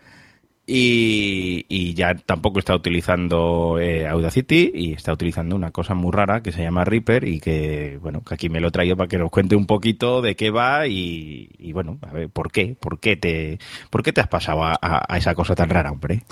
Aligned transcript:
y, 0.65 1.65
y 1.67 1.93
ya 1.93 2.15
tampoco 2.15 2.59
está 2.59 2.73
utilizando 2.73 3.79
eh, 3.79 4.07
Audacity 4.07 4.71
y 4.73 4.93
está 4.93 5.11
utilizando 5.11 5.57
una 5.57 5.71
cosa 5.71 5.93
muy 5.93 6.11
rara 6.13 6.41
que 6.41 6.53
se 6.53 6.63
llama 6.63 6.85
Reaper 6.85 7.27
y 7.27 7.41
que, 7.41 7.99
bueno, 8.01 8.21
que 8.23 8.33
aquí 8.33 8.47
me 8.47 8.61
lo 8.61 8.69
he 8.69 8.71
traído 8.71 8.95
para 8.95 9.09
que 9.09 9.17
nos 9.17 9.29
cuente 9.29 9.57
un 9.57 9.65
poquito 9.65 10.21
de 10.21 10.35
qué 10.35 10.51
va 10.51 10.87
y, 10.87 11.49
bueno, 11.73 11.97
a 12.01 12.13
ver, 12.13 12.29
¿por 12.29 12.49
qué? 12.49 12.77
¿Por 12.79 12.99
qué 12.99 13.17
te, 13.17 13.59
por 13.89 14.03
qué 14.03 14.13
te 14.13 14.21
has 14.21 14.29
pasado 14.29 14.63
a, 14.63 15.17
esa 15.17 15.35
cosa 15.35 15.53
tan 15.53 15.69
rara, 15.69 15.91
hombre? 15.91 16.23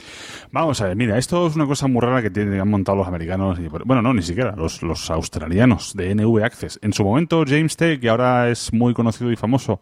Vamos 0.52 0.80
a 0.82 0.88
ver, 0.88 0.96
mira, 0.96 1.18
esto 1.18 1.48
es 1.48 1.56
una 1.58 1.66
cosa 1.66 1.88
muy 1.88 2.00
rara 2.00 2.22
que 2.22 2.30
tienen, 2.30 2.62
han 2.62 2.70
montado 2.70 3.00
los 3.00 3.08
americanos, 3.08 3.60
y, 3.60 3.68
bueno, 3.68 4.02
no, 4.02 4.14
ni 4.14 4.22
siquiera, 4.22 4.56
los, 4.56 4.82
los 4.82 5.12
australianos 5.12 5.94
de 5.94 6.16
NV 6.16 6.44
Access. 6.46 6.80
En 6.82 6.94
su 6.94 7.04
momento, 7.04 7.44
James 7.46 7.76
T., 7.76 8.00
que 8.00 8.08
ahora 8.08 8.50
es 8.50 8.72
muy 8.72 8.94
conocido 8.94 9.30
y 9.30 9.36
famoso 9.36 9.82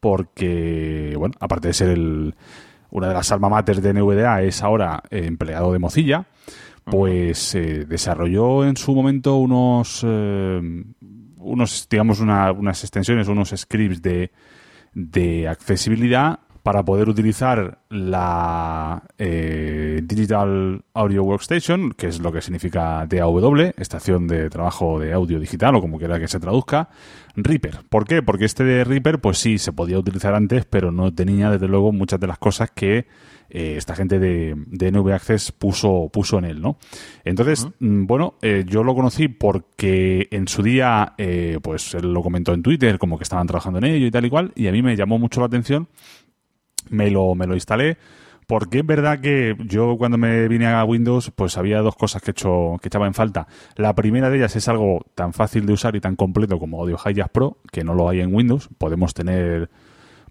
porque, 0.00 1.14
bueno, 1.18 1.34
aparte 1.38 1.68
de 1.68 1.74
ser 1.74 1.90
el, 1.90 2.34
una 2.90 3.08
de 3.08 3.14
las 3.14 3.30
alma 3.32 3.48
mater 3.48 3.80
de 3.80 3.92
NVDA, 3.94 4.42
es 4.42 4.62
ahora 4.62 5.02
eh, 5.10 5.24
empleado 5.26 5.72
de 5.72 5.78
Mozilla, 5.78 6.26
pues 6.84 7.54
eh, 7.54 7.84
desarrolló 7.86 8.64
en 8.64 8.76
su 8.76 8.94
momento 8.94 9.36
unos, 9.36 10.04
eh, 10.06 10.60
unos 11.36 11.86
digamos, 11.90 12.20
una- 12.20 12.52
unas 12.52 12.82
extensiones, 12.82 13.28
unos 13.28 13.50
scripts 13.56 14.02
de, 14.02 14.30
de 14.94 15.46
accesibilidad 15.48 16.40
para 16.62 16.84
poder 16.84 17.08
utilizar 17.08 17.78
la 17.88 19.02
eh, 19.18 20.00
Digital 20.04 20.82
Audio 20.94 21.24
Workstation, 21.24 21.92
que 21.92 22.08
es 22.08 22.20
lo 22.20 22.32
que 22.32 22.42
significa 22.42 23.06
DAW, 23.06 23.72
estación 23.76 24.26
de 24.26 24.50
trabajo 24.50 24.98
de 24.98 25.12
audio 25.12 25.40
digital 25.40 25.74
o 25.76 25.80
como 25.80 25.98
quiera 25.98 26.18
que 26.18 26.28
se 26.28 26.38
traduzca, 26.38 26.88
Reaper. 27.36 27.80
¿Por 27.88 28.06
qué? 28.06 28.22
Porque 28.22 28.44
este 28.44 28.64
de 28.64 28.84
Reaper, 28.84 29.20
pues 29.20 29.38
sí, 29.38 29.58
se 29.58 29.72
podía 29.72 29.98
utilizar 29.98 30.34
antes, 30.34 30.64
pero 30.64 30.92
no 30.92 31.12
tenía, 31.14 31.50
desde 31.50 31.68
luego, 31.68 31.92
muchas 31.92 32.20
de 32.20 32.26
las 32.26 32.38
cosas 32.38 32.70
que 32.70 33.06
eh, 33.52 33.74
esta 33.76 33.96
gente 33.96 34.18
de, 34.18 34.54
de 34.56 34.92
NV 34.92 35.12
Access 35.12 35.52
puso, 35.52 36.08
puso 36.12 36.38
en 36.38 36.44
él, 36.44 36.60
¿no? 36.60 36.78
Entonces, 37.24 37.66
mm, 37.80 38.06
bueno, 38.06 38.34
eh, 38.42 38.64
yo 38.66 38.84
lo 38.84 38.94
conocí 38.94 39.28
porque 39.28 40.28
en 40.30 40.46
su 40.46 40.62
día, 40.62 41.14
eh, 41.18 41.58
pues 41.60 41.94
él 41.94 42.12
lo 42.12 42.22
comentó 42.22 42.52
en 42.52 42.62
Twitter, 42.62 42.98
como 42.98 43.18
que 43.18 43.24
estaban 43.24 43.46
trabajando 43.46 43.78
en 43.78 43.86
ello 43.86 44.06
y 44.06 44.10
tal 44.10 44.24
y 44.24 44.30
cual, 44.30 44.52
y 44.54 44.68
a 44.68 44.72
mí 44.72 44.82
me 44.82 44.96
llamó 44.96 45.18
mucho 45.18 45.40
la 45.40 45.46
atención 45.46 45.88
me 46.90 47.10
lo, 47.10 47.34
me 47.34 47.46
lo 47.46 47.54
instalé. 47.54 47.96
Porque 48.46 48.80
es 48.80 48.86
verdad 48.86 49.20
que 49.20 49.54
yo 49.64 49.96
cuando 49.96 50.18
me 50.18 50.48
vine 50.48 50.66
a 50.66 50.84
Windows, 50.84 51.30
pues 51.36 51.56
había 51.56 51.82
dos 51.82 51.94
cosas 51.94 52.20
que, 52.20 52.30
he 52.30 52.32
hecho, 52.32 52.78
que 52.82 52.88
echaba 52.88 53.06
en 53.06 53.14
falta. 53.14 53.46
La 53.76 53.94
primera 53.94 54.28
de 54.28 54.38
ellas 54.38 54.56
es 54.56 54.66
algo 54.66 55.06
tan 55.14 55.32
fácil 55.32 55.66
de 55.66 55.72
usar 55.72 55.94
y 55.94 56.00
tan 56.00 56.16
completo 56.16 56.58
como 56.58 56.80
Audio 56.80 56.96
Hijack 56.96 57.30
Pro, 57.30 57.58
que 57.70 57.84
no 57.84 57.94
lo 57.94 58.08
hay 58.08 58.18
en 58.18 58.34
Windows. 58.34 58.68
Podemos 58.76 59.14
tener 59.14 59.70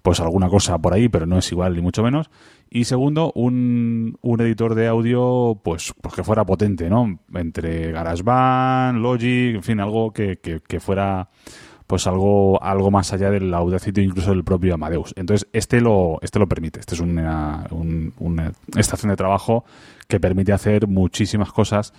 pues 0.01 0.19
alguna 0.19 0.49
cosa 0.49 0.77
por 0.79 0.93
ahí, 0.93 1.07
pero 1.07 1.25
no 1.25 1.37
es 1.37 1.49
igual 1.53 1.75
ni 1.75 1.81
mucho 1.81 2.03
menos. 2.03 2.29
Y 2.69 2.83
segundo, 2.83 3.31
un, 3.35 4.17
un 4.21 4.41
editor 4.41 4.75
de 4.75 4.87
audio, 4.87 5.59
pues, 5.63 5.93
pues 6.01 6.13
que 6.13 6.23
fuera 6.23 6.45
potente, 6.45 6.89
¿no? 6.89 7.19
Entre 7.33 7.91
GarageBand, 7.93 8.99
Logic, 8.99 9.55
en 9.55 9.63
fin, 9.63 9.79
algo 9.79 10.11
que, 10.11 10.39
que, 10.39 10.59
que 10.59 10.79
fuera 10.81 11.29
pues 11.89 12.05
algo, 12.05 12.61
algo 12.61 12.91
más 12.91 13.11
allá 13.13 13.31
del 13.31 13.51
Audacity 13.51 14.01
incluso 14.01 14.29
del 14.29 14.43
propio 14.43 14.75
Amadeus. 14.75 15.11
Entonces, 15.15 15.49
este 15.53 15.81
lo, 15.81 16.19
este 16.21 16.37
lo 16.37 16.47
permite. 16.47 16.79
Este 16.79 16.93
es 16.93 17.01
una, 17.01 17.65
un- 17.71 18.13
estación 18.77 19.09
de 19.09 19.15
trabajo 19.15 19.65
que 20.07 20.19
permite 20.19 20.53
hacer 20.53 20.85
muchísimas 20.87 21.51
cosas 21.51 21.91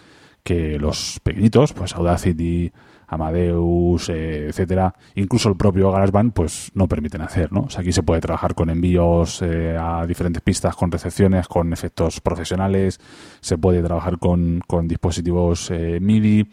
que 0.44 0.78
los 0.78 1.18
pequeñitos, 1.24 1.72
pues 1.72 1.92
Audacity, 1.96 2.70
Amadeus, 3.08 4.08
eh, 4.10 4.46
etcétera, 4.50 4.94
incluso 5.16 5.48
el 5.48 5.56
propio 5.56 5.90
GarageBand, 5.90 6.32
pues 6.34 6.70
no 6.74 6.86
permiten 6.86 7.22
hacer, 7.22 7.52
¿no? 7.52 7.62
O 7.62 7.68
sea, 7.70 7.80
aquí 7.80 7.90
se 7.90 8.04
puede 8.04 8.20
trabajar 8.20 8.54
con 8.54 8.70
envíos 8.70 9.42
eh, 9.42 9.76
a 9.76 10.06
diferentes 10.06 10.40
pistas, 10.40 10.76
con 10.76 10.92
recepciones, 10.92 11.48
con 11.48 11.72
efectos 11.72 12.20
profesionales, 12.20 13.00
se 13.40 13.58
puede 13.58 13.82
trabajar 13.82 14.18
con, 14.20 14.62
con 14.68 14.86
dispositivos 14.86 15.72
eh, 15.72 15.98
MIDI, 16.00 16.46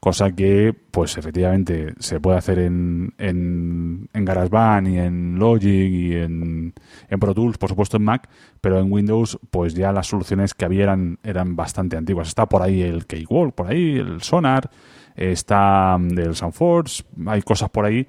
cosa 0.00 0.30
que, 0.32 0.74
pues 0.90 1.16
efectivamente, 1.18 1.94
se 1.98 2.20
puede 2.20 2.38
hacer 2.38 2.58
en, 2.60 3.14
en, 3.18 4.08
en 4.12 4.24
GarageBand 4.24 4.88
y 4.88 4.98
en 4.98 5.38
Logic 5.38 5.90
y 5.90 6.14
en, 6.14 6.74
en 7.08 7.20
Pro 7.20 7.34
Tools, 7.34 7.58
por 7.58 7.68
supuesto 7.68 7.96
en 7.96 8.04
Mac, 8.04 8.28
pero 8.60 8.78
en 8.78 8.92
Windows, 8.92 9.38
pues 9.50 9.74
ya 9.74 9.92
las 9.92 10.06
soluciones 10.06 10.54
que 10.54 10.64
había 10.64 10.84
eran, 10.84 11.18
eran 11.22 11.56
bastante 11.56 11.96
antiguas. 11.96 12.28
Está 12.28 12.46
por 12.46 12.62
ahí 12.62 12.82
el 12.82 13.06
Cakewalk, 13.06 13.54
por 13.54 13.68
ahí 13.68 13.96
el 13.96 14.22
Sonar, 14.22 14.70
está 15.16 15.98
mm, 15.98 16.18
el 16.18 16.34
Soundforce, 16.34 17.04
hay 17.26 17.42
cosas 17.42 17.70
por 17.70 17.84
ahí, 17.84 18.06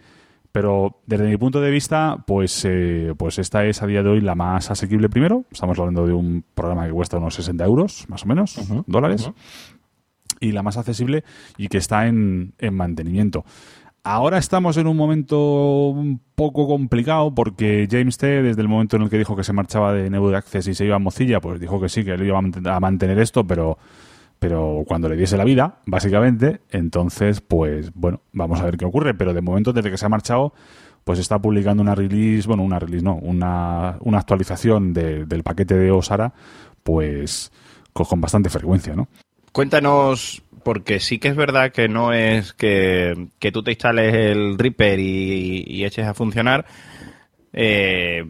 pero 0.51 0.99
desde 1.05 1.27
mi 1.27 1.37
punto 1.37 1.61
de 1.61 1.71
vista, 1.71 2.23
pues, 2.25 2.65
eh, 2.65 3.13
pues 3.17 3.39
esta 3.39 3.65
es 3.65 3.81
a 3.81 3.87
día 3.87 4.03
de 4.03 4.09
hoy 4.09 4.21
la 4.21 4.35
más 4.35 4.71
asequible 4.71 5.07
primero. 5.07 5.45
Estamos 5.51 5.77
hablando 5.77 6.07
de 6.07 6.13
un 6.13 6.43
programa 6.55 6.87
que 6.87 6.91
cuesta 6.91 7.17
unos 7.17 7.35
60 7.35 7.63
euros, 7.65 8.05
más 8.09 8.23
o 8.23 8.27
menos, 8.27 8.59
dólares 8.87 9.31
y 10.39 10.51
la 10.51 10.63
más 10.63 10.77
accesible 10.77 11.23
y 11.57 11.67
que 11.67 11.77
está 11.77 12.07
en, 12.07 12.53
en 12.59 12.73
mantenimiento. 12.73 13.45
Ahora 14.03 14.37
estamos 14.37 14.77
en 14.77 14.87
un 14.87 14.95
momento 14.95 15.89
un 15.89 16.21
poco 16.35 16.67
complicado 16.67 17.35
porque 17.35 17.87
James 17.91 18.17
T, 18.17 18.41
desde 18.41 18.61
el 18.61 18.69
momento 18.69 18.95
en 18.95 19.03
el 19.03 19.09
que 19.09 19.17
dijo 19.17 19.35
que 19.35 19.43
se 19.43 19.51
marchaba 19.53 19.93
de 19.93 20.09
NV 20.09 20.33
Access 20.35 20.67
y 20.67 20.73
se 20.73 20.85
iba 20.85 20.95
a 20.95 20.99
Mozilla, 20.99 21.41
pues 21.41 21.59
dijo 21.59 21.81
que 21.81 21.89
sí, 21.89 22.03
que 22.05 22.11
él 22.13 22.25
iba 22.25 22.37
a 22.37 22.41
mant- 22.41 22.65
a 22.65 22.79
mantener 22.79 23.19
esto, 23.19 23.45
pero, 23.45 23.77
pero 24.39 24.83
cuando 24.87 25.09
le 25.09 25.17
diese 25.17 25.35
la 25.35 25.43
vida, 25.43 25.79
básicamente, 25.85 26.61
entonces, 26.69 27.41
pues 27.41 27.91
bueno, 27.93 28.21
vamos 28.31 28.61
a 28.61 28.65
ver 28.65 28.77
qué 28.77 28.85
ocurre. 28.85 29.13
Pero 29.13 29.33
de 29.33 29.41
momento, 29.41 29.73
desde 29.73 29.91
que 29.91 29.97
se 29.97 30.05
ha 30.05 30.09
marchado, 30.09 30.53
pues 31.03 31.19
está 31.19 31.37
publicando 31.39 31.83
una 31.83 31.93
release, 31.93 32.47
bueno, 32.47 32.63
una 32.63 32.79
release 32.79 33.03
no, 33.03 33.15
una, 33.15 33.97
una 33.99 34.17
actualización 34.19 34.93
de- 34.93 35.25
del 35.25 35.43
paquete 35.43 35.75
de 35.75 35.91
Osara, 35.91 36.33
pues 36.83 37.51
con 37.91 38.21
bastante 38.21 38.49
frecuencia, 38.49 38.95
¿no? 38.95 39.09
Cuéntanos, 39.59 40.41
porque 40.63 41.01
sí 41.01 41.19
que 41.19 41.27
es 41.27 41.35
verdad 41.35 41.73
que 41.73 41.89
no 41.89 42.13
es 42.13 42.53
que, 42.53 43.27
que 43.39 43.51
tú 43.51 43.61
te 43.61 43.71
instales 43.71 44.15
el 44.15 44.57
Reaper 44.57 45.01
y, 45.01 45.83
eches 45.83 46.07
a 46.07 46.13
funcionar. 46.13 46.65
Eh, 47.51 48.23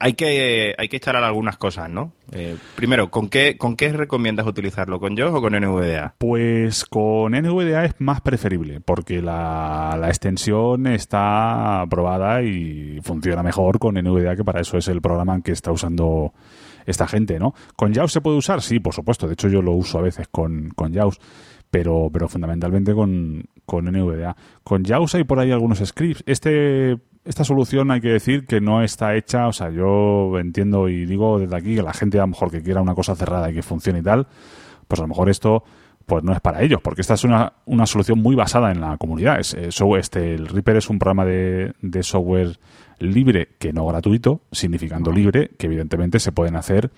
hay 0.00 0.14
que 0.14 0.74
hay 0.76 0.88
que 0.88 0.96
instalar 0.96 1.22
algunas 1.22 1.56
cosas, 1.56 1.88
¿no? 1.88 2.14
Eh, 2.32 2.56
primero, 2.74 3.12
¿con 3.12 3.28
qué 3.28 3.56
con 3.56 3.76
qué 3.76 3.92
recomiendas 3.92 4.44
utilizarlo? 4.44 4.98
¿Con 4.98 5.16
JAWS 5.16 5.34
o 5.36 5.40
con 5.40 5.52
NVDA? 5.52 6.16
Pues 6.18 6.84
con 6.84 7.30
NVDA 7.30 7.84
es 7.84 7.94
más 8.00 8.20
preferible 8.20 8.80
porque 8.80 9.22
la, 9.22 9.96
la 10.00 10.08
extensión 10.08 10.88
está 10.88 11.82
aprobada 11.82 12.42
y 12.42 12.98
funciona 13.04 13.44
mejor 13.44 13.78
con 13.78 13.94
NVDA 13.94 14.34
que 14.34 14.42
para 14.42 14.62
eso 14.62 14.78
es 14.78 14.88
el 14.88 15.00
programa 15.00 15.40
que 15.42 15.52
está 15.52 15.70
usando 15.70 16.32
esta 16.86 17.06
gente, 17.06 17.38
¿no? 17.38 17.54
¿Con 17.76 17.92
JAWS 17.92 18.12
se 18.12 18.20
puede 18.20 18.38
usar? 18.38 18.62
Sí, 18.62 18.80
por 18.80 18.94
supuesto. 18.94 19.26
De 19.26 19.34
hecho, 19.34 19.48
yo 19.48 19.60
lo 19.62 19.72
uso 19.72 19.98
a 19.98 20.02
veces 20.02 20.28
con, 20.28 20.70
con 20.70 20.94
JAWS. 20.94 21.18
Pero, 21.68 22.08
pero 22.12 22.28
fundamentalmente 22.28 22.94
con, 22.94 23.44
con 23.66 23.86
NVDA. 23.86 24.36
Con 24.62 24.84
JAWS 24.84 25.16
hay 25.16 25.24
por 25.24 25.40
ahí 25.40 25.50
algunos 25.50 25.80
scripts. 25.84 26.22
Este, 26.24 26.96
esta 27.26 27.44
solución 27.44 27.90
hay 27.90 28.00
que 28.00 28.08
decir 28.08 28.46
que 28.46 28.60
no 28.60 28.82
está 28.82 29.16
hecha, 29.16 29.48
o 29.48 29.52
sea, 29.52 29.70
yo 29.70 30.38
entiendo 30.38 30.88
y 30.88 31.04
digo 31.06 31.40
desde 31.40 31.56
aquí 31.56 31.74
que 31.74 31.82
la 31.82 31.92
gente 31.92 32.18
a 32.18 32.22
lo 32.22 32.28
mejor 32.28 32.50
que 32.52 32.62
quiera 32.62 32.80
una 32.80 32.94
cosa 32.94 33.16
cerrada 33.16 33.50
y 33.50 33.54
que 33.54 33.62
funcione 33.62 33.98
y 33.98 34.02
tal, 34.02 34.28
pues 34.86 35.00
a 35.00 35.02
lo 35.02 35.08
mejor 35.08 35.28
esto 35.28 35.64
pues 36.06 36.22
no 36.22 36.32
es 36.32 36.40
para 36.40 36.62
ellos, 36.62 36.80
porque 36.80 37.00
esta 37.00 37.14
es 37.14 37.24
una, 37.24 37.54
una 37.64 37.84
solución 37.84 38.20
muy 38.22 38.36
basada 38.36 38.70
en 38.70 38.80
la 38.80 38.96
comunidad. 38.96 39.40
Es, 39.40 39.54
este, 39.54 40.34
el 40.34 40.46
Reaper 40.46 40.76
es 40.76 40.88
un 40.88 41.00
programa 41.00 41.24
de, 41.24 41.74
de 41.82 42.02
software 42.04 42.60
libre 42.98 43.48
que 43.58 43.72
no 43.72 43.86
gratuito, 43.86 44.42
significando 44.52 45.12
libre, 45.12 45.50
que 45.58 45.66
evidentemente 45.66 46.18
se 46.18 46.32
pueden 46.32 46.56
hacer 46.56 46.90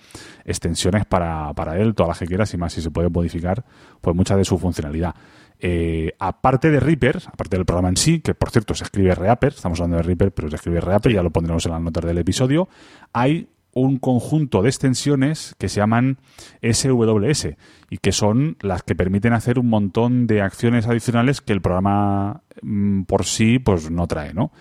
extensiones 0.45 1.05
para, 1.05 1.53
para 1.53 1.79
él, 1.79 1.95
todas 1.95 2.09
las 2.09 2.19
que 2.19 2.25
quieras 2.25 2.53
y 2.53 2.57
más 2.57 2.73
si 2.73 2.81
se 2.81 2.91
puede 2.91 3.09
modificar 3.09 3.65
pues 4.01 4.15
mucha 4.15 4.35
de 4.35 4.45
su 4.45 4.57
funcionalidad. 4.57 5.15
Eh, 5.61 6.13
aparte 6.19 6.69
de 6.69 6.79
Reaper, 6.79 7.21
aparte 7.27 7.57
del 7.57 7.65
programa 7.65 7.89
en 7.89 7.97
sí, 7.97 8.21
que 8.21 8.33
por 8.33 8.49
cierto 8.49 8.73
se 8.73 8.85
escribe 8.85 9.13
Reaper, 9.13 9.53
estamos 9.53 9.79
hablando 9.79 9.97
de 9.97 10.03
Reaper, 10.03 10.31
pero 10.31 10.49
se 10.49 10.55
escribe 10.55 10.79
Reaper, 10.79 11.11
ya 11.11 11.23
lo 11.23 11.31
pondremos 11.31 11.65
en 11.65 11.73
las 11.73 11.81
notas 11.81 12.05
del 12.05 12.17
episodio, 12.17 12.69
hay 13.11 13.49
un 13.73 13.97
conjunto 13.99 14.61
de 14.61 14.69
extensiones 14.69 15.55
que 15.57 15.69
se 15.69 15.79
llaman 15.79 16.17
SWS 16.61 17.49
y 17.89 17.97
que 17.97 18.11
son 18.11 18.57
las 18.61 18.83
que 18.83 18.95
permiten 18.95 19.33
hacer 19.33 19.59
un 19.59 19.67
montón 19.67 20.27
de 20.27 20.41
acciones 20.41 20.87
adicionales 20.87 21.41
que 21.41 21.53
el 21.53 21.61
programa 21.61 22.41
mm, 22.61 23.03
por 23.03 23.25
sí 23.25 23.59
pues 23.59 23.91
no 23.91 24.07
trae, 24.07 24.33
¿no? 24.33 24.51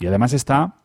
Y 0.00 0.06
además 0.06 0.32
está 0.32 0.76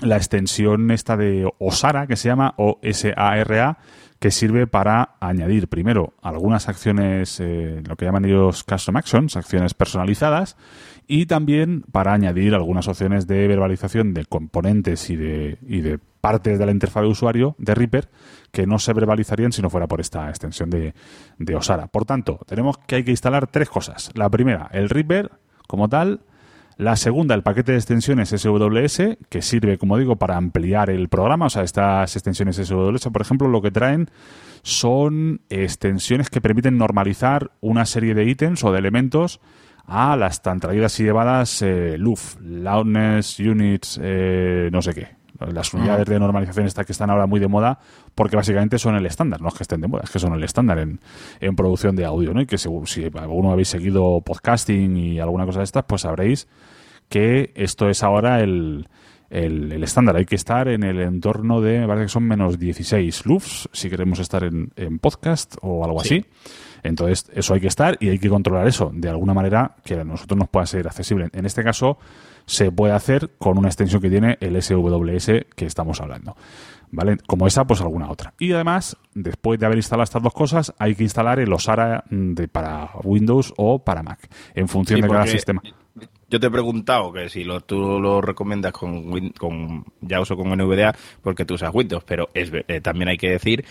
la 0.00 0.16
extensión 0.16 0.90
esta 0.90 1.16
de 1.16 1.50
OSARA, 1.58 2.06
que 2.06 2.16
se 2.16 2.28
llama 2.28 2.54
OSARA, 2.56 3.78
que 4.18 4.30
sirve 4.30 4.66
para 4.66 5.16
añadir 5.20 5.68
primero 5.68 6.14
algunas 6.22 6.68
acciones, 6.68 7.40
eh, 7.40 7.82
lo 7.86 7.96
que 7.96 8.06
llaman 8.06 8.24
ellos 8.24 8.64
custom 8.64 8.96
actions, 8.96 9.36
acciones 9.36 9.74
personalizadas, 9.74 10.56
y 11.06 11.26
también 11.26 11.82
para 11.92 12.14
añadir 12.14 12.54
algunas 12.54 12.88
opciones 12.88 13.26
de 13.26 13.46
verbalización 13.46 14.14
de 14.14 14.24
componentes 14.24 15.10
y 15.10 15.16
de, 15.16 15.58
y 15.66 15.82
de 15.82 15.98
partes 15.98 16.58
de 16.58 16.64
la 16.64 16.72
interfaz 16.72 17.02
de 17.02 17.10
usuario 17.10 17.54
de 17.58 17.74
Reaper 17.74 18.08
que 18.50 18.66
no 18.66 18.78
se 18.78 18.94
verbalizarían 18.94 19.52
si 19.52 19.60
no 19.60 19.68
fuera 19.68 19.86
por 19.86 20.00
esta 20.00 20.30
extensión 20.30 20.70
de, 20.70 20.94
de 21.38 21.56
Osara. 21.56 21.88
Por 21.88 22.06
tanto, 22.06 22.40
tenemos 22.46 22.78
que 22.78 22.96
hay 22.96 23.04
que 23.04 23.10
instalar 23.10 23.48
tres 23.48 23.68
cosas. 23.68 24.10
La 24.14 24.30
primera, 24.30 24.70
el 24.72 24.88
Reaper 24.88 25.32
como 25.66 25.88
tal, 25.90 26.20
la 26.76 26.96
segunda, 26.96 27.34
el 27.34 27.42
paquete 27.42 27.72
de 27.72 27.78
extensiones 27.78 28.30
SWS, 28.30 29.18
que 29.28 29.42
sirve, 29.42 29.78
como 29.78 29.96
digo, 29.96 30.16
para 30.16 30.36
ampliar 30.36 30.90
el 30.90 31.08
programa. 31.08 31.46
O 31.46 31.50
sea, 31.50 31.62
estas 31.62 32.16
extensiones 32.16 32.56
SWS, 32.56 33.08
por 33.12 33.22
ejemplo, 33.22 33.48
lo 33.48 33.62
que 33.62 33.70
traen 33.70 34.10
son 34.62 35.42
extensiones 35.50 36.30
que 36.30 36.40
permiten 36.40 36.78
normalizar 36.78 37.52
una 37.60 37.86
serie 37.86 38.14
de 38.14 38.24
ítems 38.24 38.64
o 38.64 38.72
de 38.72 38.78
elementos 38.78 39.40
a 39.86 40.16
las 40.16 40.42
tan 40.42 40.60
traídas 40.60 40.98
y 40.98 41.04
llevadas 41.04 41.62
eh, 41.62 41.96
LUF, 41.98 42.36
Loudness, 42.40 43.38
Units, 43.38 44.00
eh, 44.02 44.70
no 44.72 44.82
sé 44.82 44.94
qué. 44.94 45.23
Las 45.40 45.74
unidades 45.74 46.06
de 46.06 46.18
normalización 46.18 46.66
estas 46.66 46.86
que 46.86 46.92
están 46.92 47.10
ahora 47.10 47.26
muy 47.26 47.40
de 47.40 47.48
moda, 47.48 47.80
porque 48.14 48.36
básicamente 48.36 48.78
son 48.78 48.94
el 48.94 49.04
estándar, 49.06 49.40
no 49.40 49.48
es 49.48 49.54
que 49.54 49.64
estén 49.64 49.80
de 49.80 49.88
moda, 49.88 50.02
es 50.04 50.10
que 50.10 50.18
son 50.18 50.32
el 50.32 50.44
estándar 50.44 50.78
en, 50.78 51.00
en 51.40 51.56
producción 51.56 51.96
de 51.96 52.04
audio, 52.04 52.32
¿no? 52.32 52.40
Y 52.40 52.46
que 52.46 52.56
si, 52.56 52.68
si 52.86 53.10
alguno 53.14 53.50
habéis 53.50 53.68
seguido 53.68 54.20
podcasting 54.20 54.96
y 54.96 55.20
alguna 55.20 55.44
cosa 55.44 55.58
de 55.58 55.64
estas, 55.64 55.84
pues 55.84 56.02
sabréis 56.02 56.46
que 57.08 57.52
esto 57.56 57.88
es 57.88 58.02
ahora 58.02 58.40
el, 58.40 58.88
el, 59.30 59.82
estándar. 59.82 60.16
Hay 60.16 60.24
que 60.24 60.36
estar 60.36 60.68
en 60.68 60.82
el 60.84 61.00
entorno 61.00 61.60
de, 61.60 61.80
me 61.80 61.86
parece 61.86 62.06
que 62.06 62.10
son 62.10 62.24
menos 62.24 62.58
16 62.58 63.26
LUFs, 63.26 63.68
si 63.72 63.90
queremos 63.90 64.18
estar 64.20 64.44
en, 64.44 64.70
en 64.76 64.98
podcast 64.98 65.56
o 65.62 65.84
algo 65.84 66.00
así. 66.00 66.24
Entonces, 66.82 67.30
eso 67.34 67.54
hay 67.54 67.60
que 67.60 67.66
estar 67.66 67.96
y 67.98 68.10
hay 68.10 68.18
que 68.18 68.28
controlar 68.28 68.68
eso 68.68 68.90
de 68.94 69.08
alguna 69.08 69.32
manera 69.32 69.76
que 69.84 69.94
a 69.94 70.04
nosotros 70.04 70.38
nos 70.38 70.48
pueda 70.48 70.66
ser 70.66 70.86
accesible. 70.86 71.28
En 71.32 71.46
este 71.46 71.64
caso, 71.64 71.98
se 72.46 72.70
puede 72.70 72.92
hacer 72.92 73.30
con 73.38 73.58
una 73.58 73.68
extensión 73.68 74.00
que 74.00 74.10
tiene 74.10 74.38
el 74.40 74.60
SWS 74.60 75.46
que 75.54 75.66
estamos 75.66 76.00
hablando. 76.00 76.36
¿Vale? 76.90 77.16
Como 77.26 77.48
esa, 77.48 77.66
pues 77.66 77.80
alguna 77.80 78.08
otra. 78.08 78.34
Y 78.38 78.52
además, 78.52 78.96
después 79.14 79.58
de 79.58 79.66
haber 79.66 79.78
instalado 79.78 80.04
estas 80.04 80.22
dos 80.22 80.32
cosas, 80.32 80.72
hay 80.78 80.94
que 80.94 81.02
instalar 81.02 81.40
el 81.40 81.52
OSARA 81.52 82.04
de, 82.08 82.46
para 82.46 82.90
Windows 83.02 83.52
o 83.56 83.80
para 83.80 84.04
Mac, 84.04 84.28
en 84.54 84.68
función 84.68 85.00
de 85.00 85.08
cada 85.08 85.26
sistema. 85.26 85.60
Yo 86.30 86.40
te 86.40 86.46
he 86.46 86.50
preguntado 86.50 87.12
que 87.12 87.28
si 87.28 87.44
lo, 87.44 87.60
tú 87.60 88.00
lo 88.00 88.20
recomiendas 88.20 88.72
con, 88.72 89.30
con 89.30 89.84
JAWS 90.06 90.30
o 90.32 90.36
con 90.36 90.48
NVDA 90.50 90.94
porque 91.22 91.44
tú 91.44 91.54
usas 91.54 91.72
Windows, 91.72 92.02
pero 92.04 92.28
es, 92.34 92.50
eh, 92.52 92.80
también 92.80 93.08
hay 93.08 93.16
que 93.16 93.30
decir 93.30 93.64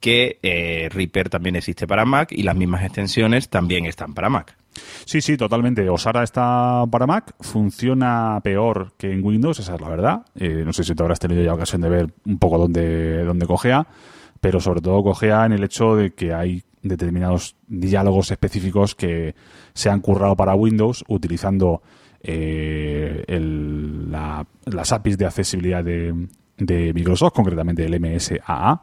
que 0.00 0.38
eh, 0.42 0.88
Reaper 0.90 1.28
también 1.28 1.56
existe 1.56 1.86
para 1.86 2.04
Mac 2.04 2.32
y 2.32 2.42
las 2.42 2.56
mismas 2.56 2.84
extensiones 2.84 3.48
también 3.48 3.86
están 3.86 4.14
para 4.14 4.28
Mac. 4.28 4.56
Sí, 5.04 5.20
sí, 5.20 5.36
totalmente. 5.36 5.88
Osara 5.88 6.22
está 6.22 6.84
para 6.90 7.06
Mac, 7.06 7.34
funciona 7.40 8.40
peor 8.42 8.92
que 8.96 9.12
en 9.12 9.24
Windows, 9.24 9.58
esa 9.58 9.74
es 9.74 9.80
la 9.80 9.88
verdad. 9.88 10.26
Eh, 10.36 10.62
no 10.64 10.72
sé 10.72 10.84
si 10.84 10.94
te 10.94 11.02
habrás 11.02 11.18
tenido 11.18 11.42
ya 11.42 11.54
ocasión 11.54 11.80
de 11.80 11.88
ver 11.88 12.12
un 12.24 12.38
poco 12.38 12.58
dónde, 12.58 13.24
dónde 13.24 13.46
cogea, 13.46 13.86
pero 14.40 14.60
sobre 14.60 14.80
todo 14.80 15.02
cogea 15.02 15.46
en 15.46 15.52
el 15.52 15.64
hecho 15.64 15.96
de 15.96 16.12
que 16.12 16.32
hay 16.32 16.62
determinados 16.82 17.56
diálogos 17.66 18.30
específicos 18.30 18.94
que 18.94 19.34
se 19.74 19.90
han 19.90 20.00
currado 20.00 20.36
para 20.36 20.54
Windows 20.54 21.04
utilizando 21.08 21.82
eh, 22.22 23.24
las 24.64 24.92
APIs 24.92 25.18
de 25.18 25.26
accesibilidad 25.26 25.82
de, 25.82 26.28
de 26.56 26.92
Microsoft, 26.92 27.32
concretamente 27.32 27.84
el 27.84 28.00
MSAA 28.00 28.82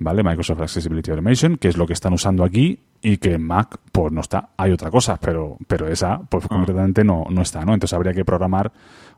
¿vale? 0.00 0.22
Microsoft 0.22 0.62
Accessibility 0.62 1.10
Automation, 1.10 1.56
que 1.56 1.68
es 1.68 1.76
lo 1.76 1.86
que 1.86 1.92
están 1.92 2.12
usando 2.12 2.42
aquí 2.42 2.80
y 3.02 3.18
que 3.18 3.34
en 3.34 3.42
Mac 3.42 3.78
pues 3.92 4.12
no 4.12 4.20
está. 4.20 4.50
Hay 4.56 4.72
otra 4.72 4.90
cosa, 4.90 5.18
pero, 5.18 5.56
pero 5.66 5.86
esa 5.88 6.18
pues 6.18 6.44
ah. 6.46 6.48
concretamente 6.48 7.04
no, 7.04 7.26
no 7.30 7.42
está, 7.42 7.64
¿no? 7.64 7.74
Entonces 7.74 7.94
habría 7.94 8.12
que 8.12 8.24
programar 8.24 8.72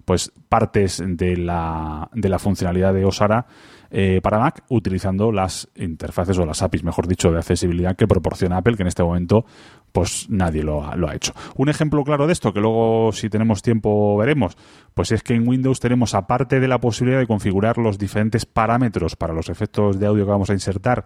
pues 0.05 0.33
partes 0.49 1.03
de 1.05 1.37
la, 1.37 2.11
de 2.13 2.29
la 2.29 2.39
funcionalidad 2.39 2.93
de 2.93 3.05
Osara 3.05 3.47
eh, 3.91 4.21
para 4.23 4.39
Mac 4.39 4.65
utilizando 4.69 5.31
las 5.31 5.69
interfaces 5.77 6.37
o 6.39 6.45
las 6.45 6.63
APIs, 6.63 6.83
mejor 6.83 7.07
dicho, 7.07 7.31
de 7.31 7.39
accesibilidad 7.39 7.95
que 7.95 8.09
proporciona 8.09 8.57
Apple, 8.57 8.77
que 8.77 8.83
en 8.83 8.89
este 8.89 9.05
momento 9.05 9.45
pues 9.93 10.27
nadie 10.29 10.63
lo 10.63 10.85
ha, 10.85 10.97
lo 10.97 11.09
ha 11.09 11.15
hecho. 11.15 11.33
Un 11.57 11.69
ejemplo 11.69 12.03
claro 12.05 12.27
de 12.27 12.33
esto, 12.33 12.53
que 12.53 12.61
luego 12.61 13.13
si 13.13 13.29
tenemos 13.29 13.63
tiempo 13.63 14.17
veremos, 14.17 14.57
pues 14.95 15.13
es 15.13 15.23
que 15.23 15.35
en 15.35 15.47
Windows 15.47 15.81
tenemos, 15.81 16.15
aparte 16.15 16.61
de 16.61 16.69
la 16.69 16.81
posibilidad 16.81 17.21
de 17.21 17.27
configurar 17.27 17.79
los 17.79 17.99
diferentes 17.99 18.47
parámetros 18.47 19.17
para 19.17 19.35
los 19.35 19.49
efectos 19.49 19.99
de 19.99 20.07
audio 20.07 20.25
que 20.25 20.31
vamos 20.31 20.51
a 20.51 20.55
insertar 20.55 21.05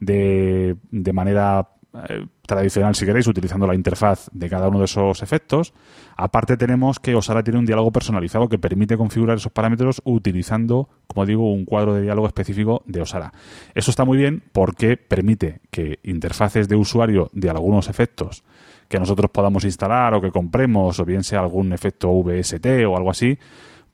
de, 0.00 0.76
manera 1.12 1.70
eh, 2.08 2.26
tradicional, 2.48 2.94
si 2.94 3.04
queréis, 3.04 3.26
utilizando 3.26 3.66
la 3.66 3.74
interfaz 3.74 4.30
de 4.32 4.48
cada 4.48 4.68
uno 4.68 4.78
de 4.78 4.86
esos 4.86 5.22
efectos. 5.22 5.74
Aparte 6.16 6.56
tenemos 6.56 6.98
que 6.98 7.14
Osara 7.14 7.44
tiene 7.44 7.58
un 7.58 7.66
diálogo 7.66 7.92
personalizado 7.92 8.48
que 8.48 8.58
permite 8.58 8.96
configurar 8.96 9.36
esos 9.36 9.52
parámetros 9.52 10.00
utilizando, 10.04 10.88
como 11.06 11.26
digo, 11.26 11.52
un 11.52 11.66
cuadro 11.66 11.92
de 11.92 12.00
diálogo 12.00 12.26
específico 12.26 12.82
de 12.86 13.02
Osara. 13.02 13.34
Eso 13.74 13.90
está 13.90 14.06
muy 14.06 14.16
bien 14.16 14.42
porque 14.52 14.96
permite 14.96 15.60
que 15.70 15.98
interfaces 16.04 16.68
de 16.68 16.76
usuario 16.76 17.28
de 17.34 17.50
algunos 17.50 17.90
efectos 17.90 18.44
que 18.88 18.98
nosotros 18.98 19.30
podamos 19.30 19.64
instalar 19.64 20.14
o 20.14 20.22
que 20.22 20.30
compremos, 20.30 20.98
o 20.98 21.04
bien 21.04 21.24
sea 21.24 21.40
algún 21.40 21.74
efecto 21.74 22.10
VST 22.10 22.64
o 22.88 22.96
algo 22.96 23.10
así, 23.10 23.38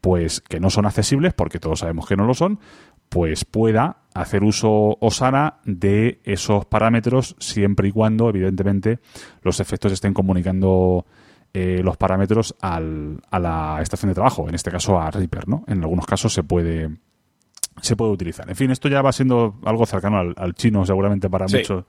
pues 0.01 0.41
que 0.41 0.61
no 0.61 0.71
son 0.71 0.87
accesibles, 0.87 1.35
porque 1.35 1.59
todos 1.59 1.81
sabemos 1.81 2.07
que 2.07 2.15
no 2.15 2.25
lo 2.25 2.35
son, 2.35 2.61
pues 3.09 3.45
pueda 3.45 4.04
hacer 4.15 4.45
uso 4.45 4.97
Osara 5.01 5.61
de 5.65 6.21
esos 6.25 6.65
parámetros 6.67 7.37
siempre 7.39 7.89
y 7.89 7.93
cuando, 7.93 8.29
evidentemente, 8.29 9.01
los 9.43 9.61
efectos 9.61 9.93
estén 9.93 10.15
comunicando 10.15 11.05
eh, 11.53 11.81
los 11.83 11.97
parámetros 11.97 12.55
al, 12.61 13.21
a 13.31 13.39
la 13.39 13.79
estación 13.83 14.11
de 14.11 14.15
trabajo, 14.15 14.49
en 14.49 14.55
este 14.55 14.71
caso 14.71 14.99
a 14.99 15.11
Reaper, 15.11 15.49
¿no? 15.49 15.65
En 15.67 15.83
algunos 15.83 16.07
casos 16.07 16.33
se 16.33 16.43
puede 16.45 16.91
se 17.81 17.97
puede 17.97 18.13
utilizar. 18.13 18.49
En 18.49 18.57
fin, 18.57 18.71
esto 18.71 18.89
ya 18.89 19.03
va 19.03 19.13
siendo 19.13 19.57
algo 19.65 19.85
cercano 19.85 20.33
al, 20.37 20.55
chino, 20.55 20.87
seguramente 20.87 21.29
para 21.29 21.47
muchos 21.47 21.85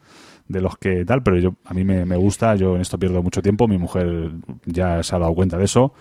de 0.47 0.61
los 0.61 0.77
que 0.77 1.05
tal, 1.05 1.23
pero 1.23 1.39
yo 1.39 1.55
a 1.65 1.73
mí 1.73 1.83
me, 1.83 2.05
me, 2.05 2.15
gusta, 2.17 2.55
yo 2.55 2.75
en 2.75 2.81
esto 2.81 2.99
pierdo 2.99 3.23
mucho 3.23 3.41
tiempo, 3.41 3.67
mi 3.67 3.77
mujer 3.77 4.31
ya 4.65 5.01
se 5.01 5.15
ha 5.15 5.19
dado 5.19 5.33
cuenta 5.33 5.57
de 5.57 5.65
eso 5.65 5.93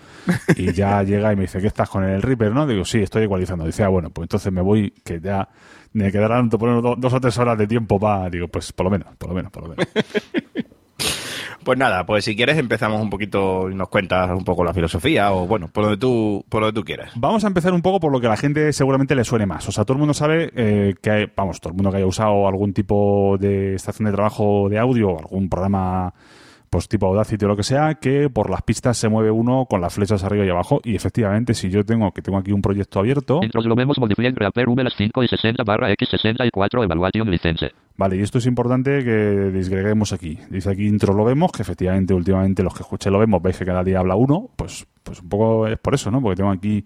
y 0.55 0.71
ya 0.71 1.01
llega 1.03 1.33
y 1.33 1.35
me 1.35 1.43
dice, 1.43 1.59
¿qué 1.59 1.67
estás 1.67 1.89
con 1.89 2.03
el 2.03 2.21
Reaper? 2.21 2.51
¿no? 2.51 2.67
Digo, 2.67 2.85
sí, 2.85 2.99
estoy 2.99 3.23
igualizando. 3.23 3.65
Dice, 3.65 3.83
ah, 3.83 3.89
bueno, 3.89 4.09
pues 4.11 4.25
entonces 4.25 4.51
me 4.51 4.61
voy, 4.61 4.91
que 5.03 5.19
ya 5.19 5.49
me 5.95 6.11
quedarán 6.11 6.49
dos 6.49 7.13
o 7.13 7.21
tres 7.21 7.37
horas 7.37 7.57
de 7.57 7.67
tiempo 7.67 7.97
para, 7.99 8.29
digo, 8.29 8.47
pues 8.49 8.73
por 8.73 8.83
lo 8.83 8.91
menos, 8.91 9.15
por 9.15 9.29
lo 9.29 9.35
menos, 9.35 9.51
por 9.51 9.63
lo 9.63 9.69
menos. 9.69 9.87
Pues 11.63 11.79
nada, 11.79 12.05
pues 12.05 12.23
si 12.23 12.35
quieres 12.35 12.59
empezamos 12.59 13.01
un 13.01 13.09
poquito 13.09 13.71
y 13.71 13.73
nos 13.73 13.89
cuentas 13.89 14.29
un 14.29 14.43
poco 14.43 14.63
la 14.63 14.71
filosofía 14.71 15.33
o 15.33 15.47
bueno, 15.47 15.67
por 15.67 15.85
donde 15.85 15.97
tú, 15.97 16.45
por 16.47 16.61
donde 16.61 16.79
tú 16.79 16.85
quieras. 16.85 17.13
Vamos 17.15 17.43
a 17.43 17.47
empezar 17.47 17.73
un 17.73 17.81
poco 17.81 17.99
por 17.99 18.11
lo 18.11 18.21
que 18.21 18.27
a 18.27 18.29
la 18.29 18.37
gente 18.37 18.71
seguramente 18.71 19.15
le 19.15 19.23
suene 19.23 19.47
más. 19.47 19.67
O 19.67 19.71
sea, 19.71 19.83
todo 19.83 19.93
el 19.93 19.99
mundo 19.99 20.13
sabe 20.13 20.51
eh, 20.55 20.93
que, 21.01 21.27
vamos, 21.35 21.59
todo 21.59 21.71
el 21.71 21.75
mundo 21.75 21.89
que 21.89 21.97
haya 21.97 22.05
usado 22.05 22.47
algún 22.47 22.71
tipo 22.71 23.37
de 23.39 23.73
estación 23.73 24.05
de 24.05 24.11
trabajo 24.11 24.69
de 24.69 24.77
audio 24.77 25.09
o 25.09 25.17
algún 25.19 25.49
programa 25.49 26.13
pues 26.75 26.89
tipo 26.89 27.05
Audacity 27.07 27.45
o 27.45 27.47
lo 27.47 27.55
que 27.55 27.63
sea, 27.63 27.95
que 27.95 28.29
por 28.29 28.49
las 28.49 28.61
pistas 28.61 28.97
se 28.97 29.07
mueve 29.07 29.31
uno 29.31 29.65
con 29.65 29.79
las 29.79 29.93
flechas 29.93 30.25
arriba 30.25 30.45
y 30.45 30.49
abajo. 30.49 30.81
Y 30.83 30.93
efectivamente, 30.93 31.53
si 31.53 31.69
yo 31.69 31.85
tengo 31.85 32.11
que 32.11 32.21
tengo 32.21 32.37
aquí 32.37 32.51
un 32.51 32.61
proyecto 32.61 32.99
abierto. 32.99 33.39
lo 33.53 33.75
vemos 33.77 33.97
5 33.97 35.23
y 35.23 35.27
60 35.29 35.63
barra 35.63 35.89
X64 35.93 36.83
Evaluation 36.83 37.31
License. 37.31 37.71
Vale, 37.95 38.17
y 38.17 38.21
esto 38.23 38.39
es 38.39 38.45
importante 38.45 39.05
que 39.05 39.51
disgreguemos 39.53 40.11
aquí. 40.11 40.37
Dice 40.49 40.69
aquí 40.69 40.85
intro 40.85 41.13
lo 41.13 41.23
vemos, 41.23 41.53
que 41.53 41.61
efectivamente 41.61 42.13
últimamente 42.13 42.61
los 42.61 42.73
que 42.73 42.83
escuchen 42.83 43.13
lo 43.13 43.19
vemos, 43.19 43.41
veis 43.41 43.57
que 43.57 43.63
cada 43.63 43.81
día 43.81 43.99
habla 43.99 44.17
uno, 44.17 44.49
pues, 44.57 44.85
pues 45.01 45.21
un 45.21 45.29
poco 45.29 45.67
es 45.67 45.79
por 45.79 45.95
eso, 45.95 46.11
¿no? 46.11 46.21
Porque 46.21 46.35
tengo 46.35 46.51
aquí 46.51 46.83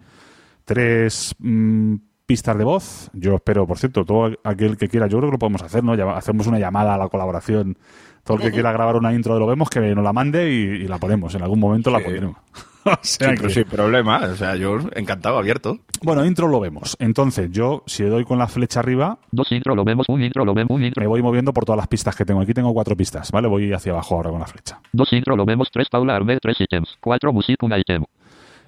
tres 0.66 1.34
mm, 1.40 1.96
pistas 2.28 2.56
de 2.56 2.64
voz. 2.64 3.10
Yo 3.14 3.34
espero, 3.34 3.66
por 3.66 3.80
cierto, 3.80 4.06
todo 4.06 4.38
aquel 4.44 4.78
que 4.78 4.88
quiera, 4.88 5.08
yo 5.08 5.18
creo 5.18 5.30
que 5.30 5.34
lo 5.34 5.40
podemos 5.40 5.64
hacer, 5.64 5.84
¿no? 5.84 5.94
Hacemos 6.14 6.46
una 6.46 6.60
llamada 6.60 6.94
a 6.94 6.98
la 7.00 7.08
colaboración 7.08 7.76
Todo 8.24 8.38
el 8.38 8.44
que 8.44 8.52
quiera 8.52 8.72
grabar 8.72 8.96
una 8.96 9.14
intro 9.14 9.34
de 9.34 9.40
lo 9.40 9.48
vemos, 9.48 9.70
que 9.70 9.80
nos 9.80 10.04
la 10.04 10.14
mande 10.14 10.52
y, 10.52 10.56
y 10.84 10.88
la 10.88 10.98
ponemos. 10.98 11.34
En 11.36 11.42
algún 11.42 11.60
momento 11.60 11.90
la 11.90 12.00
pondremos. 12.00 12.36
o 12.86 12.92
sea 13.02 13.30
Sí, 13.30 13.36
que- 13.36 13.42
pero 13.42 13.50
sin 13.50 13.64
problema. 13.66 14.20
O 14.32 14.36
sea, 14.36 14.56
yo 14.56 14.78
encantado, 14.96 15.38
abierto. 15.38 15.80
Bueno, 16.04 16.24
intro 16.26 16.48
lo 16.48 16.60
vemos. 16.60 16.96
Entonces, 17.00 17.50
yo, 17.52 17.84
si 17.88 18.04
le 18.04 18.10
doy 18.10 18.26
con 18.26 18.38
la 18.38 18.48
flecha 18.48 18.80
arriba, 18.82 19.18
Dos 19.32 19.52
intro 19.52 19.76
lo 19.76 19.84
vemos, 19.84 20.08
un 20.10 20.22
intro 20.24 20.46
lo 20.46 20.54
vemos, 20.54 20.72
un 20.72 20.84
intro. 20.84 21.02
me 21.02 21.08
voy 21.08 21.22
moviendo 21.24 21.54
por 21.54 21.66
todas 21.66 21.78
las 21.78 21.88
pistas 21.88 22.16
que 22.16 22.24
tengo. 22.26 22.42
Aquí 22.42 22.54
tengo 22.54 22.74
cuatro 22.74 22.96
pistas, 22.96 23.32
¿vale? 23.32 23.48
Voy 23.48 23.74
hacia 23.74 23.92
abajo 23.94 24.16
ahora 24.16 24.30
con 24.30 24.40
la 24.40 24.48
flecha. 24.48 24.80
Dos 24.94 25.12
intro 25.14 25.36
lo 25.36 25.46
vemos, 25.46 25.70
tres 25.72 25.88
Paula 25.90 26.16
Armed, 26.16 26.38
tres 26.42 26.62
ítems. 26.62 26.98
Cuatro 27.02 27.34
music, 27.34 27.62
un 27.64 27.74
item. 27.74 28.04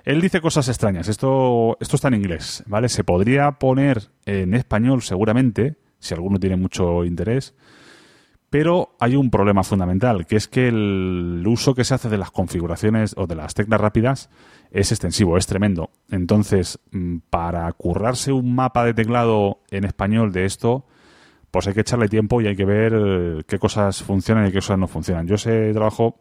Él 0.03 0.19
dice 0.19 0.41
cosas 0.41 0.67
extrañas. 0.67 1.07
Esto, 1.07 1.77
esto 1.79 1.95
está 1.95 2.07
en 2.07 2.15
inglés, 2.15 2.63
¿vale? 2.65 2.89
Se 2.89 3.03
podría 3.03 3.51
poner 3.51 4.01
en 4.25 4.55
español 4.55 5.03
seguramente, 5.03 5.75
si 5.99 6.15
alguno 6.15 6.39
tiene 6.39 6.55
mucho 6.55 7.05
interés, 7.05 7.53
pero 8.51 8.97
hay 8.99 9.15
un 9.15 9.31
problema 9.31 9.63
fundamental, 9.63 10.25
que 10.25 10.35
es 10.35 10.49
que 10.49 10.67
el 10.67 11.41
uso 11.47 11.73
que 11.73 11.85
se 11.85 11.93
hace 11.93 12.09
de 12.09 12.17
las 12.17 12.31
configuraciones 12.31 13.15
o 13.17 13.25
de 13.25 13.35
las 13.35 13.53
teclas 13.53 13.79
rápidas 13.79 14.29
es 14.71 14.91
extensivo, 14.91 15.37
es 15.37 15.47
tremendo. 15.47 15.89
Entonces, 16.09 16.77
mm, 16.91 17.19
para 17.29 17.71
currarse 17.71 18.33
un 18.33 18.53
mapa 18.53 18.83
de 18.83 18.93
teclado 18.93 19.59
en 19.71 19.85
español 19.85 20.33
de 20.33 20.43
esto, 20.43 20.85
pues 21.49 21.65
hay 21.67 21.73
que 21.73 21.79
echarle 21.79 22.09
tiempo 22.09 22.41
y 22.41 22.47
hay 22.47 22.57
que 22.57 22.65
ver 22.65 22.93
eh, 22.93 23.43
qué 23.47 23.57
cosas 23.57 24.03
funcionan 24.03 24.45
y 24.47 24.49
qué 24.49 24.57
cosas 24.57 24.77
no 24.77 24.89
funcionan. 24.89 25.25
Yo 25.27 25.35
ese 25.35 25.71
trabajo 25.71 26.17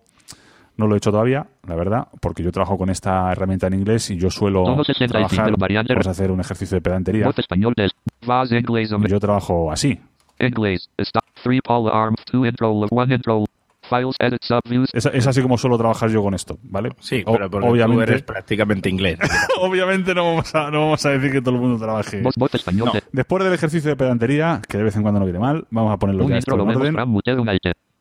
no 0.76 0.86
lo 0.86 0.94
he 0.94 0.98
hecho 0.98 1.10
todavía, 1.10 1.48
la 1.66 1.74
verdad, 1.74 2.08
porque 2.20 2.44
yo 2.44 2.52
trabajo 2.52 2.78
con 2.78 2.90
esta 2.90 3.32
herramienta 3.32 3.66
en 3.66 3.74
inglés 3.74 4.08
y 4.10 4.16
yo 4.16 4.30
suelo 4.30 4.62
Todos 4.62 4.86
65 4.86 5.56
trabajar, 5.56 5.84
vamos 5.88 6.06
a 6.06 6.10
hacer 6.10 6.30
un 6.30 6.38
ejercicio 6.38 6.76
de 6.76 6.80
pedantería. 6.80 7.24
Yo 9.08 9.18
trabajo 9.18 9.72
así. 9.72 9.98
Inglés. 10.40 10.90
Stop. 10.98 11.24
Three 11.42 11.60
Paula 11.60 11.90
Armed, 11.92 12.18
two 12.30 12.44
intro, 12.46 12.70
one 12.72 13.14
intro. 13.14 13.44
Files, 13.88 14.14
edit, 14.20 14.40
subviews. 14.44 14.88
Es, 14.92 15.06
es 15.06 15.26
así 15.26 15.42
como 15.42 15.58
suelo 15.58 15.76
trabajar 15.76 16.10
yo 16.10 16.22
con 16.22 16.32
esto, 16.34 16.58
¿vale? 16.62 16.90
Sí, 17.00 17.22
O- 17.26 17.32
pero 17.32 17.50
porque 17.50 17.66
tú 17.66 17.72
obviamente, 17.72 18.02
eres 18.04 18.22
prácticamente 18.22 18.88
inglés. 18.88 19.18
obviamente 19.60 20.14
no 20.14 20.26
vamos, 20.26 20.54
a, 20.54 20.70
no 20.70 20.80
vamos 20.82 21.04
a 21.06 21.10
decir 21.10 21.32
que 21.32 21.40
todo 21.40 21.54
el 21.56 21.60
mundo 21.60 21.82
trabaje. 21.82 22.22
Español 22.52 22.90
No. 22.94 23.00
Después 23.10 23.42
del 23.42 23.52
ejercicio 23.54 23.90
de 23.90 23.96
pedantería, 23.96 24.60
que 24.68 24.78
de 24.78 24.84
vez 24.84 24.94
en 24.96 25.02
cuando 25.02 25.18
no 25.18 25.26
viene 25.26 25.40
mal, 25.40 25.66
vamos 25.70 25.92
a 25.92 25.96
ponerlo 25.96 26.24
Un 26.24 26.30
ya 26.30 26.36
intro 26.36 26.54
esto 26.54 26.56
lo 26.56 26.62
en 26.62 26.68
vemos, 26.94 27.22
orden. 27.26 27.44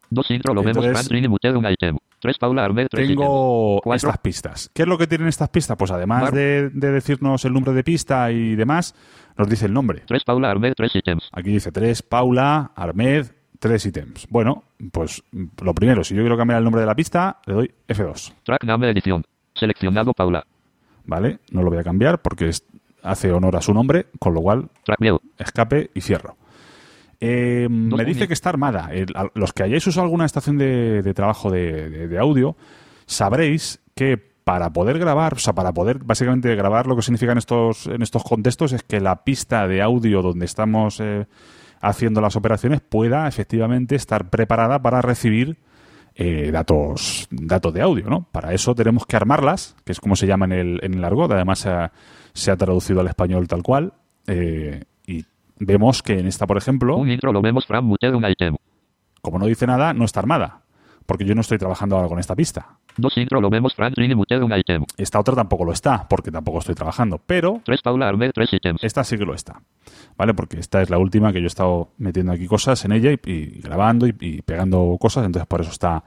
Dos 0.10 0.30
intro 0.32 0.54
lo 0.54 0.62
Entonces- 0.64 1.10
un 1.56 1.66
item. 1.70 1.98
Tres 2.20 2.38
Paula 2.38 2.68
tres. 2.90 3.08
Tengo 3.08 3.82
estas 3.94 4.18
pistas. 4.18 4.70
¿Qué 4.74 4.82
es 4.82 4.88
lo 4.88 4.98
que 4.98 5.08
tienen 5.08 5.28
estas 5.28 5.50
pistas? 5.50 5.78
Pues 5.78 5.92
además 5.92 6.32
de, 6.34 6.70
de 6.70 6.92
decirnos 6.92 7.46
el 7.46 7.54
número 7.54 7.74
de 7.74 7.84
pista 7.84 8.32
y 8.32 8.56
demás, 8.56 8.94
nos 9.38 9.48
dice 9.50 9.68
el 9.68 9.74
nombre. 9.74 10.02
Tres 10.06 10.24
Paula 10.26 10.50
Armed, 10.52 10.74
tres 10.76 10.96
ítems. 10.96 11.30
Aquí 11.32 11.52
dice 11.52 11.72
3, 11.72 12.02
Paula, 12.02 12.72
Armed, 12.76 13.28
3 13.60 13.86
ítems. 13.86 14.28
Bueno, 14.30 14.64
pues 14.92 15.24
lo 15.62 15.74
primero, 15.74 16.04
si 16.04 16.14
yo 16.16 16.22
quiero 16.22 16.38
cambiar 16.38 16.58
el 16.58 16.64
nombre 16.66 16.82
de 16.82 16.88
la 16.88 16.96
pista, 16.96 17.40
le 17.46 17.54
doy 17.54 17.72
F2. 17.88 18.34
Track 18.44 18.64
name 18.66 18.90
edición. 18.90 19.24
Seleccionado 19.54 20.14
Paula. 20.14 20.46
¿Vale? 21.06 21.40
No 21.52 21.64
lo 21.64 21.70
voy 21.70 21.80
a 21.80 21.84
cambiar 21.84 22.22
porque 22.22 22.50
es- 22.50 22.66
hace 23.02 23.32
honor 23.32 23.56
a 23.56 23.62
su 23.62 23.74
nombre, 23.74 24.08
con 24.20 24.34
lo 24.34 24.42
cual 24.42 24.70
Track 24.84 25.00
escape 25.38 25.90
y 25.94 26.02
cierro. 26.02 26.36
Eh, 27.22 27.68
me 27.70 28.06
dice 28.06 28.28
que 28.28 28.34
está 28.34 28.50
armada. 28.50 28.90
El- 28.94 29.14
a- 29.16 29.30
los 29.34 29.52
que 29.54 29.64
hayáis 29.64 29.86
usado 29.88 30.06
alguna 30.06 30.26
estación 30.26 30.58
de, 30.58 31.02
de 31.02 31.14
trabajo 31.14 31.52
de, 31.52 31.90
de- 31.90 32.08
de 32.08 32.18
audio, 32.20 32.56
sabréis 33.06 33.82
que 33.96 34.18
para 34.18 34.72
poder 34.74 34.98
grabar, 34.98 35.34
o 35.36 35.40
sea, 35.40 35.54
para 35.54 35.74
poder 35.74 36.00
básicamente 36.04 36.56
grabar 36.56 36.88
lo 36.88 36.96
que 36.96 37.02
significa 37.04 37.32
en 37.34 37.38
estos, 37.38 37.86
en 37.88 38.02
estos 38.02 38.24
contextos 38.24 38.74
es 38.74 38.84
que 38.84 39.00
la 39.00 39.24
pista 39.24 39.68
de 39.68 39.82
audio 39.82 40.22
donde 40.22 40.46
estamos 40.46 41.00
eh, 41.02 41.28
haciendo 41.82 42.20
las 42.22 42.36
operaciones 42.36 42.82
pueda 42.82 43.28
efectivamente 43.28 43.96
estar 43.96 44.30
preparada 44.30 44.82
para 44.82 45.02
recibir 45.02 45.58
eh, 46.16 46.50
datos, 46.52 47.28
datos 47.30 47.74
de 47.74 47.82
audio, 47.82 48.10
¿no? 48.10 48.28
Para 48.32 48.54
eso 48.54 48.74
tenemos 48.74 49.06
que 49.06 49.16
armarlas, 49.18 49.76
que 49.86 49.92
es 49.92 50.00
como 50.00 50.16
se 50.16 50.26
llama 50.26 50.46
en 50.46 50.52
el, 50.54 50.80
en 50.84 50.96
el 50.96 51.04
argot, 51.06 51.32
además 51.32 51.60
se 51.60 51.70
ha, 51.70 51.92
se 52.34 52.50
ha 52.50 52.58
traducido 52.58 53.02
al 53.02 53.08
español 53.08 53.48
tal 53.48 53.62
cual, 53.62 53.94
eh, 54.26 54.84
vemos 55.60 56.02
que 56.04 56.20
en 56.20 56.28
esta, 56.28 56.48
por 56.48 56.58
ejemplo, 56.58 56.98
Un 56.98 57.10
intro 57.12 57.32
lo 57.32 57.42
vemos, 57.42 57.66
Fran 57.66 57.86
muteado, 57.86 58.18
un 58.18 58.26
item. 58.26 58.56
como 59.22 59.40
no 59.40 59.46
dice 59.46 59.68
nada, 59.68 59.94
no 59.94 60.06
está 60.06 60.20
armada, 60.22 60.62
porque 61.06 61.26
yo 61.26 61.36
no 61.36 61.42
estoy 61.42 61.58
trabajando 61.58 61.96
ahora 61.98 62.08
con 62.08 62.20
esta 62.20 62.36
pista. 62.36 62.78
Dos 62.98 63.18
intro 63.18 63.40
lo 63.42 63.50
vemos, 63.50 63.76
Fran 63.76 63.94
Trini 63.94 64.16
muteado, 64.16 64.46
un 64.46 64.54
item. 64.54 64.86
Esta 64.98 65.20
otra 65.20 65.36
tampoco 65.36 65.66
lo 65.66 65.72
está, 65.72 66.08
porque 66.08 66.32
tampoco 66.32 66.60
estoy 66.60 66.76
trabajando, 66.76 67.20
pero 67.26 67.62
Tres 67.66 67.82
Paula 67.82 68.08
Armed, 68.08 68.32
tres 68.34 68.52
ítems. 68.54 68.84
esta 68.84 69.04
sí 69.04 69.18
que 69.18 69.26
lo 69.26 69.34
está, 69.34 69.62
¿vale? 70.18 70.34
Porque 70.34 70.60
esta 70.60 70.82
es 70.82 70.90
la 70.90 70.98
última 70.98 71.32
que 71.34 71.40
yo 71.40 71.46
he 71.46 71.48
estado 71.48 71.90
metiendo 71.98 72.32
aquí 72.32 72.48
cosas 72.48 72.84
en 72.86 72.92
ella 72.94 73.12
y, 73.12 73.20
y 73.26 73.62
grabando 73.62 74.08
y, 74.08 74.16
y 74.20 74.42
pegando 74.42 74.98
cosas, 75.00 75.26
entonces 75.26 75.48
por 75.48 75.62
eso 75.62 75.72
está, 75.72 76.04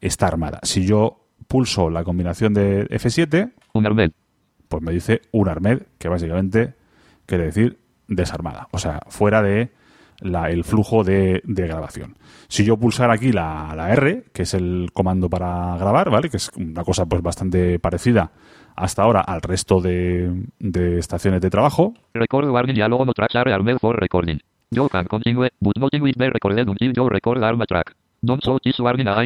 está 0.00 0.26
armada. 0.26 0.60
Si 0.62 0.86
yo 0.86 1.26
pulso 1.48 1.90
la 1.90 2.04
combinación 2.04 2.54
de 2.54 2.86
F7, 2.88 3.52
Un 3.74 3.86
Armed. 3.86 4.12
pues 4.68 4.82
me 4.82 4.92
dice 4.92 5.20
un 5.32 5.48
armed, 5.48 5.82
que 5.98 6.08
básicamente 6.08 6.74
quiere 7.26 7.44
decir 7.44 7.78
desarmada, 8.08 8.68
o 8.72 8.78
sea, 8.78 9.00
fuera 9.08 9.42
de 9.42 9.70
el 10.22 10.64
flujo 10.64 11.04
de, 11.04 11.42
de 11.44 11.66
grabación. 11.66 12.16
Si 12.48 12.64
yo 12.64 12.76
pulsara 12.76 13.14
aquí 13.14 13.32
la, 13.32 13.74
la 13.76 13.92
R, 13.92 14.24
que 14.32 14.42
es 14.42 14.54
el 14.54 14.90
comando 14.92 15.28
para 15.28 15.76
grabar, 15.76 16.10
¿vale? 16.10 16.30
Que 16.30 16.36
es 16.36 16.50
una 16.56 16.84
cosa 16.84 17.04
pues 17.06 17.22
bastante 17.22 17.78
parecida 17.78 18.30
hasta 18.76 19.02
ahora 19.02 19.20
al 19.20 19.42
resto 19.42 19.80
de, 19.80 20.46
de 20.58 20.98
estaciones 20.98 21.40
de 21.40 21.50
trabajo, 21.50 21.94
Record 22.12 22.48
warning 22.48 22.74
diálogo 22.74 23.04
no 23.04 23.12
tracks 23.12 23.34
for 23.80 23.98
recording. 23.98 24.38
You 24.70 24.88
can 24.88 25.06
continue, 25.06 25.48
but 25.60 25.76
nothing 25.78 26.02
will 26.02 26.14
be 26.16 26.30
recorded 26.30 26.68
until 26.68 26.92
you 26.92 27.08
record 27.08 27.42
arma 27.42 27.66
track. 27.66 27.94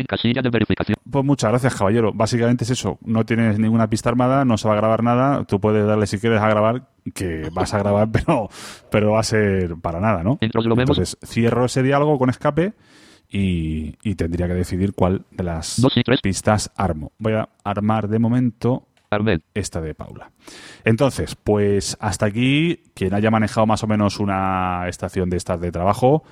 Casilla 0.07 0.43
de 0.43 0.51
verificación. 0.51 0.97
Pues 1.11 1.25
muchas 1.25 1.51
gracias, 1.51 1.75
caballero. 1.75 2.13
Básicamente 2.13 2.65
es 2.65 2.71
eso. 2.71 2.99
No 3.03 3.25
tienes 3.25 3.59
ninguna 3.59 3.89
pista 3.89 4.09
armada, 4.11 4.45
no 4.45 4.59
se 4.59 4.69
va 4.69 4.75
a 4.75 4.77
grabar 4.77 5.03
nada. 5.03 5.45
Tú 5.45 5.61
puedes 5.61 5.87
darle 5.87 6.07
si 6.07 6.19
quieres 6.19 6.41
a 6.41 6.49
grabar, 6.49 6.89
que 7.15 7.49
vas 7.53 7.75
a 7.75 7.79
grabar, 7.79 8.09
pero, 8.13 8.49
pero 8.91 9.13
va 9.13 9.21
a 9.21 9.25
ser 9.25 9.77
para 9.81 10.01
nada, 10.01 10.23
¿no? 10.23 10.39
Entonces 10.41 11.17
cierro 11.25 11.65
ese 11.65 11.83
diálogo 11.83 12.19
con 12.19 12.31
escape 12.31 12.75
y, 13.31 13.97
y 14.03 14.15
tendría 14.15 14.47
que 14.47 14.55
decidir 14.55 14.95
cuál 14.95 15.25
de 15.31 15.45
las 15.45 15.81
Dos 15.81 15.97
y 15.97 16.03
tres. 16.03 16.21
pistas 16.21 16.71
armo. 16.77 17.13
Voy 17.19 17.35
a 17.35 17.49
armar 17.65 18.09
de 18.09 18.19
momento 18.19 18.89
esta 19.55 19.81
de 19.81 19.95
Paula. 19.95 20.31
Entonces, 20.85 21.35
pues 21.35 21.97
hasta 22.01 22.27
aquí, 22.27 22.83
quien 22.95 23.15
haya 23.15 23.31
manejado 23.31 23.67
más 23.67 23.83
o 23.83 23.87
menos 23.87 24.21
una 24.21 24.87
estación 24.89 25.31
de 25.31 25.37
estas 25.39 25.61
de 25.61 25.73
trabajo, 25.73 26.25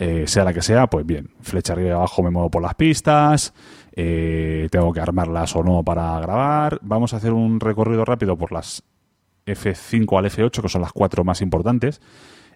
eh, 0.00 0.24
sea 0.28 0.44
la 0.44 0.54
que 0.54 0.62
sea, 0.62 0.86
pues 0.86 1.04
bien, 1.04 1.30
flecha 1.40 1.72
arriba 1.72 1.88
y 1.88 1.92
abajo 1.92 2.22
me 2.22 2.30
muevo 2.30 2.50
por 2.50 2.62
las 2.62 2.74
pistas, 2.76 3.52
eh, 3.92 4.68
tengo 4.70 4.92
que 4.92 5.00
armarlas 5.00 5.56
o 5.56 5.64
no 5.64 5.82
para 5.82 6.18
grabar. 6.20 6.78
Vamos 6.82 7.12
a 7.12 7.16
hacer 7.16 7.32
un 7.32 7.58
recorrido 7.58 8.04
rápido 8.04 8.36
por 8.38 8.52
las 8.52 8.82
F5 9.44 10.18
al 10.18 10.26
F8, 10.26 10.62
que 10.62 10.68
son 10.68 10.82
las 10.82 10.92
cuatro 10.92 11.24
más 11.24 11.40
importantes. 11.42 12.00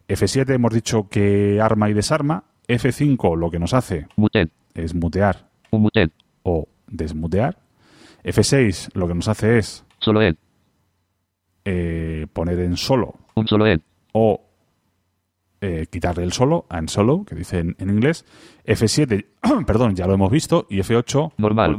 F7 0.08 0.54
hemos 0.54 0.72
dicho 0.72 1.08
que 1.08 1.60
arma 1.60 1.90
y 1.90 1.94
desarma. 1.94 2.44
F5 2.68 3.36
lo 3.36 3.50
que 3.50 3.58
nos 3.58 3.74
hace 3.74 4.06
Muted. 4.16 4.48
es 4.74 4.94
mutear 4.94 5.48
Un 5.72 5.82
muted. 5.82 6.10
o 6.44 6.68
desmutear. 6.86 7.58
F6 8.22 8.90
lo 8.94 9.08
que 9.08 9.14
nos 9.14 9.26
hace 9.26 9.58
es 9.58 9.84
Solo 9.98 10.22
él. 10.22 10.38
eh, 11.64 12.26
poner 12.32 12.60
en 12.60 12.76
solo 12.76 13.14
Un 13.34 13.48
solo 13.48 13.66
él. 13.66 13.82
o 14.12 14.40
eh, 15.62 15.86
quitarle 15.88 16.24
el 16.24 16.32
solo, 16.32 16.66
en 16.70 16.88
solo, 16.88 17.24
que 17.24 17.36
dice 17.36 17.60
en, 17.60 17.76
en 17.78 17.88
inglés. 17.88 18.26
F7, 18.66 19.26
perdón, 19.66 19.94
ya 19.94 20.06
lo 20.08 20.14
hemos 20.14 20.30
visto, 20.30 20.66
y 20.68 20.78
F8 20.80 21.34
Normal. 21.38 21.78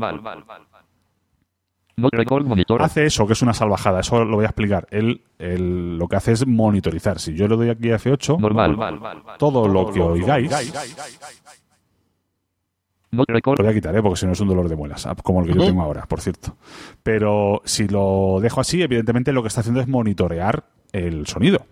Not 1.96 2.14
record 2.14 2.46
monitor. 2.46 2.82
hace 2.82 3.06
eso, 3.06 3.28
que 3.28 3.34
es 3.34 3.42
una 3.42 3.54
salvajada, 3.54 4.00
eso 4.00 4.24
lo 4.24 4.38
voy 4.38 4.46
a 4.46 4.48
explicar. 4.48 4.88
Él, 4.90 5.22
él 5.38 5.98
lo 5.98 6.08
que 6.08 6.16
hace 6.16 6.32
es 6.32 6.48
monitorizar. 6.48 7.20
Si 7.20 7.36
yo 7.36 7.48
le 7.48 7.56
doy 7.56 7.70
aquí 7.70 7.92
a 7.92 8.00
F8, 8.00 8.40
Normal. 8.40 8.78
todo 9.38 9.68
lo 9.68 9.92
que 9.92 10.00
oigáis, 10.00 10.50
lo 13.12 13.26
voy 13.28 13.68
a 13.68 13.74
quitar, 13.74 13.96
¿eh? 13.96 14.02
porque 14.02 14.18
si 14.18 14.26
no 14.26 14.32
es 14.32 14.40
un 14.40 14.48
dolor 14.48 14.68
de 14.70 14.76
muelas, 14.76 15.06
ah, 15.06 15.16
como 15.22 15.42
el 15.42 15.48
que 15.48 15.60
yo 15.60 15.66
tengo 15.66 15.82
ahora, 15.82 16.06
por 16.08 16.22
cierto. 16.22 16.56
Pero 17.04 17.62
si 17.66 17.88
lo 17.88 18.40
dejo 18.42 18.62
así, 18.62 18.82
evidentemente 18.82 19.32
lo 19.34 19.44
que 19.44 19.50
está 19.50 19.60
haciendo 19.60 19.82
es 19.82 19.88
monitorear 19.88 20.64
el 20.94 21.28
sonido. 21.28 21.66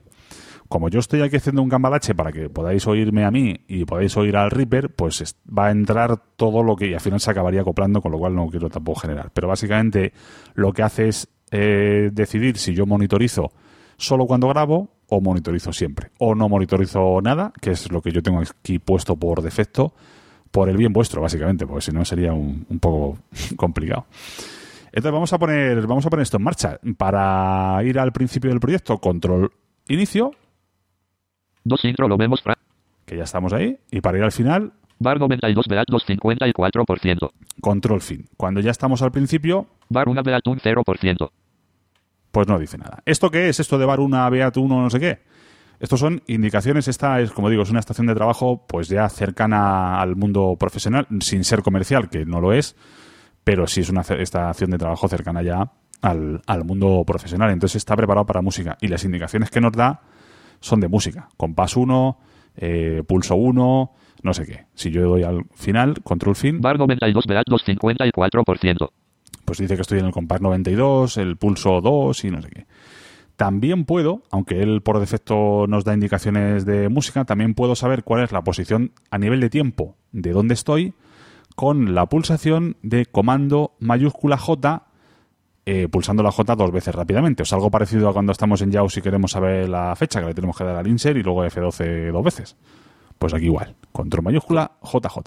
Como 0.72 0.88
yo 0.88 1.00
estoy 1.02 1.22
aquí 1.22 1.36
haciendo 1.36 1.62
un 1.62 1.68
cambalache 1.68 2.16
para 2.16 2.32
que 2.32 2.50
podáis 2.50 2.88
oírme 2.88 3.26
a 3.26 3.30
mí 3.30 3.60
y 3.68 3.84
podáis 3.84 4.16
oír 4.16 4.38
al 4.38 4.50
Reaper, 4.52 4.96
pues 4.96 5.20
es- 5.20 5.36
va 5.46 5.68
a 5.68 5.72
entrar 5.72 6.16
todo 6.38 6.64
lo 6.64 6.78
que 6.78 6.88
y 6.88 6.94
al 6.94 7.02
final 7.02 7.20
se 7.20 7.30
acabaría 7.30 7.60
acoplando, 7.60 8.02
con 8.02 8.14
lo 8.14 8.18
cual 8.18 8.34
no 8.34 8.48
quiero 8.48 8.70
tampoco 8.70 9.02
generar. 9.02 9.32
Pero 9.34 9.50
básicamente 9.50 10.14
lo 10.54 10.72
que 10.72 10.82
hace 10.84 11.10
es 11.10 11.28
eh, 11.52 12.10
decidir 12.14 12.58
si 12.58 12.74
yo 12.74 12.86
monitorizo 12.86 13.52
solo 13.98 14.26
cuando 14.28 14.48
grabo 14.48 14.88
o 15.10 15.20
monitorizo 15.20 15.74
siempre. 15.74 16.12
O 16.20 16.36
no 16.36 16.48
monitorizo 16.48 17.20
nada, 17.22 17.52
que 17.60 17.72
es 17.72 17.92
lo 17.92 18.02
que 18.02 18.14
yo 18.14 18.24
tengo 18.24 18.40
aquí 18.40 18.80
puesto 18.80 19.18
por 19.18 19.42
defecto, 19.42 19.94
por 20.52 20.70
el 20.70 20.78
bien 20.78 20.94
vuestro, 20.94 21.22
básicamente, 21.22 21.68
porque 21.68 21.82
si 21.82 21.92
no 21.92 22.06
sería 22.06 22.32
un, 22.32 22.66
un 22.70 22.80
poco 22.80 23.18
complicado. 23.58 24.06
Entonces 24.86 25.12
vamos 25.12 25.34
a 25.34 25.38
poner, 25.38 25.86
vamos 25.86 26.06
a 26.06 26.10
poner 26.10 26.24
esto 26.24 26.38
en 26.38 26.44
marcha. 26.44 26.80
Para 26.98 27.78
ir 27.84 28.00
al 28.00 28.14
principio 28.14 28.50
del 28.50 28.62
proyecto, 28.62 28.98
control 29.00 29.52
inicio, 29.90 30.32
Dos 31.64 31.84
intro 31.86 32.08
lo 32.08 32.18
vemos. 32.18 32.42
Que 33.06 33.18
ya 33.18 33.24
estamos 33.24 33.54
ahí, 33.54 33.78
y 33.92 34.02
para 34.02 34.18
ir 34.18 34.24
al 34.24 34.32
final, 34.32 34.74
Bar 35.00 35.20
92 35.20 35.66
Beat 35.68 35.88
254%. 35.88 37.32
Control 37.60 38.02
fin. 38.02 38.26
Cuando 38.38 38.60
ya 38.62 38.72
estamos 38.72 39.02
al 39.02 39.12
principio, 39.12 39.68
Bar 39.90 40.08
1 40.08 40.24
Beat 40.24 40.48
un 40.48 40.60
0%. 40.60 41.32
pues 42.32 42.48
no 42.48 42.60
dice 42.60 42.78
nada. 42.78 43.02
¿Esto 43.06 43.30
qué 43.30 43.50
es? 43.50 43.60
¿Esto 43.60 43.78
de 43.78 43.86
bar 43.86 44.00
una, 44.00 44.30
Beat 44.30 44.56
1, 44.56 44.82
no 44.82 44.90
sé 44.90 45.00
qué? 45.00 45.20
Estos 45.80 46.00
son 46.00 46.22
indicaciones, 46.28 46.88
esta 46.88 47.20
es, 47.20 47.32
como 47.32 47.50
digo, 47.50 47.64
es 47.64 47.72
una 47.72 47.80
estación 47.80 48.06
de 48.06 48.14
trabajo 48.14 48.68
pues 48.68 48.88
ya 48.88 49.10
cercana 49.10 50.00
al 50.00 50.16
mundo 50.16 50.56
profesional, 50.60 51.08
sin 51.22 51.44
ser 51.44 51.64
comercial, 51.64 52.08
que 52.08 52.24
no 52.24 52.40
lo 52.40 52.54
es, 52.54 52.76
pero 53.44 53.66
sí 53.66 53.82
es 53.82 53.90
una 53.90 54.02
estación 54.02 54.70
de 54.70 54.78
trabajo 54.78 55.08
cercana 55.08 55.42
ya 55.42 55.72
al, 56.04 56.42
al 56.46 56.64
mundo 56.64 57.04
profesional. 57.06 57.50
Entonces 57.50 57.78
está 57.78 57.96
preparado 57.96 58.28
para 58.28 58.44
música. 58.44 58.78
Y 58.80 58.90
las 58.90 59.04
indicaciones 59.04 59.50
que 59.50 59.60
nos 59.60 59.72
da 59.72 60.02
son 60.62 60.80
de 60.80 60.88
música. 60.88 61.28
Compás 61.36 61.76
1, 61.76 62.18
eh, 62.56 63.04
pulso 63.06 63.36
1, 63.36 63.92
no 64.24 64.34
sé 64.34 64.46
qué. 64.46 64.66
Si 64.74 64.92
yo 64.92 65.02
doy 65.10 65.24
al 65.24 65.46
final, 65.54 66.02
control 66.04 66.36
fin, 66.36 66.62
Bar 66.62 66.78
92 66.78 67.26
Beat 67.28 67.46
254%. 67.48 68.90
pues 69.44 69.58
dice 69.58 69.76
que 69.76 69.82
estoy 69.82 70.00
en 70.00 70.06
el 70.06 70.12
compás 70.12 70.42
92, 70.42 71.18
el 71.18 71.36
pulso 71.36 71.82
2 71.82 72.24
y 72.24 72.32
no 72.32 72.42
sé 72.42 72.50
qué. 72.50 72.66
También 73.36 73.86
puedo, 73.86 74.22
aunque 74.30 74.62
él 74.62 74.82
por 74.82 75.00
defecto 75.00 75.66
nos 75.68 75.84
da 75.84 75.94
indicaciones 75.94 76.64
de 76.66 76.90
música, 76.90 77.26
también 77.26 77.56
puedo 77.56 77.76
saber 77.76 78.04
cuál 78.04 78.24
es 78.24 78.32
la 78.32 78.44
posición 78.44 78.92
a 79.10 79.18
nivel 79.18 79.40
de 79.42 79.50
tiempo 79.50 79.96
de 80.12 80.32
dónde 80.32 80.54
estoy 80.54 80.94
con 81.56 81.96
la 81.96 82.06
pulsación 82.06 82.78
de 82.82 83.06
comando 83.08 83.76
mayúscula 83.80 84.38
J, 84.38 84.86
eh, 85.66 85.88
pulsando 85.88 86.24
la 86.24 86.32
J 86.32 86.56
dos 86.56 86.72
veces 86.72 86.94
rápidamente. 86.96 87.44
O 87.44 87.46
sea, 87.46 87.58
algo 87.58 87.70
parecido 87.70 88.10
a 88.10 88.14
cuando 88.14 88.32
estamos 88.32 88.62
en 88.62 88.72
JAWS 88.72 88.98
y 88.98 89.02
queremos 89.02 89.32
saber 89.32 89.70
la 89.70 89.96
fecha, 89.96 90.20
que 90.20 90.28
le 90.28 90.34
tenemos 90.34 90.58
que 90.58 90.64
dar 90.64 90.78
al 90.78 90.88
insert 90.88 91.18
y 91.18 91.24
luego 91.24 91.46
F12 91.46 92.12
dos 92.12 92.24
veces. 92.24 92.58
Pues 93.18 93.34
aquí 93.34 93.46
igual, 93.46 93.76
control 93.92 94.24
mayúscula 94.24 94.72
JJ. 94.82 95.18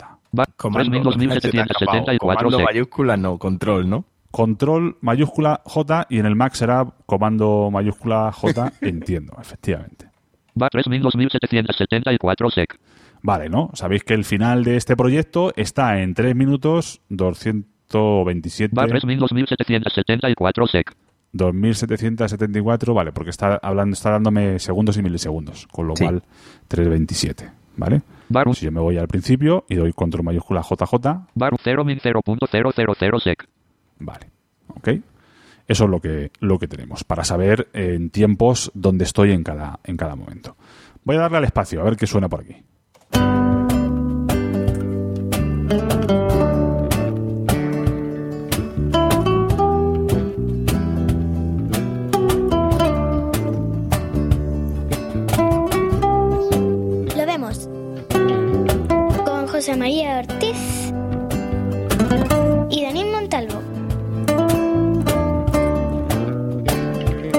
Comando. 0.56 1.12
32.774 1.12 2.18
Comando 2.18 2.58
mayúscula, 2.58 3.16
no, 3.16 3.38
control, 3.38 3.88
¿no? 3.88 4.04
Control 4.32 4.98
mayúscula 5.00 5.62
J 5.64 6.06
y 6.10 6.18
en 6.18 6.26
el 6.26 6.34
Mac 6.34 6.54
será 6.54 6.84
comando 7.06 7.70
mayúscula 7.70 8.32
J, 8.32 8.72
entiendo, 8.80 9.36
efectivamente. 9.40 10.10
Bar 10.54 10.70
32.774 10.72 12.50
sec. 12.50 12.80
Vale, 13.22 13.48
¿no? 13.48 13.70
Sabéis 13.74 14.04
que 14.04 14.14
el 14.14 14.24
final 14.24 14.64
de 14.64 14.76
este 14.76 14.96
proyecto 14.96 15.52
está 15.56 16.00
en 16.00 16.14
3 16.14 16.34
minutos 16.34 17.00
227 17.98 18.74
Bar 18.74 18.90
32.774 18.90 20.68
sec. 20.68 20.92
2774, 21.32 22.94
vale, 22.94 23.12
porque 23.12 23.30
está 23.30 23.56
hablando 23.62 23.94
está 23.94 24.10
dándome 24.10 24.58
segundos 24.58 24.96
y 24.98 25.02
milisegundos, 25.02 25.66
con 25.68 25.88
lo 25.88 25.96
Sí. 25.96 26.04
cual 26.04 26.22
327, 26.68 27.50
¿vale? 27.76 28.02
Bar 28.28 28.54
Si 28.54 28.64
yo 28.64 28.72
me 28.72 28.80
voy 28.80 28.98
al 28.98 29.08
principio 29.08 29.64
y 29.68 29.74
doy 29.74 29.92
control 29.92 30.24
mayúscula 30.24 30.62
JJ, 30.62 31.26
Bar 31.34 31.54
0 31.62 31.84
min 31.84 31.98
0.000 31.98 33.20
sec. 33.20 33.48
Vale, 33.98 34.26
¿ok? 34.68 34.88
Eso 35.66 35.84
es 35.84 35.90
lo 35.90 36.00
que, 36.00 36.30
lo 36.40 36.58
que 36.58 36.68
tenemos 36.68 37.04
para 37.04 37.24
saber 37.24 37.68
en 37.72 38.10
tiempos 38.10 38.70
dónde 38.74 39.04
estoy 39.04 39.32
en 39.32 39.42
cada, 39.42 39.80
en 39.84 39.96
cada 39.96 40.14
momento. 40.14 40.56
Voy 41.04 41.16
a 41.16 41.20
darle 41.20 41.38
al 41.38 41.44
espacio, 41.44 41.80
a 41.80 41.84
ver 41.84 41.96
qué 41.96 42.06
suena 42.06 42.28
por 42.28 42.40
aquí. 42.40 42.56
María 59.76 60.20
Ortiz 60.20 60.92
y 62.70 62.82
Daniel 62.82 63.10
Montalvo. 63.10 63.60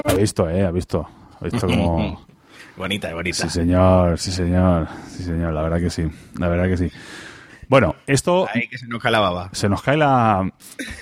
Ha 0.04 0.12
visto, 0.14 0.48
¿eh? 0.50 0.64
Ha 0.64 0.70
visto. 0.70 1.08
Ha 1.40 1.44
visto 1.44 1.66
como... 1.66 2.26
Bonita, 2.76 3.14
bonita. 3.14 3.36
Sí, 3.36 3.48
señor, 3.48 4.18
sí, 4.18 4.32
señor. 4.32 4.86
Sí, 5.08 5.22
señor, 5.22 5.54
la 5.54 5.62
verdad 5.62 5.80
que 5.80 5.88
sí. 5.88 6.10
La 6.38 6.48
verdad 6.48 6.66
que 6.66 6.76
sí. 6.76 6.90
Bueno, 7.68 7.96
esto... 8.06 8.46
Ahí 8.52 8.68
que 8.68 8.76
se 8.76 8.86
nos 8.86 9.02
cae 9.02 9.12
la 9.12 9.20
baba. 9.20 9.48
Se 9.52 9.68
nos 9.68 9.82
cae 9.82 9.96
la. 9.96 10.52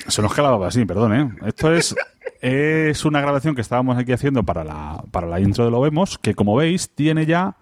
Se 0.07 0.23
nos 0.23 0.33
cae 0.33 0.45
la 0.45 0.51
baba, 0.53 0.71
sí, 0.71 0.85
perdón, 0.85 1.15
¿eh? 1.15 1.31
Esto 1.47 1.73
es. 1.75 1.97
Es 2.41 3.05
una 3.05 3.21
grabación 3.21 3.55
que 3.55 3.61
estábamos 3.61 3.99
aquí 3.99 4.13
haciendo 4.13 4.45
para 4.45 4.63
la, 4.63 5.03
para 5.11 5.27
la 5.27 5.41
intro 5.41 5.65
de 5.65 5.71
Lo 5.71 5.81
Vemos, 5.81 6.19
que 6.19 6.35
como 6.35 6.55
veis, 6.55 6.91
tiene 6.95 7.27
ya 7.27 7.57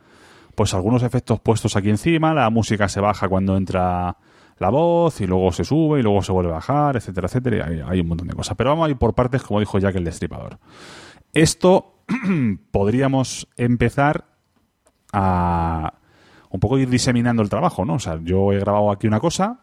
pues 0.63 0.75
algunos 0.75 1.03
efectos 1.03 1.41
puestos 1.41 1.75
aquí 1.75 1.91
encima. 1.91 2.33
La 2.33 2.49
música 2.49 2.89
se 2.89 3.01
baja 3.01 3.29
cuando 3.29 3.57
entra 3.57 4.17
la 4.59 4.71
voz 4.71 5.21
y 5.21 5.27
luego 5.27 5.51
se 5.51 5.65
sube 5.65 5.99
y 5.99 6.05
luego 6.05 6.23
se 6.23 6.31
vuelve 6.31 6.53
a 6.53 6.55
bajar, 6.55 6.97
etcétera, 6.97 7.27
etcétera. 7.27 7.67
hay, 7.67 7.83
hay 7.85 7.99
un 7.99 8.07
montón 8.07 8.29
de 8.29 8.35
cosas. 8.35 8.57
Pero 8.57 8.71
vamos 8.71 8.87
a 8.87 8.91
ir 8.91 8.97
por 8.97 9.13
partes, 9.13 9.43
como 9.43 9.59
dijo 9.59 9.81
Jack 9.81 9.97
el 9.97 10.05
Destripador. 10.05 10.61
Esto 11.33 12.05
podríamos 12.71 13.49
empezar 13.57 14.25
a 15.13 15.95
un 16.51 16.61
poco 16.61 16.79
ir 16.79 16.89
diseminando 16.89 17.43
el 17.43 17.49
trabajo, 17.49 17.85
¿no? 17.85 17.95
O 17.95 17.99
sea, 17.99 18.21
yo 18.23 18.53
he 18.53 18.61
grabado 18.61 18.93
aquí 18.93 19.09
una 19.09 19.19
cosa, 19.19 19.63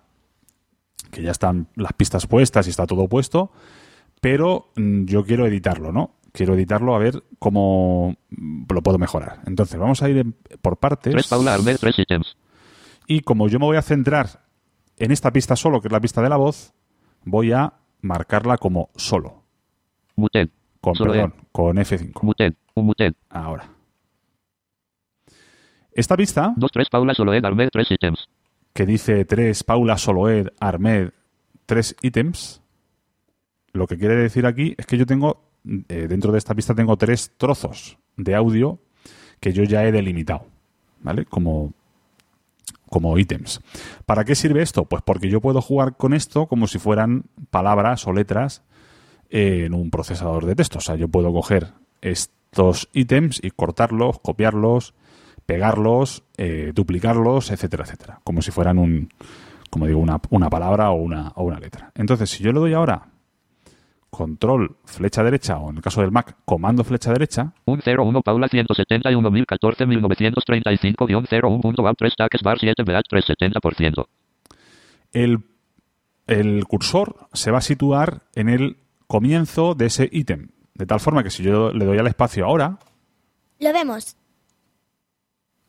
que 1.11 1.21
ya 1.21 1.31
están 1.31 1.69
las 1.75 1.93
pistas 1.93 2.27
puestas 2.27 2.67
y 2.67 2.71
está 2.71 2.85
todo 2.85 3.07
puesto, 3.07 3.53
pero 4.19 4.73
mm, 4.75 5.05
yo 5.05 5.23
quiero 5.23 5.47
editarlo, 5.47 5.93
¿no? 5.93 6.18
Quiero 6.31 6.53
editarlo 6.53 6.95
a 6.95 6.99
ver 6.99 7.23
cómo 7.39 8.15
lo 8.29 8.81
puedo 8.81 8.97
mejorar. 8.97 9.41
Entonces, 9.45 9.79
vamos 9.79 10.03
a 10.03 10.09
ir 10.09 10.25
por 10.61 10.77
3 10.77 10.79
partes. 10.79 11.27
Paula 11.27 11.53
Armed 11.53 11.77
3 11.77 11.99
ítems. 11.99 12.37
Y 13.07 13.21
como 13.21 13.47
yo 13.47 13.59
me 13.59 13.65
voy 13.65 13.77
a 13.77 13.81
centrar 13.81 14.45
en 14.97 15.11
esta 15.11 15.31
pista 15.31 15.55
solo, 15.55 15.81
que 15.81 15.87
es 15.87 15.91
la 15.91 16.01
pista 16.01 16.21
de 16.21 16.29
la 16.29 16.37
voz, 16.37 16.73
voy 17.23 17.51
a 17.51 17.73
marcarla 18.01 18.57
como 18.57 18.89
solo. 18.95 19.43
Con, 20.81 20.93
perdón, 20.93 21.33
con 21.51 21.77
F5. 21.77 22.21
Muted. 22.21 22.53
Un 22.75 22.85
muted. 22.85 23.13
Ahora. 23.29 23.69
Esta 25.91 26.15
pista 26.15 26.53
2 26.55 26.71
3 26.71 26.89
Paula 26.89 27.13
Soloed 27.13 27.43
Armed 27.43 27.69
3 27.71 27.91
ítems. 27.91 28.29
que 28.73 28.85
dice 28.85 29.25
3 29.25 29.63
Paula 29.63 29.97
Soloed 29.97 30.47
Armed 30.59 31.11
3 31.65 31.95
ítems, 32.01 32.61
lo 33.73 33.87
que 33.87 33.97
quiere 33.97 34.15
decir 34.15 34.45
aquí 34.45 34.75
es 34.77 34.85
que 34.85 34.97
yo 34.97 35.05
tengo, 35.05 35.48
eh, 35.65 36.07
dentro 36.07 36.31
de 36.31 36.37
esta 36.37 36.55
pista 36.55 36.73
tengo 36.73 36.97
tres 36.97 37.33
trozos 37.37 37.97
de 38.15 38.35
audio 38.35 38.79
que 39.39 39.53
yo 39.53 39.63
ya 39.63 39.85
he 39.85 39.91
delimitado, 39.91 40.45
¿vale? 41.01 41.25
Como, 41.25 41.73
como 42.89 43.17
ítems. 43.17 43.61
¿Para 44.05 44.25
qué 44.25 44.35
sirve 44.35 44.61
esto? 44.61 44.85
Pues 44.85 45.01
porque 45.03 45.29
yo 45.29 45.41
puedo 45.41 45.61
jugar 45.61 45.95
con 45.95 46.13
esto 46.13 46.47
como 46.47 46.67
si 46.67 46.79
fueran 46.79 47.25
palabras 47.49 48.07
o 48.07 48.13
letras 48.13 48.63
eh, 49.29 49.65
en 49.65 49.73
un 49.73 49.89
procesador 49.89 50.45
de 50.45 50.55
texto. 50.55 50.79
O 50.79 50.81
sea, 50.81 50.95
yo 50.95 51.07
puedo 51.07 51.31
coger 51.31 51.73
estos 52.01 52.89
ítems 52.93 53.39
y 53.43 53.51
cortarlos, 53.51 54.19
copiarlos, 54.19 54.93
pegarlos, 55.45 56.23
eh, 56.37 56.71
duplicarlos, 56.73 57.51
etcétera, 57.51 57.83
etcétera. 57.83 58.21
Como 58.23 58.41
si 58.41 58.51
fueran 58.51 58.77
un, 58.77 59.09
como 59.69 59.87
digo, 59.87 59.99
una, 59.99 60.19
una 60.29 60.49
palabra 60.49 60.91
o 60.91 60.95
una, 60.95 61.29
o 61.35 61.43
una 61.43 61.59
letra. 61.59 61.91
Entonces, 61.95 62.29
si 62.29 62.43
yo 62.43 62.51
le 62.51 62.59
doy 62.59 62.73
ahora 62.73 63.07
control 64.09 64.75
flecha 64.85 65.23
derecha, 65.23 65.57
o 65.57 65.69
en 65.69 65.77
el 65.77 65.81
caso 65.81 66.01
del 66.01 66.11
Mac, 66.11 66.35
comando 66.45 66.83
flecha 66.83 67.11
derecha, 67.11 67.53
Un 67.65 67.81
01 67.85 68.21
Paula 68.21 68.47
171.014 68.47 69.87
1935-01.bar 69.87 71.95
3 71.95 72.13
taques 72.17 72.41
bar 72.41 72.59
7 72.59 72.83
Beat 72.83 73.05
370%. 73.09 74.05
el, 75.13 75.39
el 76.27 76.65
cursor 76.65 77.27
se 77.33 77.51
va 77.51 77.59
a 77.59 77.61
situar 77.61 78.23
en 78.35 78.49
el 78.49 78.77
comienzo 79.07 79.73
de 79.75 79.85
ese 79.87 80.09
ítem. 80.11 80.49
De 80.75 80.85
tal 80.85 80.99
forma 80.99 81.23
que 81.23 81.29
si 81.29 81.43
yo 81.43 81.71
le 81.71 81.85
doy 81.85 81.97
al 81.97 82.07
espacio 82.07 82.45
ahora, 82.45 82.79
Lo 83.59 83.73
vemos. 83.73 84.15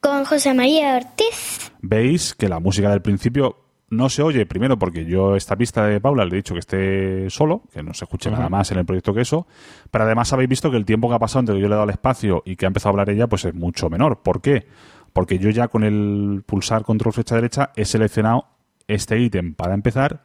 Con 0.00 0.24
José 0.24 0.54
María 0.54 0.96
Ortiz 0.96 1.72
veis 1.82 2.34
que 2.34 2.48
la 2.48 2.60
música 2.60 2.90
del 2.90 3.02
principio 3.02 3.56
no 3.90 4.08
se 4.08 4.22
oye, 4.22 4.46
primero 4.46 4.78
porque 4.78 5.04
yo 5.04 5.36
esta 5.36 5.56
pista 5.56 5.84
de 5.86 6.00
Paula 6.00 6.24
le 6.24 6.32
he 6.32 6.36
dicho 6.36 6.54
que 6.54 6.60
esté 6.60 7.28
solo, 7.28 7.62
que 7.72 7.82
no 7.82 7.92
se 7.92 8.04
escuche 8.04 8.30
nada 8.30 8.48
más 8.48 8.70
en 8.70 8.78
el 8.78 8.86
proyecto 8.86 9.12
que 9.12 9.22
eso, 9.22 9.46
pero 9.90 10.04
además 10.04 10.32
habéis 10.32 10.48
visto 10.48 10.70
que 10.70 10.76
el 10.76 10.84
tiempo 10.84 11.08
que 11.08 11.16
ha 11.16 11.18
pasado 11.18 11.40
entre 11.40 11.56
que 11.56 11.60
yo 11.60 11.68
le 11.68 11.74
he 11.74 11.76
dado 11.76 11.82
al 11.82 11.90
espacio 11.90 12.42
y 12.46 12.56
que 12.56 12.66
ha 12.66 12.68
empezado 12.68 12.90
a 12.90 12.92
hablar 12.92 13.10
ella, 13.10 13.26
pues 13.26 13.44
es 13.44 13.54
mucho 13.54 13.90
menor. 13.90 14.22
¿Por 14.22 14.40
qué? 14.40 14.66
Porque 15.12 15.38
yo 15.38 15.50
ya 15.50 15.68
con 15.68 15.82
el 15.82 16.42
pulsar 16.46 16.84
control 16.84 17.12
flecha 17.12 17.34
derecha 17.34 17.72
he 17.74 17.84
seleccionado 17.84 18.46
este 18.86 19.18
ítem 19.18 19.54
para 19.54 19.74
empezar 19.74 20.22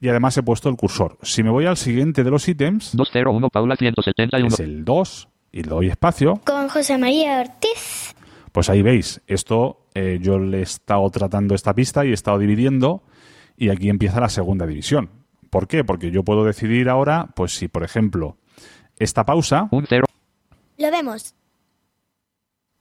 y 0.00 0.08
además 0.08 0.36
he 0.38 0.42
puesto 0.42 0.68
el 0.68 0.76
cursor. 0.76 1.18
Si 1.22 1.42
me 1.42 1.50
voy 1.50 1.66
al 1.66 1.76
siguiente 1.76 2.24
de 2.24 2.30
los 2.30 2.48
ítems, 2.48 2.96
201 2.96 3.50
Paula 3.50 3.76
171. 3.76 4.48
es 4.48 4.60
el 4.60 4.84
2 4.84 5.28
y 5.52 5.62
le 5.62 5.68
doy 5.68 5.88
espacio, 5.88 6.40
con 6.44 6.68
José 6.68 6.96
María 6.96 7.40
Ortiz 7.40 8.14
pues 8.52 8.68
ahí 8.68 8.82
veis, 8.82 9.22
esto 9.26 9.81
eh, 9.94 10.18
yo 10.20 10.38
le 10.38 10.60
he 10.60 10.62
estado 10.62 11.08
tratando 11.10 11.54
esta 11.54 11.74
pista 11.74 12.04
y 12.04 12.10
he 12.10 12.14
estado 12.14 12.38
dividiendo 12.38 13.02
y 13.56 13.70
aquí 13.70 13.88
empieza 13.88 14.20
la 14.20 14.28
segunda 14.28 14.66
división. 14.66 15.10
¿Por 15.50 15.68
qué? 15.68 15.84
Porque 15.84 16.10
yo 16.10 16.24
puedo 16.24 16.44
decidir 16.44 16.88
ahora, 16.88 17.28
pues 17.34 17.56
si 17.56 17.68
por 17.68 17.84
ejemplo 17.84 18.38
esta 18.98 19.24
pausa, 19.24 19.68
Un 19.70 19.86
0 19.86 20.06
Lo 20.78 20.90
vemos. 20.90 21.34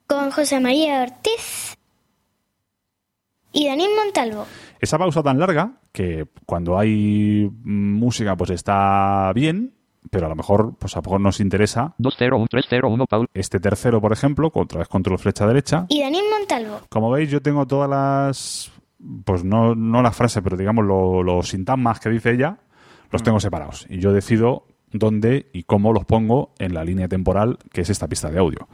Con 0.08 0.32
José 0.32 0.60
María 0.60 1.04
Ortiz 1.04 1.78
y 3.52 3.68
Daniel 3.68 3.92
Montalvo. 4.04 4.46
Esa 4.80 4.98
pausa 4.98 5.22
tan 5.22 5.40
larga 5.40 5.74
que 5.92 6.26
cuando 6.46 6.78
hay 6.78 7.50
mm, 7.50 7.94
música 8.00 8.36
pues 8.36 8.52
está 8.52 9.32
bien, 9.34 9.74
pero 10.10 10.26
a 10.26 10.30
lo 10.30 10.36
mejor 10.36 10.76
pues 10.80 10.96
a 10.96 11.00
lo 11.00 11.04
mejor 11.04 11.22
nos 11.22 11.40
interesa 11.40 11.94
201-301 12.00 13.08
Paul. 13.08 13.28
este 13.34 13.60
tercero, 13.60 14.02
por 14.02 14.12
ejemplo, 14.14 14.50
otra 14.54 14.80
vez 14.80 14.88
control 14.88 15.20
flecha 15.20 15.46
derecha. 15.48 15.86
y 15.90 16.02
Daniel 16.02 16.26
Montalvo. 16.38 16.80
Como 16.90 17.12
veis, 17.12 17.30
yo 17.30 17.42
tengo 17.42 17.66
todas 17.68 17.90
las 17.90 18.72
pues 19.26 19.44
no, 19.44 19.74
no 19.76 20.02
las 20.02 20.16
frases, 20.16 20.44
pero 20.44 20.58
digamos 20.58 20.86
lo- 20.86 21.24
los 21.24 21.50
sintagmas 21.50 22.00
que 22.00 22.10
dice 22.10 22.32
ella, 22.32 22.60
los 23.12 23.24
tengo 23.24 23.40
separados. 23.40 23.88
Y 23.90 24.00
yo 24.00 24.14
decido 24.14 24.66
dónde 24.92 25.50
y 25.54 25.64
cómo 25.64 25.92
los 25.94 26.06
pongo 26.06 26.54
en 26.60 26.74
la 26.74 26.84
línea 26.84 27.08
temporal 27.08 27.58
que 27.72 27.82
es 27.82 27.90
esta 27.90 28.08
pista 28.08 28.30
de 28.30 28.40
audio. 28.40 28.68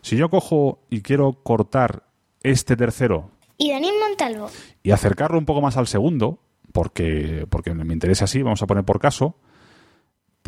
Si 0.00 0.16
yo 0.16 0.30
cojo 0.30 0.80
y 0.90 1.02
quiero 1.02 1.32
cortar 1.44 2.04
este 2.42 2.76
tercero 2.76 3.30
y 3.56 3.70
Daniel 3.72 3.94
Montalvo. 4.08 4.48
y 4.82 4.92
acercarlo 4.92 5.38
un 5.38 5.44
poco 5.44 5.60
más 5.60 5.76
al 5.76 5.86
segundo, 5.88 6.40
porque, 6.72 7.46
porque 7.50 7.74
me 7.74 7.92
interesa 7.92 8.24
así, 8.24 8.42
vamos 8.42 8.62
a 8.62 8.66
poner 8.66 8.84
por 8.84 9.00
caso, 9.00 9.36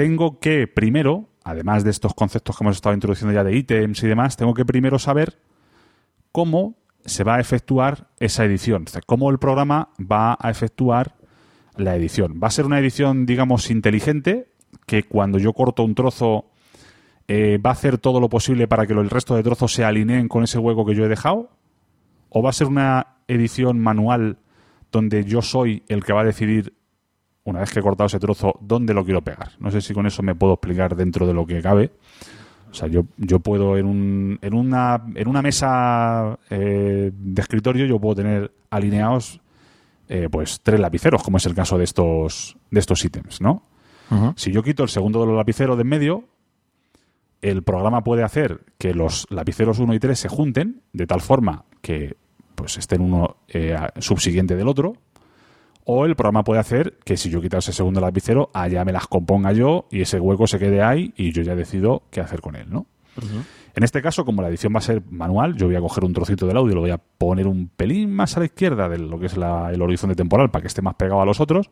tengo 0.00 0.40
que 0.40 0.66
primero, 0.66 1.28
además 1.44 1.84
de 1.84 1.90
estos 1.90 2.14
conceptos 2.14 2.56
que 2.56 2.64
hemos 2.64 2.76
estado 2.76 2.94
introduciendo 2.94 3.34
ya 3.34 3.44
de 3.44 3.54
ítems 3.54 4.02
y 4.02 4.06
demás, 4.06 4.34
tengo 4.34 4.54
que 4.54 4.64
primero 4.64 4.98
saber 4.98 5.38
cómo 6.32 6.78
se 7.04 7.22
va 7.22 7.34
a 7.34 7.40
efectuar 7.40 8.08
esa 8.18 8.46
edición, 8.46 8.84
o 8.86 8.90
sea, 8.90 9.02
cómo 9.04 9.28
el 9.28 9.38
programa 9.38 9.90
va 10.00 10.38
a 10.40 10.48
efectuar 10.48 11.16
la 11.76 11.96
edición. 11.96 12.40
Va 12.42 12.48
a 12.48 12.50
ser 12.50 12.64
una 12.64 12.78
edición, 12.78 13.26
digamos, 13.26 13.70
inteligente, 13.70 14.48
que 14.86 15.02
cuando 15.02 15.38
yo 15.38 15.52
corto 15.52 15.82
un 15.82 15.94
trozo 15.94 16.46
eh, 17.28 17.58
va 17.58 17.68
a 17.68 17.74
hacer 17.74 17.98
todo 17.98 18.20
lo 18.20 18.30
posible 18.30 18.68
para 18.68 18.86
que 18.86 18.94
el 18.94 19.10
resto 19.10 19.36
de 19.36 19.42
trozos 19.42 19.74
se 19.74 19.84
alineen 19.84 20.28
con 20.28 20.44
ese 20.44 20.58
hueco 20.58 20.86
que 20.86 20.94
yo 20.94 21.04
he 21.04 21.08
dejado, 21.08 21.50
o 22.30 22.40
va 22.40 22.48
a 22.48 22.54
ser 22.54 22.68
una 22.68 23.18
edición 23.28 23.78
manual 23.78 24.38
donde 24.90 25.24
yo 25.24 25.42
soy 25.42 25.82
el 25.88 26.02
que 26.02 26.14
va 26.14 26.22
a 26.22 26.24
decidir, 26.24 26.72
una 27.44 27.61
vez 27.61 27.72
que 27.72 27.81
he 27.81 27.83
cortado 27.83 28.07
ese 28.07 28.18
trozo, 28.18 28.55
dónde 28.61 28.94
lo 28.94 29.05
quiero 29.05 29.22
pegar. 29.22 29.53
No 29.59 29.70
sé 29.70 29.81
si 29.81 29.94
con 29.94 30.07
eso 30.07 30.22
me 30.22 30.35
puedo 30.35 30.55
explicar 30.55 30.94
dentro 30.96 31.26
de 31.26 31.35
lo 31.35 31.46
que 31.46 31.62
cabe. 31.62 31.92
O 32.70 32.74
sea, 32.74 32.88
yo, 32.88 33.05
yo 33.16 33.40
puedo 33.40 33.76
en, 33.76 33.87
un, 33.87 34.38
en, 34.42 34.55
una, 34.55 35.03
en 35.14 35.29
una 35.29 35.42
mesa 35.42 36.38
eh, 36.50 37.11
de 37.12 37.42
escritorio, 37.42 37.87
yo 37.87 37.98
puedo 37.98 38.16
tener 38.16 38.53
alineados 38.70 39.40
eh, 40.09 40.29
pues 40.31 40.61
tres 40.62 40.79
lapiceros, 40.79 41.22
como 41.22 41.38
es 41.38 41.46
el 41.46 41.55
caso 41.55 41.79
de 41.79 41.85
estos, 41.85 42.57
de 42.70 42.81
estos 42.81 43.05
ítems, 43.05 43.40
¿no? 43.40 43.62
Si 44.35 44.50
yo 44.50 44.64
quito 44.64 44.83
el 44.83 44.88
segundo 44.88 45.20
de 45.20 45.26
los 45.26 45.37
lapiceros 45.37 45.76
de 45.76 45.83
en 45.83 45.88
medio, 45.88 46.24
el 47.42 47.62
programa 47.62 48.03
puede 48.03 48.24
hacer 48.24 48.64
que 48.76 48.92
los 48.92 49.26
lapiceros 49.31 49.79
1 49.79 49.94
y 49.94 50.00
3 50.00 50.18
se 50.18 50.29
junten 50.29 50.83
de 50.92 51.07
tal 51.07 51.20
forma 51.20 51.64
que 51.81 52.16
pues 52.57 52.76
estén 52.76 53.03
uno 53.03 53.37
eh, 53.48 53.76
subsiguiente 53.98 54.57
del 54.57 54.66
otro. 54.68 54.94
O 55.92 56.07
el 56.07 56.14
programa 56.14 56.44
puede 56.44 56.61
hacer 56.61 56.98
que 57.05 57.16
si 57.16 57.31
yo 57.31 57.40
quito 57.40 57.59
ese 57.59 57.72
segundo 57.72 58.00
lapicero, 58.00 58.50
allá 58.55 58.85
me 58.85 58.92
las 58.92 59.07
componga 59.09 59.53
yo 59.53 59.87
y 59.90 60.03
ese 60.03 60.20
hueco 60.20 60.46
se 60.46 60.59
quede 60.59 60.83
ahí 60.83 61.12
y 61.16 61.33
yo 61.33 61.42
ya 61.42 61.55
decido 61.57 62.03
qué 62.11 62.20
hacer 62.20 62.40
con 62.40 62.55
él, 62.57 62.66
¿no? 62.70 62.87
En 63.74 63.83
este 63.83 64.00
caso, 64.00 64.24
como 64.24 64.40
la 64.42 64.48
edición 64.48 64.72
va 64.74 64.79
a 64.79 64.83
ser 64.83 65.03
manual, 65.11 65.57
yo 65.57 65.66
voy 65.66 65.76
a 65.76 65.81
coger 65.81 66.05
un 66.05 66.12
trocito 66.12 66.46
del 66.46 66.57
audio 66.57 66.72
y 66.72 66.74
lo 66.74 66.81
voy 66.81 66.90
a 66.90 66.98
poner 66.98 67.46
un 67.46 67.68
pelín 67.68 68.12
más 68.12 68.37
a 68.37 68.40
la 68.40 68.46
izquierda 68.46 68.88
de 68.88 68.98
lo 68.98 69.18
que 69.18 69.26
es 69.26 69.37
la- 69.37 69.70
el 69.72 69.83
horizonte 69.83 70.14
temporal 70.16 70.50
para 70.50 70.62
que 70.62 70.68
esté 70.68 70.81
más 70.83 70.94
pegado 70.94 71.20
a 71.22 71.24
los 71.26 71.40
otros, 71.40 71.70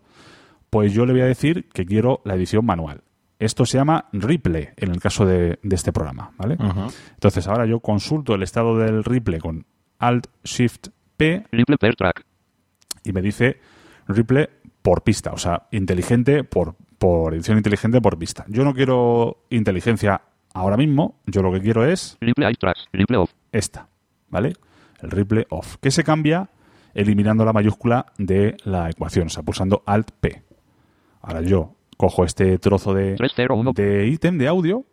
pues 0.70 0.92
yo 0.92 1.07
le 1.07 1.12
voy 1.12 1.22
a 1.22 1.26
decir 1.26 1.68
que 1.72 1.87
quiero 1.87 2.20
la 2.24 2.35
edición 2.35 2.64
manual. 2.66 3.02
Esto 3.38 3.64
se 3.66 3.78
llama 3.78 4.09
Ripple 4.12 4.74
en 4.76 4.90
el 4.90 5.00
caso 5.00 5.24
de, 5.26 5.59
de 5.62 5.74
este 5.76 5.92
programa, 5.92 6.33
¿vale? 6.37 6.57
Entonces 7.14 7.46
ahora 7.46 7.66
yo 7.66 7.78
consulto 7.81 8.35
el 8.35 8.42
estado 8.42 8.76
del 8.76 9.04
Ripple 9.04 9.38
con 9.38 9.64
Alt 10.00 10.26
Shift 10.44 10.88
P 11.16 11.44
Ripple 11.52 11.78
per 11.78 11.94
track. 11.94 12.24
y 13.04 13.12
me 13.12 13.22
dice 13.22 13.59
Ripple 14.09 14.51
por 14.83 15.03
pista, 15.03 15.33
o 15.33 15.38
sea, 15.38 15.68
inteligente 15.71 16.44
por, 16.44 16.75
por 16.99 17.35
edición 17.35 17.59
inteligente 17.59 18.01
por 18.01 18.18
pista. 18.18 18.44
Yo 18.49 18.64
no 18.64 18.75
quiero 18.75 19.44
inteligencia 19.51 20.23
ahora 20.55 20.77
mismo, 20.77 21.21
yo 21.27 21.42
lo 21.42 21.53
que 21.53 21.61
quiero 21.61 21.85
es 21.85 22.16
Ripple 22.21 22.55
tracks. 22.55 22.88
Ripple 22.92 23.18
off. 23.18 23.33
esta, 23.53 23.88
¿vale? 24.29 24.55
El 25.01 25.11
Ripple 25.11 25.47
off, 25.51 25.77
que 25.81 25.90
se 25.90 26.05
cambia 26.05 26.51
eliminando 26.94 27.44
la 27.44 27.53
mayúscula 27.53 28.07
de 28.18 28.57
la 28.64 28.90
ecuación, 28.90 29.27
o 29.27 29.31
sea, 29.31 29.42
pulsando 29.42 29.83
Alt 29.87 30.11
P. 30.21 30.42
Ahora 31.21 31.42
yo 31.42 31.77
cojo 31.97 32.25
este 32.25 32.59
trozo 32.59 32.94
de, 32.94 33.14
301. 33.16 33.73
de 33.73 34.07
ítem 34.09 34.38
de 34.38 34.49
audio, 34.49 34.87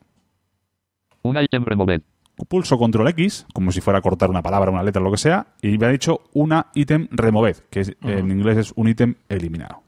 Un 1.21 1.35
removed. 1.35 2.01
Pulso 2.47 2.77
control 2.77 3.07
X, 3.09 3.45
como 3.53 3.71
si 3.71 3.81
fuera 3.81 3.99
a 3.99 4.01
cortar 4.01 4.29
una 4.29 4.41
palabra, 4.41 4.71
una 4.71 4.83
letra, 4.83 5.01
lo 5.01 5.11
que 5.11 5.17
sea, 5.17 5.47
y 5.61 5.77
me 5.77 5.85
ha 5.85 5.89
dicho 5.89 6.21
una 6.33 6.67
ítem 6.75 7.07
removed, 7.11 7.57
que 7.69 7.81
es- 7.81 7.93
en 8.01 8.29
inglés 8.31 8.57
es 8.57 8.73
un 8.75 8.87
ítem 8.89 9.15
eliminado. 9.29 9.81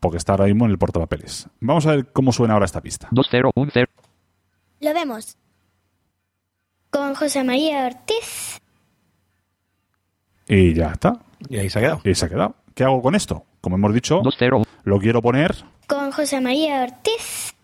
Porque 0.00 0.18
está 0.18 0.32
ahora 0.32 0.44
mismo 0.46 0.64
en 0.66 0.70
el 0.72 0.78
portapapeles. 0.78 1.48
Vamos 1.60 1.86
a 1.86 1.92
ver 1.92 2.12
cómo 2.12 2.32
suena 2.32 2.54
ahora 2.54 2.66
esta 2.66 2.80
pista. 2.80 3.08
2010. 3.10 3.88
Lo 4.80 4.94
vemos. 4.94 5.36
Con 6.90 7.14
José 7.14 7.42
María 7.44 7.86
Ortiz. 7.86 8.60
Y 10.48 10.74
ya 10.74 10.92
está. 10.92 11.18
Y 11.48 11.56
ahí 11.58 11.68
se 11.70 11.78
ha 11.78 11.82
quedado. 11.82 12.00
Y 12.04 12.14
se 12.14 12.26
ha 12.26 12.28
quedado. 12.28 12.54
¿Qué 12.74 12.84
hago 12.84 13.02
con 13.02 13.14
esto? 13.14 13.44
Como 13.60 13.76
hemos 13.76 13.92
dicho, 13.94 14.22
20. 14.22 14.64
lo 14.84 14.98
quiero 14.98 15.20
poner 15.22 15.56
Con 15.88 16.12
José 16.12 16.40
María 16.40 16.82
Ortiz. 16.84 17.54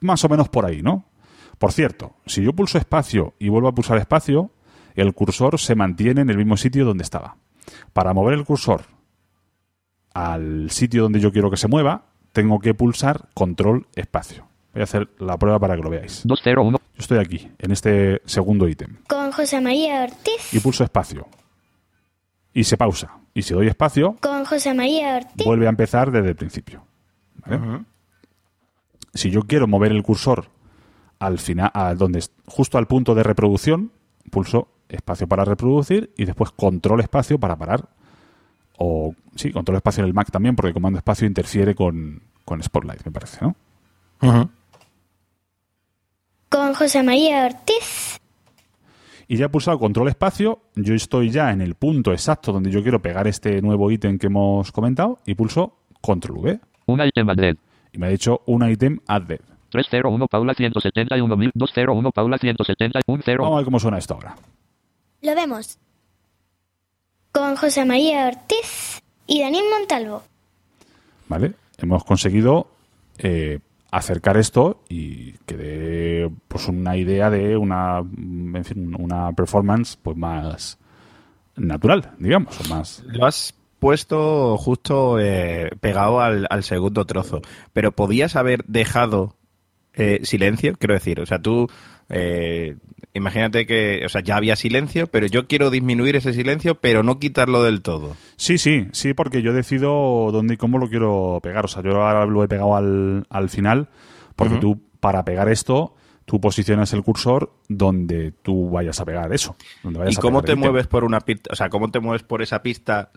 más 0.00 0.22
o 0.24 0.28
menos 0.28 0.48
por 0.48 0.66
ahí, 0.66 0.82
¿no? 0.82 1.04
Por 1.62 1.70
cierto, 1.70 2.16
si 2.26 2.42
yo 2.42 2.52
pulso 2.54 2.76
espacio 2.76 3.34
y 3.38 3.48
vuelvo 3.48 3.68
a 3.68 3.72
pulsar 3.72 3.96
espacio, 3.96 4.50
el 4.96 5.14
cursor 5.14 5.60
se 5.60 5.76
mantiene 5.76 6.22
en 6.22 6.28
el 6.28 6.36
mismo 6.36 6.56
sitio 6.56 6.84
donde 6.84 7.04
estaba. 7.04 7.36
Para 7.92 8.12
mover 8.12 8.34
el 8.34 8.44
cursor 8.44 8.82
al 10.12 10.72
sitio 10.72 11.04
donde 11.04 11.20
yo 11.20 11.30
quiero 11.30 11.52
que 11.52 11.56
se 11.56 11.68
mueva, 11.68 12.06
tengo 12.32 12.58
que 12.58 12.74
pulsar 12.74 13.28
control 13.32 13.86
espacio. 13.94 14.44
Voy 14.72 14.80
a 14.80 14.82
hacer 14.82 15.08
la 15.20 15.36
prueba 15.38 15.60
para 15.60 15.76
que 15.76 15.82
lo 15.82 15.90
veáis. 15.90 16.22
201. 16.24 16.78
Yo 16.78 16.82
estoy 16.98 17.18
aquí, 17.18 17.48
en 17.60 17.70
este 17.70 18.20
segundo 18.24 18.66
ítem, 18.66 18.96
Con 19.06 19.30
José 19.30 19.60
María 19.60 20.02
Ortiz. 20.02 20.52
y 20.52 20.58
pulso 20.58 20.82
espacio. 20.82 21.28
Y 22.52 22.64
se 22.64 22.76
pausa. 22.76 23.18
Y 23.34 23.42
si 23.42 23.54
doy 23.54 23.68
espacio, 23.68 24.16
Con 24.20 24.44
José 24.46 24.74
María 24.74 25.14
Ortiz. 25.18 25.46
vuelve 25.46 25.66
a 25.66 25.70
empezar 25.70 26.10
desde 26.10 26.30
el 26.30 26.34
principio. 26.34 26.82
¿vale? 27.36 27.84
Si 29.14 29.30
yo 29.30 29.42
quiero 29.42 29.68
mover 29.68 29.92
el 29.92 30.02
cursor 30.02 30.46
al 31.26 31.38
final, 31.38 31.70
a 31.72 31.94
donde 31.94 32.18
es- 32.18 32.32
justo 32.46 32.78
al 32.78 32.86
punto 32.86 33.14
de 33.14 33.22
reproducción, 33.22 33.92
pulso 34.30 34.68
espacio 34.88 35.26
para 35.26 35.44
reproducir 35.44 36.12
y 36.16 36.24
después 36.24 36.50
control 36.50 37.00
espacio 37.00 37.38
para 37.38 37.56
parar. 37.56 37.88
O 38.78 39.14
sí, 39.36 39.52
control 39.52 39.76
espacio 39.76 40.02
en 40.02 40.08
el 40.08 40.14
Mac 40.14 40.30
también, 40.30 40.56
porque 40.56 40.72
comando 40.72 40.98
espacio 40.98 41.26
interfiere 41.26 41.74
con, 41.74 42.22
con 42.44 42.62
Spotlight, 42.62 43.04
me 43.04 43.12
parece, 43.12 43.38
¿no? 43.44 43.54
Con 46.48 46.74
José 46.74 47.02
María 47.02 47.46
Ortiz. 47.46 48.20
Y 49.28 49.36
ya 49.36 49.46
he 49.46 49.48
pulsado 49.48 49.78
control 49.78 50.08
espacio, 50.08 50.60
yo 50.74 50.94
estoy 50.94 51.30
ya 51.30 51.50
en 51.52 51.60
el 51.60 51.74
punto 51.74 52.12
exacto 52.12 52.52
donde 52.52 52.70
yo 52.70 52.82
quiero 52.82 53.00
pegar 53.00 53.26
este 53.26 53.62
nuevo 53.62 53.90
ítem 53.90 54.18
que 54.18 54.26
hemos 54.26 54.70
comentado 54.72 55.20
y 55.24 55.34
pulso 55.34 55.78
control 56.00 56.38
V. 56.38 56.60
Un 56.86 57.00
item 57.00 57.30
added. 57.30 57.56
Y 57.92 57.98
me 57.98 58.06
ha 58.06 58.10
dicho 58.10 58.42
un 58.46 58.68
ítem 58.68 58.98
added. 59.06 59.40
301 59.72 60.28
Paula 60.28 60.54
171 60.54 61.50
201 61.54 62.12
Paula 62.12 62.38
171 62.38 63.22
Vamos 63.38 63.52
a 63.52 63.56
ver 63.56 63.64
cómo 63.64 63.80
suena 63.80 63.98
esto 63.98 64.14
ahora. 64.14 64.36
Lo 65.22 65.34
vemos. 65.34 65.78
Con 67.32 67.56
José 67.56 67.84
María 67.84 68.28
Ortiz 68.28 69.02
y 69.26 69.40
Daniel 69.40 69.64
Montalvo. 69.70 70.22
¿Vale? 71.28 71.54
Hemos 71.78 72.04
conseguido 72.04 72.66
eh, 73.18 73.60
acercar 73.90 74.36
esto 74.36 74.82
y 74.88 75.32
que 75.46 75.56
dé 75.56 76.30
pues 76.48 76.68
una 76.68 76.96
idea 76.96 77.30
de 77.30 77.56
una, 77.56 77.98
en 77.98 78.64
fin, 78.64 78.94
una 78.98 79.32
performance 79.32 79.96
pues 79.96 80.16
más 80.16 80.78
natural, 81.56 82.12
digamos, 82.18 82.60
o 82.60 82.68
más 82.68 83.02
Lo 83.06 83.24
has 83.26 83.54
puesto 83.78 84.56
justo 84.58 85.18
eh, 85.18 85.70
pegado 85.80 86.20
al, 86.20 86.46
al 86.50 86.62
segundo 86.62 87.04
trozo, 87.04 87.40
pero 87.72 87.92
podías 87.92 88.36
haber 88.36 88.64
dejado 88.66 89.34
eh, 89.94 90.20
silencio, 90.22 90.74
quiero 90.78 90.94
decir, 90.94 91.20
o 91.20 91.26
sea, 91.26 91.38
tú 91.38 91.68
eh, 92.08 92.76
imagínate 93.14 93.66
que, 93.66 94.02
o 94.04 94.08
sea, 94.08 94.22
ya 94.22 94.36
había 94.36 94.56
silencio, 94.56 95.06
pero 95.06 95.26
yo 95.26 95.46
quiero 95.46 95.70
disminuir 95.70 96.16
ese 96.16 96.32
silencio, 96.32 96.76
pero 96.76 97.02
no 97.02 97.18
quitarlo 97.18 97.62
del 97.62 97.82
todo. 97.82 98.16
Sí, 98.36 98.58
sí, 98.58 98.88
sí, 98.92 99.14
porque 99.14 99.42
yo 99.42 99.52
decido 99.52 100.30
dónde 100.30 100.54
y 100.54 100.56
cómo 100.56 100.78
lo 100.78 100.88
quiero 100.88 101.40
pegar. 101.42 101.64
O 101.64 101.68
sea, 101.68 101.82
yo 101.82 102.02
ahora 102.02 102.26
lo 102.26 102.44
he 102.44 102.48
pegado 102.48 102.76
al, 102.76 103.26
al 103.30 103.48
final, 103.48 103.88
porque 104.36 104.56
tú, 104.56 104.80
para 105.00 105.24
pegar 105.24 105.48
esto, 105.48 105.94
tú 106.24 106.40
posicionas 106.40 106.92
el 106.92 107.02
cursor 107.02 107.52
donde 107.68 108.32
tú 108.32 108.70
vayas 108.70 109.00
a 109.00 109.04
pegar 109.04 109.32
eso. 109.32 109.56
Donde 109.82 110.00
vayas 110.00 110.14
¿Y 110.14 110.20
cómo 110.20 110.42
te 110.42 110.54
mueves 110.54 110.86
por 110.86 111.04
una 111.04 111.20
pista? 111.20 111.50
O 111.52 111.56
sea, 111.56 111.68
¿cómo 111.68 111.90
te 111.90 112.00
mueves 112.00 112.22
por 112.22 112.42
esa 112.42 112.62
pista? 112.62 113.10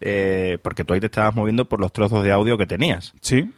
Eh, 0.00 0.58
porque 0.62 0.84
tú 0.84 0.94
ahí 0.94 1.00
te 1.00 1.06
estabas 1.06 1.34
moviendo 1.34 1.68
por 1.68 1.80
los 1.80 1.92
trozos 1.92 2.22
de 2.24 2.32
audio 2.32 2.58
que 2.58 2.66
tenías. 2.66 3.14
Sí, 3.20 3.50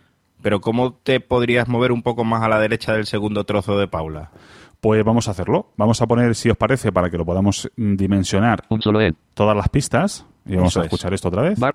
Pero 0.42 0.60
¿cómo 0.60 0.94
te 0.94 1.20
podrías 1.20 1.66
mover 1.68 1.92
un 1.92 2.02
poco 2.02 2.24
más 2.24 2.42
a 2.42 2.48
la 2.48 2.58
derecha 2.60 2.92
del 2.92 3.06
segundo 3.06 3.44
trozo 3.44 3.78
de 3.78 3.88
Paula? 3.88 4.30
pues 4.78 5.02
vamos 5.04 5.26
a 5.26 5.32
hacerlo. 5.32 5.72
Vamos 5.76 6.00
a 6.00 6.06
poner, 6.06 6.34
si 6.36 6.48
os 6.50 6.56
parece, 6.56 6.92
para 6.92 7.10
que 7.10 7.16
lo 7.18 7.24
podamos 7.24 7.68
mm, 7.76 7.96
dimensionar, 7.96 8.62
Un 8.68 8.82
solo 8.82 9.00
ed. 9.00 9.14
todas 9.34 9.56
las 9.56 9.68
pistas. 9.68 10.26
Y 10.44 10.54
vamos 10.54 10.72
Eso 10.72 10.80
a 10.80 10.82
es. 10.82 10.86
escuchar 10.86 11.12
esto 11.14 11.26
otra 11.28 11.42
vez. 11.42 11.58
Bar. 11.58 11.74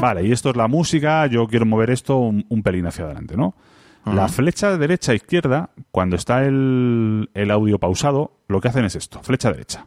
Vale, 0.00 0.24
y 0.26 0.32
esto 0.32 0.50
es 0.50 0.56
la 0.56 0.68
música. 0.68 1.26
Yo 1.26 1.46
quiero 1.48 1.66
mover 1.66 1.90
esto 1.90 2.18
un, 2.18 2.44
un 2.48 2.62
pelín 2.62 2.86
hacia 2.86 3.04
adelante, 3.04 3.36
¿no? 3.36 3.54
La 4.04 4.28
flecha 4.28 4.78
derecha 4.78 5.12
izquierda, 5.12 5.68
cuando 5.90 6.16
está 6.16 6.42
el, 6.46 7.28
el 7.34 7.50
audio 7.50 7.78
pausado, 7.78 8.38
lo 8.48 8.60
que 8.60 8.68
hacen 8.68 8.86
es 8.86 8.96
esto: 8.96 9.20
flecha 9.22 9.52
derecha. 9.52 9.86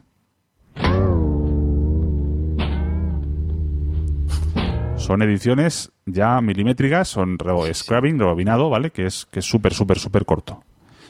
Son 5.02 5.20
ediciones 5.20 5.90
ya 6.06 6.40
milimétricas, 6.40 7.08
son 7.08 7.36
scrubbing, 7.72 8.20
rebobinado, 8.20 8.70
¿vale? 8.70 8.92
Que 8.92 9.06
es 9.06 9.26
que 9.26 9.40
es 9.40 9.44
súper, 9.44 9.74
súper, 9.74 9.98
súper 9.98 10.24
corto. 10.24 10.62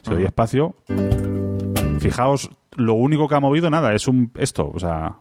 Si 0.02 0.10
doy 0.10 0.24
espacio. 0.24 0.76
Fijaos, 2.00 2.48
lo 2.74 2.94
único 2.94 3.28
que 3.28 3.34
ha 3.34 3.40
movido 3.40 3.68
nada 3.68 3.92
es 3.92 4.08
un 4.08 4.32
esto, 4.36 4.72
o 4.74 4.80
sea, 4.80 5.18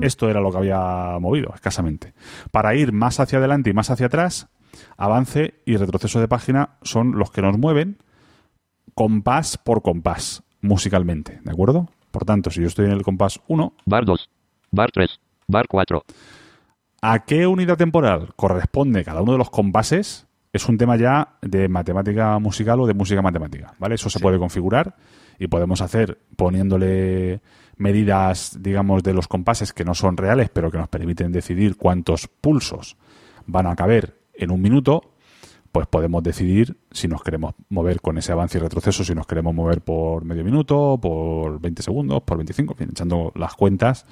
esto 0.00 0.28
era 0.28 0.40
lo 0.40 0.50
que 0.50 0.58
había 0.58 1.16
movido, 1.20 1.52
escasamente. 1.54 2.12
Para 2.50 2.74
ir 2.74 2.92
más 2.92 3.20
hacia 3.20 3.38
adelante 3.38 3.70
y 3.70 3.72
más 3.72 3.88
hacia 3.88 4.06
atrás, 4.06 4.48
avance 4.96 5.54
y 5.64 5.76
retroceso 5.76 6.18
de 6.18 6.26
página 6.26 6.70
son 6.82 7.16
los 7.16 7.30
que 7.30 7.40
nos 7.40 7.56
mueven 7.56 7.98
compás 8.94 9.58
por 9.58 9.80
compás, 9.82 10.42
musicalmente, 10.60 11.40
¿de 11.44 11.52
acuerdo? 11.52 11.88
Por 12.10 12.24
tanto, 12.24 12.50
si 12.50 12.62
yo 12.62 12.66
estoy 12.66 12.86
en 12.86 12.92
el 12.92 13.02
compás 13.02 13.40
1, 13.46 13.74
Bar 13.86 14.04
2. 14.04 14.28
Bar 14.72 14.90
3. 14.90 15.20
Bar 15.46 15.66
4. 15.68 16.04
¿A 17.06 17.26
qué 17.26 17.46
unidad 17.46 17.76
temporal 17.76 18.32
corresponde 18.34 19.04
cada 19.04 19.20
uno 19.20 19.32
de 19.32 19.38
los 19.38 19.50
compases? 19.50 20.26
Es 20.54 20.66
un 20.70 20.78
tema 20.78 20.96
ya 20.96 21.36
de 21.42 21.68
matemática 21.68 22.38
musical 22.38 22.80
o 22.80 22.86
de 22.86 22.94
música 22.94 23.20
matemática, 23.20 23.74
¿vale? 23.78 23.96
Eso 23.96 24.08
se 24.08 24.20
puede 24.20 24.38
configurar 24.38 24.96
y 25.38 25.48
podemos 25.48 25.82
hacer 25.82 26.18
poniéndole 26.34 27.42
medidas, 27.76 28.56
digamos, 28.58 29.02
de 29.02 29.12
los 29.12 29.28
compases 29.28 29.74
que 29.74 29.84
no 29.84 29.92
son 29.92 30.16
reales, 30.16 30.48
pero 30.48 30.70
que 30.70 30.78
nos 30.78 30.88
permiten 30.88 31.30
decidir 31.30 31.76
cuántos 31.76 32.26
pulsos 32.26 32.96
van 33.44 33.66
a 33.66 33.76
caber 33.76 34.18
en 34.32 34.50
un 34.50 34.62
minuto, 34.62 35.12
pues 35.72 35.86
podemos 35.86 36.22
decidir 36.22 36.78
si 36.90 37.06
nos 37.06 37.22
queremos 37.22 37.54
mover 37.68 38.00
con 38.00 38.16
ese 38.16 38.32
avance 38.32 38.56
y 38.56 38.62
retroceso, 38.62 39.04
si 39.04 39.14
nos 39.14 39.26
queremos 39.26 39.54
mover 39.54 39.82
por 39.82 40.24
medio 40.24 40.42
minuto, 40.42 40.98
por 41.02 41.60
20 41.60 41.82
segundos, 41.82 42.22
por 42.22 42.38
25, 42.38 42.72
en 42.72 42.78
fin, 42.78 42.88
echando 42.92 43.30
las 43.34 43.52
cuentas, 43.56 44.06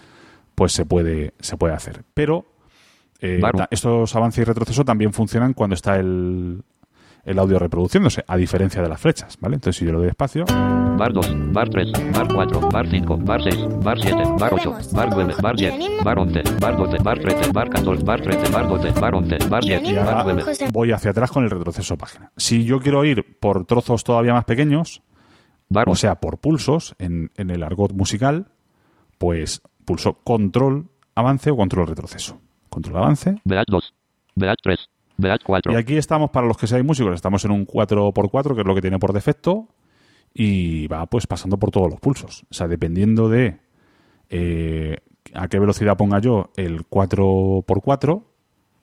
pues 0.54 0.72
se 0.72 0.84
puede, 0.84 1.32
se 1.40 1.56
puede 1.56 1.72
hacer. 1.72 2.04
Pero 2.12 2.51
eh, 3.22 3.38
Claro. 3.40 3.66
estos 3.70 4.14
avances 4.14 4.42
y 4.42 4.44
retroceso 4.44 4.84
también 4.84 5.12
funcionan 5.12 5.54
cuando 5.54 5.74
está 5.74 5.96
el, 5.96 6.62
el 7.24 7.38
audio 7.38 7.58
reproduciéndose, 7.58 8.24
a 8.26 8.36
diferencia 8.36 8.82
de 8.82 8.88
las 8.88 9.00
flechas, 9.00 9.38
¿vale? 9.40 9.54
Entonces, 9.54 9.78
si 9.78 9.84
yo 9.86 9.92
le 9.92 9.98
doy 9.98 10.08
espacio, 10.08 10.44
Bar 10.98 11.12
2. 11.14 11.52
Bar 11.52 11.68
3. 11.70 11.90
Bar 12.12 12.28
4. 12.34 12.60
Bar 12.68 12.86
5. 12.88 13.16
Bar 13.16 13.42
6. 13.42 13.56
Bar 13.82 13.98
7. 13.98 14.22
Bar 14.38 14.54
8. 14.54 14.76
Bar 14.92 15.08
9. 15.10 15.34
Bar 15.42 15.56
10. 15.56 15.74
Bar 16.04 16.18
11. 16.18 16.42
Bar 16.60 16.76
12. 16.76 16.98
Bar 17.02 17.18
13. 17.18 17.50
Bar 17.52 17.70
14. 17.70 18.04
Bar 18.04 18.20
13. 18.20 18.52
Bar 18.52 18.68
12. 18.68 19.00
Bar 19.00 19.14
11. 19.14 19.38
Bar 19.48 19.64
10. 19.64 19.82
y 19.88 19.94
Bar 19.94 20.08
ahora 20.08 20.22
9. 20.24 20.42
José. 20.42 20.68
voy 20.70 20.92
hacia 20.92 21.10
atrás 21.12 21.30
con 21.32 21.44
el 21.44 21.50
retroceso 21.50 21.96
página. 21.96 22.30
Si 22.36 22.64
yo 22.64 22.78
quiero 22.80 23.04
ir 23.06 23.38
por 23.40 23.64
trozos 23.64 24.04
todavía 24.04 24.34
más 24.34 24.44
pequeños, 24.44 25.02
Bar 25.70 25.88
o 25.88 25.94
sea, 25.96 26.16
por 26.16 26.38
pulsos 26.38 26.94
en, 26.98 27.30
en 27.36 27.50
el 27.50 27.62
argot 27.62 27.92
musical, 27.94 28.48
pues 29.16 29.62
pulso 29.86 30.18
control 30.22 30.88
avance 31.14 31.50
o 31.50 31.56
control 31.56 31.86
retroceso. 31.86 32.38
Control 32.72 32.96
avance. 32.96 33.34
Beat 33.44 33.66
2. 33.68 33.94
Beat 34.34 34.58
3. 34.62 34.88
Beat 35.18 35.42
4. 35.44 35.72
Y 35.72 35.76
aquí 35.76 35.96
estamos, 35.96 36.30
para 36.30 36.46
los 36.46 36.56
que 36.56 36.66
seáis 36.66 36.84
músicos, 36.84 37.14
estamos 37.14 37.44
en 37.44 37.50
un 37.50 37.66
4x4, 37.66 38.54
que 38.54 38.60
es 38.62 38.66
lo 38.66 38.74
que 38.74 38.80
tiene 38.80 38.98
por 38.98 39.12
defecto, 39.12 39.68
y 40.32 40.86
va 40.86 41.04
pues 41.04 41.26
pasando 41.26 41.58
por 41.58 41.70
todos 41.70 41.90
los 41.90 42.00
pulsos. 42.00 42.44
O 42.50 42.54
sea, 42.54 42.68
dependiendo 42.68 43.28
de 43.28 43.60
eh, 44.30 44.96
a 45.34 45.48
qué 45.48 45.58
velocidad 45.58 45.98
ponga 45.98 46.18
yo 46.18 46.50
el 46.56 46.88
4x4, 46.88 48.22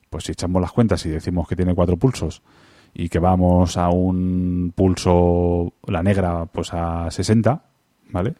pues 0.08 0.24
si 0.24 0.32
echamos 0.32 0.62
las 0.62 0.70
cuentas 0.70 1.04
y 1.04 1.08
decimos 1.08 1.48
que 1.48 1.56
tiene 1.56 1.74
cuatro 1.74 1.96
pulsos 1.96 2.42
y 2.94 3.08
que 3.08 3.18
vamos 3.18 3.76
a 3.76 3.88
un 3.88 4.72
pulso, 4.74 5.74
la 5.88 6.04
negra, 6.04 6.46
pues 6.46 6.72
a 6.72 7.10
60, 7.10 7.64
¿vale? 8.10 8.34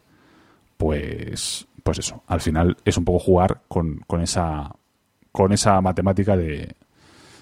Pues, 0.77 1.67
pues 1.83 1.99
eso, 1.99 2.23
al 2.27 2.39
final 2.39 2.77
es 2.85 2.97
un 2.97 3.03
poco 3.03 3.19
jugar 3.19 3.63
con, 3.67 3.99
con 4.07 4.21
esa 4.21 4.75
con 5.31 5.53
esa 5.53 5.79
matemática 5.81 6.35
de, 6.35 6.75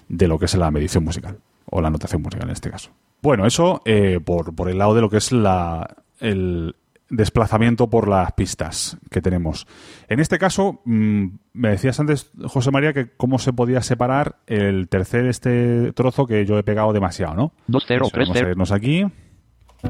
de 0.08 0.28
lo 0.28 0.38
que 0.38 0.44
es 0.46 0.54
la 0.54 0.70
medición 0.70 1.04
musical, 1.04 1.38
o 1.66 1.80
la 1.80 1.90
notación 1.90 2.22
musical 2.22 2.48
en 2.48 2.52
este 2.52 2.70
caso. 2.70 2.90
Bueno, 3.22 3.46
eso 3.46 3.82
eh, 3.84 4.18
por, 4.24 4.54
por 4.54 4.68
el 4.68 4.78
lado 4.78 4.94
de 4.94 5.00
lo 5.00 5.10
que 5.10 5.18
es 5.18 5.32
la, 5.32 5.96
el 6.20 6.74
desplazamiento 7.10 7.90
por 7.90 8.08
las 8.08 8.32
pistas 8.32 8.96
que 9.10 9.20
tenemos. 9.20 9.66
En 10.08 10.20
este 10.20 10.38
caso, 10.38 10.80
mm, 10.84 11.26
me 11.52 11.70
decías 11.70 12.00
antes, 12.00 12.30
José 12.46 12.70
María, 12.70 12.92
que 12.92 13.10
cómo 13.10 13.38
se 13.38 13.52
podía 13.52 13.82
separar 13.82 14.36
el 14.46 14.88
tercer 14.88 15.26
este 15.26 15.92
trozo 15.92 16.26
que 16.26 16.46
yo 16.46 16.58
he 16.58 16.62
pegado 16.62 16.92
demasiado, 16.92 17.34
¿no? 17.34 17.52
2 17.66 17.84
0. 17.86 18.04
Eso, 18.06 18.14
3 18.14 18.28
vamos 18.28 18.36
a 18.36 18.40
0. 18.40 18.50
irnos 18.52 18.72
aquí. 18.72 19.06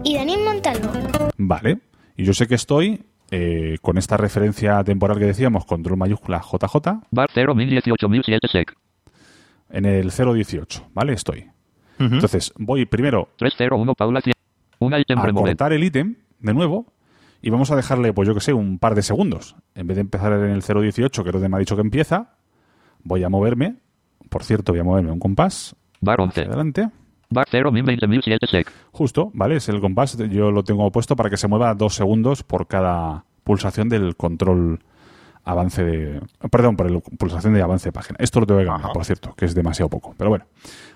Y 0.05 0.15
Daniel 0.15 0.41
Montalvo. 0.45 0.91
Vale. 1.37 1.79
Y 2.17 2.25
yo 2.25 2.33
sé 2.33 2.47
que 2.47 2.55
estoy 2.55 3.05
eh, 3.31 3.79
con 3.83 3.99
esta 3.99 4.16
referencia 4.16 4.83
temporal 4.85 5.19
que 5.19 5.27
decíamos, 5.27 5.64
control 5.64 5.97
mayúscula 5.97 6.40
JJ, 6.40 6.77
Bar 7.11 7.31
0 7.33 7.55
1018 7.55 8.09
1007 8.09 8.49
sec. 8.49 8.77
en 9.71 9.85
el 9.87 10.11
018, 10.11 10.88
¿vale? 10.95 11.12
Estoy. 11.12 11.47
Entonces, 11.99 12.53
voy 12.57 12.87
primero 12.87 13.29
301 13.37 13.95
Paula 13.95 14.21
100. 14.23 14.35
Un 14.79 14.95
item 14.99 15.19
a 15.19 15.27
remover. 15.27 15.51
cortar 15.53 15.73
el 15.75 15.85
ítem 15.85 16.16
de 16.38 16.55
nuevo 16.55 16.93
y 17.43 17.51
vamos 17.51 17.71
a 17.71 17.77
dejarle, 17.77 18.12
pues 18.14 18.27
yo 18.27 18.35
que 18.35 18.40
sé, 18.40 18.53
un 18.55 18.79
par 18.79 18.95
de 18.95 19.03
segundos. 19.03 19.55
En 19.75 19.87
vez 19.87 19.97
de 19.97 20.01
empezar 20.03 20.33
en 20.33 20.51
el 20.51 20.62
018, 20.62 21.23
que 21.23 21.29
es 21.29 21.33
donde 21.33 21.49
me 21.51 21.57
ha 21.57 21.59
dicho 21.61 21.77
que 21.77 21.83
empieza, 21.83 22.37
voy 23.03 23.23
a 23.23 23.29
moverme. 23.29 23.77
Por 24.31 24.45
cierto, 24.45 24.73
voy 24.73 24.81
a 24.81 24.85
moverme 24.85 25.11
un 25.12 25.19
compás. 25.19 25.77
Bar 26.01 26.21
hacia 26.23 26.43
11. 26.45 26.45
adelante. 26.47 26.88
Bar 27.31 27.47
0 27.51 27.71
1020 27.73 28.07
1007 28.09 28.47
sec. 28.47 28.73
Justo, 28.93 29.31
¿vale? 29.35 29.57
Es 29.57 29.69
el 29.69 29.81
compás. 29.81 30.16
Yo 30.19 30.51
lo 30.51 30.64
tengo 30.64 30.90
puesto 30.90 31.14
para 31.16 31.31
que 31.31 31.37
se 31.37 31.47
mueva 31.49 31.75
dos 31.75 31.95
segundos 31.95 32.43
por 32.43 32.66
cada 32.66 33.25
pulsación 33.45 33.88
del 33.88 34.16
control 34.16 34.81
avance 35.45 35.83
de... 35.85 36.21
Perdón, 36.51 36.77
por 36.77 36.87
el 36.88 37.01
pulsación 37.01 37.55
de 37.55 37.62
avance 37.62 37.88
de 37.88 37.93
página. 37.93 38.16
Esto 38.21 38.40
lo 38.40 38.47
tengo 38.47 38.61
que 38.61 38.66
cambiar, 38.66 38.87
Ajá. 38.87 38.93
por 38.93 39.05
cierto, 39.05 39.35
que 39.35 39.45
es 39.45 39.55
demasiado 39.55 39.88
poco. 39.88 40.14
Pero 40.19 40.29
bueno, 40.31 40.47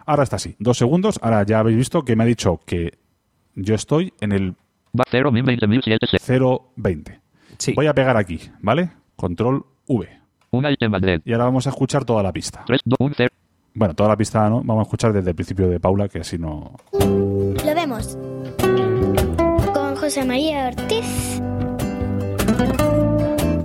ahora 0.06 0.24
está 0.24 0.36
así. 0.36 0.56
Dos 0.58 0.76
segundos. 0.76 1.18
Ahora 1.22 1.44
ya 1.44 1.60
habéis 1.60 1.76
visto 1.76 2.02
que 2.04 2.16
me 2.16 2.24
ha 2.24 2.26
dicho 2.26 2.60
que 2.66 2.98
yo 3.54 3.74
estoy 3.74 4.12
en 4.20 4.32
el 4.32 4.54
Bar 4.92 5.06
0 5.10 5.30
1020 5.32 5.66
1007 5.68 6.06
sec. 6.06 6.20
020. 6.76 7.20
Sí. 7.58 7.72
Voy 7.74 7.86
a 7.86 7.94
pegar 7.94 8.16
aquí, 8.16 8.40
¿vale? 8.60 8.90
Control 9.16 9.64
V. 9.86 10.08
Un 10.50 10.66
item 10.70 10.90
Madrid. 10.90 11.20
Y 11.24 11.32
ahora 11.32 11.44
vamos 11.44 11.66
a 11.66 11.70
escuchar 11.70 12.04
toda 12.04 12.22
la 12.22 12.32
pista. 12.32 12.64
3 12.66 12.80
2 12.84 12.96
1 13.00 13.14
0. 13.16 13.30
Bueno, 13.76 13.92
toda 13.94 14.10
la 14.10 14.16
pista 14.16 14.48
no, 14.48 14.62
vamos 14.62 14.78
a 14.78 14.82
escuchar 14.82 15.12
desde 15.12 15.30
el 15.30 15.34
principio 15.34 15.68
de 15.68 15.80
Paula, 15.80 16.08
que 16.08 16.20
así 16.20 16.38
no... 16.38 16.76
Lo 16.92 17.74
vemos. 17.74 18.16
Con 19.74 19.96
José 19.96 20.24
María 20.24 20.68
Ortiz. 20.68 21.42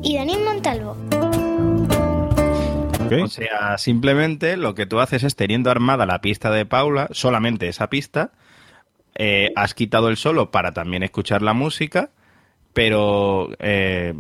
Y 0.02 0.18
Daniel 0.18 0.40
Montalvo. 0.44 0.98
¿ok? 3.06 3.24
O 3.24 3.28
sea, 3.28 3.78
simplemente 3.78 4.58
lo 4.58 4.74
que 4.74 4.88
tú 4.88 5.00
haces 5.00 5.24
es 5.24 5.36
teniendo 5.36 5.70
armada 5.70 6.08
la 6.08 6.22
pista 6.22 6.50
de 6.50 6.66
Paula, 6.66 7.10
solamente 7.12 7.68
esa 7.68 7.92
pista, 7.92 8.32
eh, 9.14 9.52
has 9.56 9.76
quitado 9.76 10.10
el 10.10 10.18
solo 10.18 10.50
para 10.50 10.72
también 10.72 11.04
escuchar 11.04 11.44
la 11.44 11.54
música, 11.54 12.10
pero, 12.74 13.50
eh, 13.60 14.16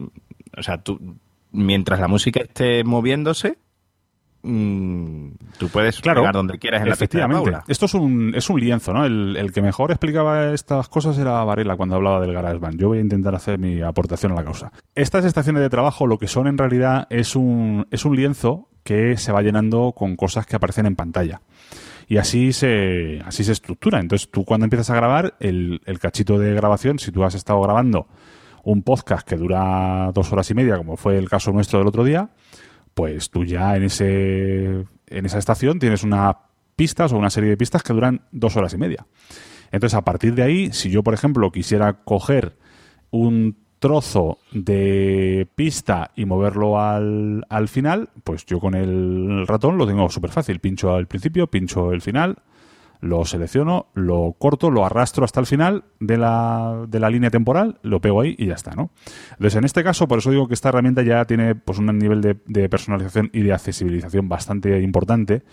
o 0.55 0.61
sea, 0.61 0.83
tú, 0.83 1.17
mientras 1.51 1.99
la 1.99 2.07
música 2.07 2.41
esté 2.41 2.83
moviéndose, 2.83 3.57
mm, 4.43 5.27
tú 5.57 5.67
puedes 5.69 5.99
Claro, 6.01 6.21
pegar 6.21 6.33
donde 6.33 6.57
quieras 6.57 6.81
en 6.81 6.89
la 6.89 6.95
pista 6.95 7.17
de 7.17 7.23
efectivamente. 7.23 7.51
Paula. 7.51 7.63
Esto 7.67 7.85
es 7.85 7.93
un, 7.93 8.33
es 8.35 8.49
un 8.49 8.59
lienzo, 8.59 8.93
¿no? 8.93 9.05
El, 9.05 9.35
el 9.37 9.51
que 9.51 9.61
mejor 9.61 9.91
explicaba 9.91 10.53
estas 10.53 10.89
cosas 10.89 11.17
era 11.17 11.43
Varela 11.43 11.75
cuando 11.75 11.95
hablaba 11.95 12.19
del 12.21 12.33
GarageBand. 12.33 12.79
Yo 12.79 12.87
voy 12.89 12.99
a 12.99 13.01
intentar 13.01 13.35
hacer 13.35 13.59
mi 13.59 13.81
aportación 13.81 14.31
a 14.31 14.35
la 14.35 14.43
causa. 14.43 14.71
Estas 14.95 15.25
estaciones 15.25 15.61
de 15.61 15.69
trabajo 15.69 16.07
lo 16.07 16.17
que 16.17 16.27
son 16.27 16.47
en 16.47 16.57
realidad 16.57 17.07
es 17.09 17.35
un, 17.35 17.87
es 17.91 18.05
un 18.05 18.15
lienzo 18.15 18.67
que 18.83 19.17
se 19.17 19.31
va 19.31 19.41
llenando 19.41 19.93
con 19.95 20.15
cosas 20.15 20.45
que 20.45 20.55
aparecen 20.55 20.85
en 20.85 20.95
pantalla. 20.95 21.41
Y 22.07 22.17
así 22.17 22.53
se, 22.53 23.21
así 23.25 23.43
se 23.43 23.51
estructura. 23.51 23.99
Entonces 23.99 24.31
tú 24.31 24.43
cuando 24.45 24.65
empiezas 24.65 24.89
a 24.89 24.95
grabar, 24.95 25.35
el, 25.39 25.81
el 25.85 25.99
cachito 25.99 26.39
de 26.39 26.53
grabación, 26.55 26.97
si 26.97 27.11
tú 27.11 27.23
has 27.23 27.35
estado 27.35 27.61
grabando 27.61 28.07
un 28.63 28.81
podcast 28.81 29.27
que 29.27 29.35
dura 29.35 30.11
dos 30.13 30.31
horas 30.33 30.49
y 30.49 30.53
media, 30.55 30.75
como 30.77 30.97
fue 30.97 31.17
el 31.17 31.29
caso 31.29 31.51
nuestro 31.51 31.79
del 31.79 31.87
otro 31.87 32.03
día, 32.03 32.29
pues 32.99 33.29
tú 33.29 33.45
ya 33.45 33.77
en 33.77 33.83
ese 33.83 34.85
en 35.07 35.25
esa 35.25 35.37
estación 35.37 35.79
tienes 35.79 36.03
unas 36.03 36.35
pistas 36.75 37.13
o 37.13 37.17
una 37.17 37.29
serie 37.29 37.49
de 37.49 37.55
pistas 37.55 37.81
que 37.81 37.93
duran 37.93 38.23
dos 38.33 38.57
horas 38.57 38.73
y 38.73 38.77
media. 38.77 39.07
Entonces, 39.71 39.95
a 39.95 40.03
partir 40.03 40.35
de 40.35 40.43
ahí, 40.43 40.73
si 40.73 40.89
yo, 40.89 41.01
por 41.01 41.13
ejemplo, 41.13 41.49
quisiera 41.49 42.03
coger 42.03 42.57
un 43.09 43.55
trozo 43.79 44.39
de 44.51 45.47
pista 45.55 46.11
y 46.13 46.25
moverlo 46.25 46.77
al, 46.77 47.45
al 47.47 47.69
final, 47.69 48.09
pues 48.25 48.45
yo 48.45 48.59
con 48.59 48.75
el 48.75 49.47
ratón 49.47 49.77
lo 49.77 49.87
tengo 49.87 50.09
súper 50.09 50.31
fácil. 50.31 50.59
Pincho 50.59 50.93
al 50.93 51.07
principio, 51.07 51.47
pincho 51.47 51.93
el 51.93 52.01
final, 52.01 52.35
lo 53.01 53.23
selecciono, 53.25 53.87
lo 53.93 54.35
corto, 54.37 54.69
lo 54.71 54.85
arrastro 54.85 55.23
hasta 55.23 55.39
el 55.39 55.45
final 55.45 55.85
de 55.99 56.17
la, 56.17 56.85
de 56.87 56.99
la 56.99 57.09
línea 57.09 57.29
temporal, 57.29 57.79
lo 57.81 58.01
pego 58.01 58.21
ahí 58.21 58.35
y 58.37 58.47
ya 58.47 58.55
está, 58.55 58.71
¿no? 58.75 58.91
Entonces, 59.31 59.55
en 59.55 59.63
este 59.63 59.83
caso, 59.83 60.07
por 60.07 60.19
eso 60.19 60.31
digo 60.31 60.47
que 60.47 60.53
esta 60.53 60.69
herramienta 60.69 61.01
ya 61.01 61.23
tiene 61.25 61.55
pues 61.55 61.79
un 61.79 61.85
nivel 61.97 62.21
de, 62.21 62.37
de 62.45 62.67
personalización 62.67 63.29
y 63.33 63.41
de 63.43 63.53
accesibilización 63.53 64.27
bastante 64.27 64.81
importante, 64.81 65.43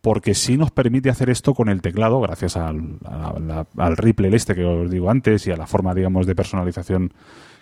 porque 0.00 0.34
sí 0.34 0.56
nos 0.56 0.70
permite 0.70 1.10
hacer 1.10 1.28
esto 1.30 1.52
con 1.52 1.68
el 1.68 1.82
teclado, 1.82 2.20
gracias 2.20 2.56
al, 2.56 2.98
a 3.04 3.38
la- 3.40 3.66
al 3.76 3.96
Ripple 3.96 4.34
este 4.34 4.54
que 4.54 4.64
os 4.64 4.90
digo 4.90 5.10
antes 5.10 5.46
y 5.46 5.50
a 5.50 5.56
la 5.56 5.66
forma, 5.66 5.94
digamos, 5.94 6.26
de 6.26 6.34
personalización 6.34 7.12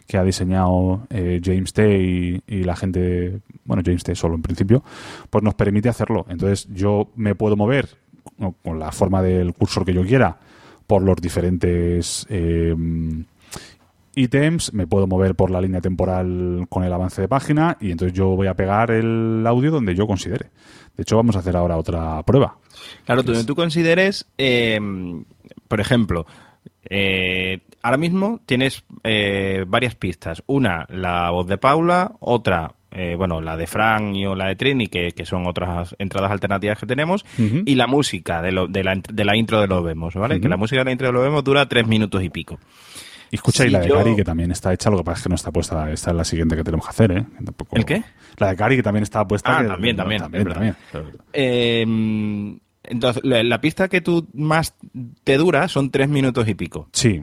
que 0.07 0.18
ha 0.18 0.23
diseñado 0.23 1.07
eh, 1.09 1.40
James 1.42 1.73
Tay 1.73 2.42
y, 2.47 2.57
y 2.59 2.64
la 2.64 2.77
gente, 2.77 3.40
bueno, 3.64 3.83
James 3.85 4.05
Tay 4.05 4.14
solo 4.14 4.35
en 4.35 4.42
principio, 4.42 4.85
pues 5.31 5.42
nos 5.42 5.55
permite 5.55 5.88
hacerlo. 5.88 6.27
Entonces 6.29 6.68
yo 6.73 7.09
me 7.16 7.35
puedo 7.35 7.57
mover 7.57 7.88
con- 8.63 8.79
la 8.79 8.91
forma 8.93 9.23
del 9.23 9.53
cursor 9.55 9.85
que 9.85 9.95
yo 9.95 10.03
quiera 10.05 10.37
por 10.87 11.03
los 11.03 11.17
diferentes 11.17 12.27
eh, 12.29 12.75
ítems, 14.17 14.73
me 14.73 14.87
puedo 14.87 15.07
mover 15.07 15.35
por 15.35 15.51
la 15.51 15.61
línea 15.61 15.81
temporal 15.81 16.67
con 16.69 16.85
el 16.85 16.93
avance 16.93 17.21
de 17.23 17.29
página 17.29 17.77
y 17.81 17.91
entonces 17.91 18.17
yo 18.17 18.29
voy 18.37 18.47
a 18.47 18.55
pegar 18.55 18.91
el 18.91 19.45
audio 19.47 19.71
donde 19.71 19.95
yo 19.95 20.07
considere. 20.07 20.51
De 20.97 21.03
hecho, 21.03 21.17
vamos 21.17 21.35
a 21.37 21.41
hacer 21.41 21.57
ahora 21.57 21.77
otra 21.77 22.23
prueba. 22.23 22.59
Claro, 23.05 23.23
donde 23.23 23.45
tú 23.45 23.55
consideres, 23.57 24.27
eh, 24.39 24.79
por 25.67 25.81
ejemplo, 25.81 26.27
eh, 26.89 27.61
ahora 27.83 27.97
mismo 27.97 28.41
tienes 28.47 28.85
eh, 29.03 29.65
varias 29.67 29.97
pistas. 29.97 30.43
Una, 30.47 30.87
la 30.91 31.31
voz 31.31 31.47
de 31.49 31.59
Paula, 31.59 32.13
otra, 32.21 32.73
eh, 32.94 33.14
bueno, 33.16 33.40
la 33.40 33.57
de 33.57 33.66
Frank 33.66 34.14
y 34.14 34.24
o 34.24 34.35
la 34.35 34.46
de 34.46 34.57
Trini, 34.57 34.87
que, 34.87 35.12
que 35.12 35.26
son 35.26 35.46
otras 35.46 35.94
entradas 35.98 36.30
alternativas 36.30 36.78
que 36.78 36.87
tenemos, 36.87 37.24
y 37.38 37.74
la 37.74 37.87
música 37.87 38.40
de, 38.40 38.52
lo- 38.52 38.66
de, 38.68 38.85
la, 38.85 38.94
de 38.96 39.24
la 39.24 39.37
intro 39.37 39.61
de 39.61 39.66
Lo 39.66 39.83
Vemos, 39.83 40.14
¿vale? 40.14 40.40
Que 40.40 40.48
la 40.48 40.57
música 40.57 40.80
de 40.80 40.85
la 40.87 40.92
intro 40.92 41.09
de 41.09 41.12
Lo 41.12 41.20
Vemos 41.22 41.42
dura 41.44 41.68
tres 41.68 41.87
minutos 41.87 42.22
y 42.22 42.30
pico. 42.30 42.59
Y 43.30 43.37
escucha, 43.37 43.64
y 43.64 43.66
Si 43.68 43.72
la 43.72 43.80
de 43.80 43.88
yo- 43.88 43.96
Cari, 43.96 44.14
que 44.14 44.22
también 44.24 44.50
está 44.52 44.72
hecha, 44.72 44.90
lo 44.90 44.98
que 44.98 45.04
pasa 45.04 45.18
es 45.18 45.22
que 45.24 45.28
no 45.30 45.35
está 45.35 45.50
puesta, 45.50 45.90
esta 45.90 46.11
es 46.11 46.16
la 46.16 46.24
siguiente 46.24 46.54
que 46.57 46.62
tenemos 46.62 46.87
que 46.87 46.90
hacer, 46.90 47.11
¿eh? 47.12 47.24
Tampoco- 47.44 47.76
¿El 47.76 47.85
qué? 47.85 48.04
La 48.37 48.48
de 48.50 48.57
Cari, 48.57 48.76
que 48.76 48.83
también 48.83 49.02
está 49.02 49.26
puesta. 49.26 49.59
Ah, 49.59 49.62
que- 49.62 49.68
también, 49.68 49.96
también, 49.96 50.20
También, 50.22 50.46
también. 50.46 50.76
Eh, 51.33 52.59
entonces, 52.85 53.24
la, 53.24 53.42
la 53.42 53.61
pista 53.61 53.88
que 53.88 54.00
tú 54.00 54.28
más 54.35 54.74
te 55.24 55.37
dura 55.37 55.68
son 55.68 55.90
tres 55.90 56.09
minutos 56.09 56.46
y 56.48 56.54
pico. 56.54 56.88
Sí. 56.92 57.22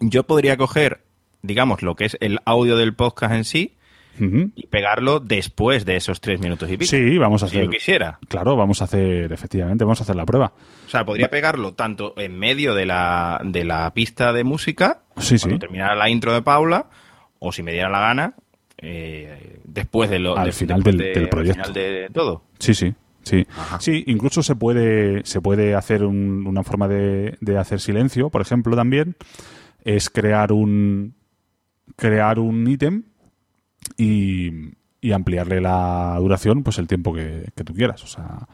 Yo 0.00 0.24
podría 0.24 0.56
coger, 0.56 1.00
digamos, 1.42 1.82
lo 1.82 1.94
que 1.96 2.04
es 2.06 2.16
el 2.20 2.40
audio 2.44 2.76
del 2.76 2.94
podcast 2.94 3.34
en 3.34 3.44
sí 3.44 3.72
Y 4.18 4.66
pegarlo 4.66 5.18
después 5.18 5.86
de 5.86 5.96
esos 5.96 6.20
tres 6.20 6.40
minutos 6.40 6.68
y 6.70 6.76
pico. 6.76 6.90
Sí, 6.90 7.16
vamos 7.16 7.42
a 7.42 7.48
si 7.48 7.56
hacer. 7.56 7.64
yo 7.64 7.70
quisiera. 7.70 8.18
Claro, 8.28 8.54
vamos 8.54 8.82
a 8.82 8.84
hacer, 8.84 9.32
efectivamente, 9.32 9.84
vamos 9.84 9.98
a 10.00 10.04
hacer 10.04 10.14
la 10.16 10.26
prueba. 10.26 10.52
O 10.86 10.90
sea, 10.90 11.06
podría 11.06 11.30
pegarlo 11.30 11.72
tanto 11.72 12.12
en 12.18 12.38
medio 12.38 12.74
de 12.74 12.84
la, 12.84 13.40
de 13.44 13.64
la 13.64 13.92
pista 13.94 14.32
de 14.34 14.44
música, 14.44 15.02
Sí, 15.16 15.38
cuando 15.38 15.56
sí. 15.56 15.60
terminara 15.60 15.94
la 15.94 16.10
intro 16.10 16.34
de 16.34 16.42
Paula, 16.42 16.90
o 17.38 17.50
si 17.52 17.62
me 17.62 17.72
diera 17.72 17.88
la 17.88 18.00
gana, 18.00 18.34
eh, 18.76 19.58
después 19.64 20.10
de 20.10 20.18
lo, 20.18 20.36
Al 20.36 20.46
de- 20.46 20.52
final 20.52 20.82
del- 20.82 20.98
de- 20.98 21.12
del 21.12 21.22
al 21.24 21.28
proyecto. 21.30 21.62
final 21.64 21.74
de 21.74 22.08
todo. 22.12 22.42
Sí, 22.58 22.74
sí. 22.74 22.92
Sí, 23.22 23.46
sí 23.80 24.04
incluso 24.06 24.42
se 24.42 24.56
puede, 24.56 25.24
se 25.26 25.40
puede 25.42 25.74
hacer 25.74 26.04
un- 26.04 26.46
una 26.46 26.62
forma 26.62 26.88
de, 26.88 27.36
de 27.40 27.58
hacer 27.58 27.78
silencio, 27.80 28.30
por 28.30 28.40
ejemplo, 28.42 28.74
también, 28.76 29.14
es 29.84 30.08
crear 30.10 30.52
un 30.52 31.14
crear 31.96 32.38
un 32.38 32.66
ítem 32.68 33.02
y, 34.00 34.50
y 35.00 35.12
ampliarle 35.12 35.60
la 35.60 36.16
duración, 36.18 36.62
pues 36.62 36.78
el 36.78 36.86
tiempo 36.86 37.12
que, 37.12 37.46
que 37.54 37.64
tú 37.64 37.74
quieras. 37.74 38.02
O 38.02 38.06
sea, 38.06 38.46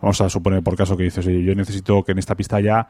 vamos 0.00 0.20
a 0.20 0.28
suponer 0.28 0.62
por 0.62 0.76
caso 0.76 0.96
que 0.96 1.04
dices, 1.04 1.26
oye, 1.26 1.42
yo 1.42 1.54
necesito 1.54 2.02
que 2.04 2.12
en 2.12 2.18
esta 2.18 2.34
pista 2.34 2.56
haya 2.56 2.88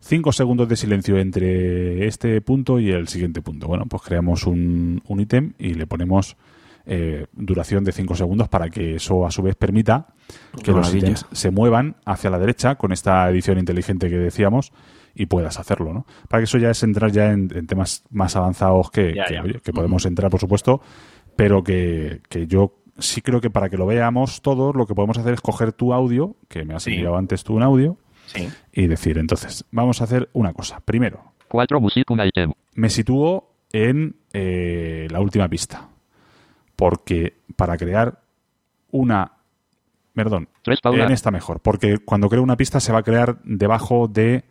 5 0.00 0.32
segundos 0.32 0.68
de 0.68 0.76
silencio 0.76 1.18
entre 1.18 2.06
este 2.06 2.40
punto 2.40 2.80
y 2.80 2.90
el 2.90 3.08
siguiente 3.08 3.40
punto. 3.42 3.68
Bueno, 3.68 3.86
pues 3.86 4.02
creamos 4.02 4.46
un, 4.46 5.00
un 5.06 5.20
ítem 5.20 5.52
y 5.58 5.74
le 5.74 5.86
ponemos 5.86 6.36
eh, 6.86 7.26
duración 7.32 7.84
de 7.84 7.92
5 7.92 8.16
segundos 8.16 8.48
para 8.48 8.68
que 8.68 8.96
eso 8.96 9.24
a 9.24 9.30
su 9.30 9.42
vez 9.42 9.54
permita 9.54 10.08
que 10.64 10.72
los 10.72 10.92
ítems 10.92 11.26
se 11.30 11.52
muevan 11.52 11.94
hacia 12.04 12.30
la 12.30 12.38
derecha 12.40 12.74
con 12.74 12.90
esta 12.90 13.28
edición 13.30 13.58
inteligente 13.58 14.10
que 14.10 14.18
decíamos 14.18 14.72
y 15.14 15.26
puedas 15.26 15.60
hacerlo, 15.60 15.92
¿no? 15.92 16.06
Para 16.28 16.40
que 16.40 16.44
eso 16.44 16.58
ya 16.58 16.70
es 16.70 16.82
entrar 16.82 17.12
ya 17.12 17.30
en, 17.30 17.50
en 17.54 17.66
temas 17.66 18.02
más 18.10 18.34
avanzados 18.34 18.90
que, 18.90 19.14
Ya, 19.14 19.26
que, 19.26 19.34
ya. 19.34 19.42
oye, 19.42 19.60
que 19.62 19.72
podemos 19.72 20.04
entrar, 20.06 20.30
por 20.30 20.40
supuesto, 20.40 20.80
pero 21.36 21.62
que, 21.62 22.20
que 22.28 22.46
yo 22.46 22.74
sí 22.98 23.20
creo 23.22 23.40
que 23.40 23.50
para 23.50 23.68
que 23.68 23.76
lo 23.76 23.86
veamos 23.86 24.42
todos, 24.42 24.74
lo 24.76 24.86
que 24.86 24.94
podemos 24.94 25.18
hacer 25.18 25.34
es 25.34 25.40
coger 25.40 25.72
tu 25.72 25.92
audio, 25.92 26.36
que 26.48 26.64
me 26.64 26.74
has 26.74 26.82
Sí. 26.84 26.92
enviado 26.94 27.16
antes 27.16 27.42
tú 27.44 27.54
un 27.54 27.62
audio, 27.62 27.96
Sí. 28.26 28.48
y 28.72 28.86
decir, 28.86 29.18
entonces, 29.18 29.64
vamos 29.70 30.00
a 30.00 30.04
hacer 30.04 30.28
una 30.32 30.52
cosa. 30.52 30.80
Primero, 30.80 31.32
4 31.48 31.80
Music 31.80 32.08
un 32.10 32.20
item. 32.24 32.52
me 32.74 32.88
sitúo 32.90 33.50
en 33.72 34.16
eh, 34.32 35.08
la 35.10 35.20
última 35.20 35.48
pista. 35.48 35.88
Porque 36.76 37.38
para 37.56 37.76
crear 37.76 38.20
una... 38.90 39.32
Perdón, 40.14 40.48
3 40.62 40.80
Paula. 40.82 41.06
en 41.06 41.12
esta 41.12 41.30
mejor. 41.30 41.60
Porque 41.60 41.98
cuando 41.98 42.28
creo 42.28 42.42
una 42.42 42.56
pista 42.56 42.80
se 42.80 42.92
va 42.92 42.98
a 42.98 43.02
crear 43.02 43.38
debajo 43.44 44.08
de 44.08 44.44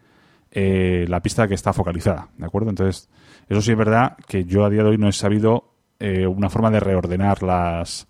eh, 0.52 1.06
la 1.08 1.22
pista 1.22 1.48
que 1.48 1.54
está 1.54 1.72
focalizada. 1.74 2.30
¿De 2.38 2.46
acuerdo? 2.46 2.70
Entonces, 2.70 3.10
eso 3.48 3.62
sí 3.62 3.72
es 3.72 3.78
verdad 3.78 4.17
que 4.28 4.44
yo 4.46 4.65
a 4.65 4.70
día 4.70 4.84
de 4.84 4.89
hoy 4.89 4.98
no 4.98 5.08
he 5.08 5.12
sabido 5.13 5.71
eh, 6.02 6.26
una 6.26 6.50
forma 6.50 6.72
de 6.72 6.80
reordenar 6.80 7.44
las, 7.44 8.08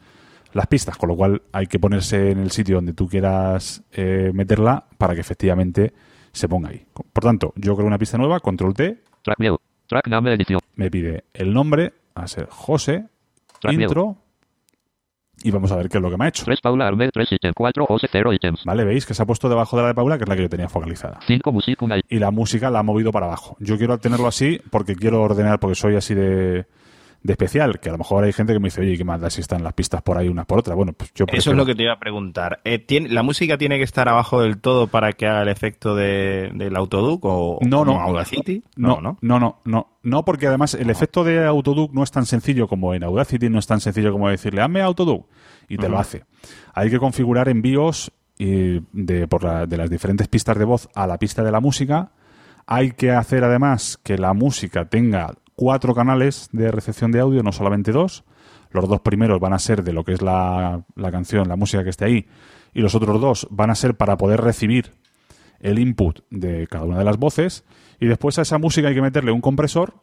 las 0.54 0.67
pistas. 0.67 0.97
Con 0.97 1.10
lo 1.10 1.15
cual 1.15 1.41
hay 1.51 1.67
que 1.67 1.77
ponerse 1.77 2.32
en 2.32 2.39
el 2.39 2.51
sitio 2.51 2.75
donde 2.75 2.93
tú 2.93 3.08
quieras 3.08 3.84
eh, 3.91 4.32
meterla 4.34 4.86
para 4.97 5.13
que 5.13 5.21
efectivamente 5.21 5.93
se 6.32 6.47
ponga 6.47 6.69
ahí. 6.69 6.86
Por 6.93 7.23
tanto, 7.23 7.54
yo 7.56 7.75
creo 7.75 7.88
una 7.88 7.97
pista 7.97 8.17
nueva, 8.17 8.39
control 8.39 8.73
T, 8.73 9.01
Track 9.21 10.08
edición. 10.08 10.62
me 10.75 10.89
pide 10.89 11.25
el 11.34 11.54
nombre, 11.54 11.93
a 12.15 12.25
ser 12.27 12.47
José, 12.49 13.08
Track 13.60 13.73
intro, 13.73 14.17
y 15.43 15.51
vamos 15.51 15.71
a 15.71 15.75
ver 15.75 15.89
qué 15.89 15.97
es 15.97 16.01
lo 16.01 16.10
que 16.10 16.17
me 16.17 16.25
ha 16.25 16.27
hecho. 16.30 16.45
3 16.45 16.62
Paula 16.62 16.88
Armed 16.88 17.10
3 17.12 17.32
ítem. 17.32 17.54
4 17.56 17.86
Jose 17.86 18.08
0 18.10 18.34
ítems. 18.34 18.63
¿Vale? 18.63 18.86
¿Veis 18.86 19.06
que 19.06 19.13
se 19.13 19.23
ha 19.23 19.25
puesto 19.25 19.49
debajo 19.49 19.75
de 19.75 19.82
la 19.84 19.88
de 19.89 19.95
Paula, 19.95 20.17
que 20.17 20.23
es 20.23 20.30
la 20.30 20.36
que 20.36 20.43
yo 20.43 20.49
tenía 20.49 20.69
focalizada? 20.69 21.19
5 21.25 21.51
Music 21.51 21.82
un 21.82 21.91
item. 21.91 22.04
Y 22.10 22.19
la 22.19 22.32
música 22.32 22.69
la 22.69 22.80
ha 22.80 22.84
movido 22.84 23.12
para 23.12 23.25
abajo. 23.25 23.58
Yo 23.60 23.77
quiero 23.77 23.97
tenerlo 23.97 24.27
así 24.27 24.62
porque 24.69 24.95
quiero 24.95 25.21
ordenar, 25.21 25.60
porque 25.60 25.75
soy 25.75 25.95
así 25.95 26.13
de, 26.13 26.65
de 27.23 27.34
especial, 27.34 27.79
que 27.79 27.89
a 27.89 27.91
lo 27.91 27.99
mejor 27.99 28.23
hay 28.23 28.34
gente 28.34 28.51
que 28.53 28.60
me 28.60 28.67
dice, 28.67 28.81
oye, 28.81 28.97
¿qué 28.97 29.03
más 29.03 29.21
da 29.21 29.29
si 29.29 29.41
están 29.41 29.63
las 29.63 29.73
pistas 29.73 30.01
por 30.01 30.17
ahí 30.17 30.27
unas 30.27 30.45
por 30.47 30.57
otras? 30.60 30.75
Bueno, 30.75 30.93
pues 30.93 31.13
yo 31.13 31.25
Eso 31.31 31.51
es 31.51 31.57
lo 31.57 31.65
que 31.67 31.75
te 31.75 31.84
iba 31.84 31.93
a 31.93 31.99
preguntar. 31.99 32.62
Eh, 32.63 32.79
¿tiene- 32.79 33.10
¿La 33.10 33.21
música 33.21 33.57
tiene 33.60 33.77
que 33.77 33.84
estar 33.84 34.10
abajo 34.10 34.41
del 34.41 34.57
todo 34.60 34.88
para 34.88 35.13
que 35.13 35.27
haga 35.27 35.43
el 35.43 35.49
efecto 35.49 35.95
de, 35.95 36.49
del 36.55 36.75
Autoduc 36.75 37.23
o 37.25 37.60
No, 37.62 37.86
no. 37.86 37.99
Audacity? 38.01 38.63
No, 38.75 38.99
no. 39.01 39.17
no, 39.21 39.39
no, 39.39 39.60
no, 39.65 39.88
no, 40.01 40.25
porque 40.25 40.47
además 40.47 40.73
el 40.73 40.89
efecto 40.89 41.23
de 41.23 41.45
Autoduc 41.45 41.93
no 41.93 42.01
es 42.03 42.10
tan 42.10 42.25
sencillo 42.25 42.67
como 42.67 42.95
en 42.95 43.03
Audacity, 43.03 43.49
no 43.49 43.60
es 43.60 43.67
tan 43.67 43.81
sencillo 43.81 44.12
como 44.12 44.27
decirle, 44.27 44.62
hazme 44.63 44.81
Autoduc, 44.81 45.27
y 45.69 45.77
te 45.77 45.89
lo 45.89 45.99
hace. 45.99 46.23
Hay 46.73 46.89
que 46.89 46.97
configurar 46.97 47.49
envíos 47.49 48.12
y 48.39 48.79
de, 48.93 49.27
por 49.27 49.43
la- 49.43 49.67
de 49.67 49.77
las 49.77 49.91
diferentes 49.91 50.27
pistas 50.27 50.57
de 50.57 50.65
voz 50.65 50.89
a 50.95 51.05
la 51.05 51.19
pista 51.19 51.43
de 51.43 51.51
la 51.51 51.60
música. 51.60 52.13
Hay 52.65 52.91
que 52.93 53.12
hacer 53.12 53.43
además 53.43 53.99
que 54.03 54.17
la 54.17 54.34
música 54.34 54.86
tenga 54.86 55.34
cuatro 55.62 55.93
canales 55.93 56.50
de 56.52 56.71
recepción 56.71 57.12
de 57.12 57.19
audio, 57.19 57.43
no 57.43 57.52
solamente 57.52 57.91
dos. 57.91 58.24
Los 58.71 58.89
dos 58.89 59.02
primeros 59.02 59.39
van 59.39 59.54
a 59.54 59.60
ser 59.60 59.84
de 59.84 59.93
lo 59.93 60.04
que 60.04 60.13
es 60.13 60.24
la, 60.24 60.84
la 60.95 61.12
canción, 61.12 61.47
la 61.47 61.56
música 61.56 61.84
que 61.84 61.91
esté 61.91 62.06
ahí, 62.06 62.26
y 62.74 62.82
los 62.82 62.95
otros 62.95 63.21
dos 63.21 63.47
van 63.52 63.69
a 63.69 63.76
ser 63.76 63.95
para 63.95 64.17
poder 64.17 64.41
recibir 64.41 64.93
el 65.60 65.78
input 65.78 66.21
de 66.32 66.65
cada 66.65 66.86
una 66.86 66.97
de 66.97 67.04
las 67.06 67.17
voces 67.17 67.63
y 68.00 68.08
después 68.08 68.39
a 68.39 68.41
esa 68.41 68.58
música 68.58 68.88
hay 68.88 68.95
que 68.95 69.04
meterle 69.04 69.32
un 69.32 69.39
compresor, 69.41 69.93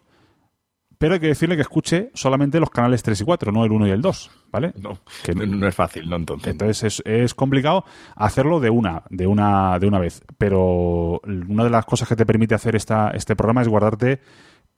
pero 0.97 1.15
hay 1.15 1.21
que 1.21 1.27
decirle 1.27 1.57
que 1.57 1.63
escuche 1.63 2.11
solamente 2.15 2.61
los 2.61 2.71
canales 2.71 3.03
3 3.03 3.21
y 3.21 3.25
4, 3.25 3.51
no 3.51 3.65
el 3.65 3.73
1 3.73 3.89
y 3.89 3.91
el 3.91 4.01
2, 4.01 4.31
¿vale? 4.53 4.73
No, 4.81 5.01
Que- 5.25 5.35
no, 5.35 5.45
no 5.45 5.67
es 5.67 5.75
fácil, 5.75 6.09
¿no? 6.09 6.15
Entonces. 6.15 6.53
entonces 6.53 6.85
es, 6.85 7.03
es 7.05 7.35
complicado 7.35 7.85
hacerlo 8.15 8.61
de 8.61 8.71
una, 8.71 9.03
de 9.11 9.27
una, 9.27 9.79
de 9.81 9.89
una 9.89 9.99
vez. 9.99 10.23
Pero 10.39 11.21
una 11.49 11.65
de 11.65 11.71
las 11.71 11.85
cosas 11.85 12.07
que 12.09 12.15
te 12.17 12.25
permite 12.27 12.55
hacer 12.55 12.77
esta, 12.77 13.11
este 13.11 13.35
programa 13.35 13.63
es 13.63 13.69
guardarte 13.69 14.21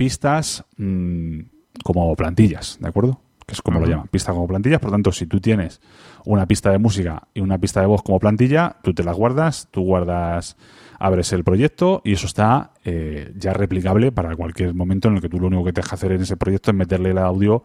pistas 0.00 0.64
mm, 0.78 1.40
como 1.84 2.16
plantillas, 2.16 2.78
¿de 2.80 2.88
acuerdo? 2.88 3.20
Que 3.46 3.52
es 3.52 3.60
como 3.60 3.80
lo 3.80 3.86
llaman, 3.86 4.08
pistas 4.08 4.34
como 4.34 4.48
plantillas. 4.48 4.80
Por 4.80 4.90
tanto, 4.90 5.12
si 5.12 5.26
tú 5.26 5.42
tienes 5.42 5.82
una 6.24 6.46
pista 6.46 6.70
de 6.70 6.78
música 6.78 7.28
y 7.34 7.40
una 7.40 7.58
pista 7.58 7.82
de 7.82 7.86
voz 7.86 8.02
como 8.02 8.18
plantilla, 8.18 8.76
tú 8.82 8.94
te 8.94 9.04
las 9.04 9.14
guardas, 9.14 9.68
tú 9.70 9.82
guardas, 9.82 10.56
abres 10.98 11.34
el 11.34 11.44
proyecto 11.44 12.00
y 12.02 12.14
eso 12.14 12.26
está 12.26 12.70
eh, 12.82 13.34
ya 13.36 13.52
replicable 13.52 14.10
para 14.10 14.34
cualquier 14.36 14.72
momento 14.72 15.08
en 15.08 15.16
el 15.16 15.20
que 15.20 15.28
tú 15.28 15.38
lo 15.38 15.48
único 15.48 15.64
que 15.64 15.74
te 15.74 15.82
deja 15.82 15.96
hacer 15.96 16.12
en 16.12 16.22
ese 16.22 16.38
proyecto 16.38 16.70
es 16.70 16.76
meterle 16.78 17.10
el 17.10 17.18
audio 17.18 17.62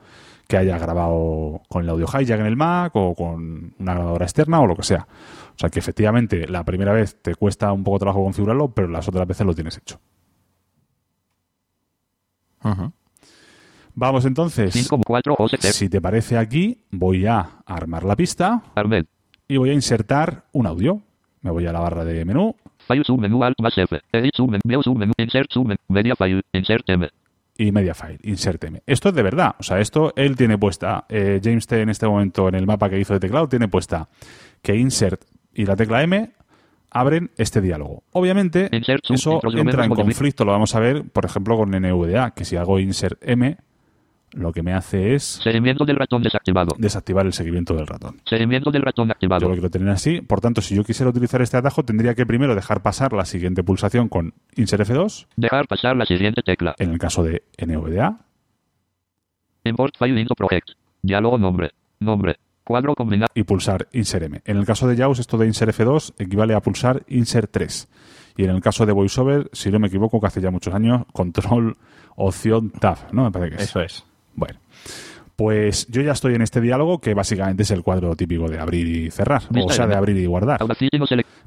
que 0.49 0.57
haya 0.57 0.77
grabado 0.77 1.61
con 1.69 1.83
el 1.83 1.89
audio 1.89 2.05
hijack 2.05 2.41
en 2.41 2.47
el 2.47 2.57
Mac 2.57 2.93
o 2.97 3.15
con 3.15 3.75
una 3.79 3.93
grabadora 3.93 4.25
externa 4.25 4.59
o 4.59 4.67
lo 4.67 4.75
que 4.75 4.83
sea. 4.83 5.07
O 5.55 5.57
sea 5.57 5.69
que 5.69 5.79
efectivamente 5.79 6.49
la 6.49 6.65
primera 6.65 6.91
vez 6.91 7.15
te 7.21 7.33
cuesta 7.33 7.71
un 7.71 7.85
poco 7.85 7.95
de 7.95 7.99
trabajo 7.99 8.25
configurarlo, 8.25 8.73
pero 8.73 8.89
las 8.89 9.07
otras 9.07 9.25
veces 9.25 9.47
lo 9.47 9.53
tienes 9.53 9.77
hecho. 9.77 10.01
Vamos 13.93 14.25
entonces. 14.25 14.73
5 14.73 15.01
4 15.05 15.35
Jose 15.35 15.57
0. 15.59 15.73
Si 15.73 15.89
te 15.89 16.01
parece 16.01 16.37
aquí, 16.37 16.83
voy 16.91 17.25
a 17.25 17.61
armar 17.65 18.03
la 18.03 18.15
pista 18.15 18.61
Armed. 18.75 19.05
y 19.47 19.57
voy 19.57 19.69
a 19.69 19.73
insertar 19.73 20.45
un 20.51 20.67
audio. 20.67 21.01
me 21.41 21.51
voy 21.51 21.65
a 21.65 21.71
la 21.71 21.79
barra 21.79 22.03
de 22.03 22.25
menú 22.25 22.55
File 22.87 23.03
submenú 23.03 23.43
Alt 23.43 23.59
más 23.61 23.77
F. 23.77 23.99
Edit 24.11 24.35
submenú. 24.35 24.61
View 24.63 24.83
submenú. 24.83 25.13
Insert 25.17 25.51
submenú. 25.51 25.79
Media 25.87 26.15
file. 26.15 26.41
Insert 26.53 26.87
M. 26.89 27.09
y 27.57 27.71
media 27.71 27.93
file, 27.93 28.19
insert 28.23 28.63
M. 28.63 28.81
Esto 28.85 29.09
es 29.09 29.15
de 29.15 29.23
verdad, 29.23 29.55
o 29.57 29.63
sea, 29.63 29.79
esto 29.79 30.13
él 30.15 30.35
tiene 30.35 30.57
puesta, 30.57 31.05
eh, 31.07 31.39
James 31.41 31.65
T 31.67 31.81
en 31.81 31.89
este 31.89 32.07
momento 32.07 32.49
en 32.49 32.55
el 32.55 32.65
mapa 32.65 32.89
que 32.89 32.99
hizo 32.99 33.13
de 33.13 33.19
teclado 33.19 33.47
tiene 33.47 33.67
puesta 33.67 34.09
que 34.61 34.75
insert 34.75 35.23
y 35.53 35.65
la 35.65 35.75
tecla 35.75 36.03
M 36.03 36.31
abren 36.95 37.29
este 37.37 37.59
diálogo. 37.61 38.03
Obviamente, 38.13 38.69
eso 39.09 39.39
entra 39.53 39.85
en 39.85 39.91
conflicto, 39.93 40.45
lo 40.45 40.53
vamos 40.53 40.73
a 40.75 40.79
ver, 40.79 41.03
por 41.03 41.25
ejemplo, 41.25 41.57
con 41.57 41.69
NVDA, 41.71 42.31
que 42.31 42.45
si 42.45 42.55
hago 42.55 42.79
insert 42.79 43.21
M, 43.21 43.57
lo 44.31 44.51
que 44.51 44.63
me 44.63 44.73
hace 44.73 45.13
es 45.13 45.23
Seguimiento 45.43 45.85
del 45.85 45.97
ratón 45.97 46.23
desactivado. 46.23 46.73
desactivar 46.77 47.25
el 47.25 47.33
seguimiento 47.33 47.73
del 47.73 47.85
ratón. 47.87 48.21
Seguimiento 48.25 48.71
del 48.71 48.81
ratón 48.81 49.07
Yo 49.07 49.11
activado. 49.11 49.47
lo 49.47 49.53
quiero 49.53 49.69
tener 49.69 49.89
así, 49.89 50.21
por 50.21 50.39
tanto, 50.41 50.61
si 50.61 50.75
yo 50.75 50.83
quisiera 50.83 51.09
utilizar 51.09 51.41
este 51.41 51.57
atajo, 51.57 51.83
tendría 51.83 52.15
que 52.15 52.25
primero 52.25 52.55
dejar 52.55 52.81
pasar 52.81 53.13
la 53.13 53.25
siguiente 53.25 53.63
pulsación 53.63 54.07
con 54.09 54.33
insert 54.55 54.87
F2, 54.89 55.27
Dejar 55.35 55.67
pasar 55.67 55.95
la 55.97 56.05
siguiente 56.05 56.41
tecla. 56.43 56.75
en 56.79 56.91
el 56.91 56.97
caso 56.97 57.23
de 57.23 57.43
NVDA, 57.57 58.19
Import 59.63 59.95
file 59.97 60.19
into 60.21 60.35
project. 60.35 60.69
Diálogo 61.01 61.37
nombre. 61.37 61.71
Nombre. 61.99 62.35
Cuadro 62.65 62.93
combinado. 62.95 63.29
y 63.33 63.43
pulsar 63.43 63.87
Insert 63.93 64.25
M. 64.25 64.41
En 64.43 64.57
el 64.57 64.65
caso 64.65 64.87
de 64.87 64.97
JAWS, 64.97 65.19
esto 65.19 65.37
de 65.37 65.45
Insert 65.47 65.71
F2 65.77 66.13
equivale 66.19 66.53
a 66.55 66.59
pulsar 66.61 67.03
Insert 67.07 67.49
3. 67.51 67.87
Y 68.37 68.43
en 68.43 68.49
el 68.49 68.59
caso 68.61 68.85
de 68.85 68.91
VoiceOver, 68.91 69.49
si 69.53 69.69
no 69.71 69.79
me 69.79 69.87
equivoco, 69.87 70.19
que 70.19 70.27
hace 70.27 70.41
ya 70.41 70.51
muchos 70.51 70.73
años, 70.73 71.03
Control, 71.13 71.77
Opción, 72.17 72.71
Tab, 72.71 72.97
¿no? 73.13 73.23
Me 73.25 73.31
parece 73.31 73.55
que 73.55 73.63
es. 73.63 73.69
Eso 73.69 73.79
es. 73.81 74.03
Bueno. 74.35 74.59
Pues 75.35 75.87
yo 75.87 76.01
ya 76.01 76.13
estoy 76.13 76.33
en 76.35 76.41
este 76.41 76.61
diálogo 76.61 76.99
que 76.99 77.13
básicamente 77.13 77.63
es 77.63 77.71
el 77.71 77.83
cuadro 77.83 78.15
típico 78.15 78.47
de 78.49 78.57
abrir 78.57 78.87
y 78.87 79.11
cerrar, 79.11 79.43
o 79.53 79.69
sea, 79.69 79.85
de- 79.85 79.95
abrir 79.95 80.15
y 80.17 80.25
guardar. 80.25 80.61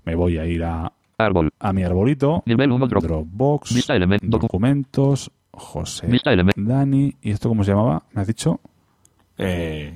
Me 0.05 0.15
voy 0.15 0.37
a 0.37 0.45
ir 0.45 0.63
a, 0.63 0.93
Árbol. 1.17 1.51
a 1.59 1.73
mi 1.73 1.85
arbolito, 1.85 2.43
Nivel 2.45 2.71
1 2.71 2.87
drop. 2.87 3.03
Dropbox, 3.03 3.75
Vista 3.75 3.95
element- 3.95 4.21
docu- 4.23 4.41
documentos, 4.43 5.31
José, 5.53 6.07
Vista. 6.07 6.31
Dani, 6.55 7.15
¿y 7.23 7.31
esto 7.31 7.49
cómo 7.49 7.65
se 7.65 7.71
llamaba? 7.71 8.03
¿Me 8.13 8.21
has 8.21 8.27
dicho? 8.27 8.61
Eh, 9.39 9.95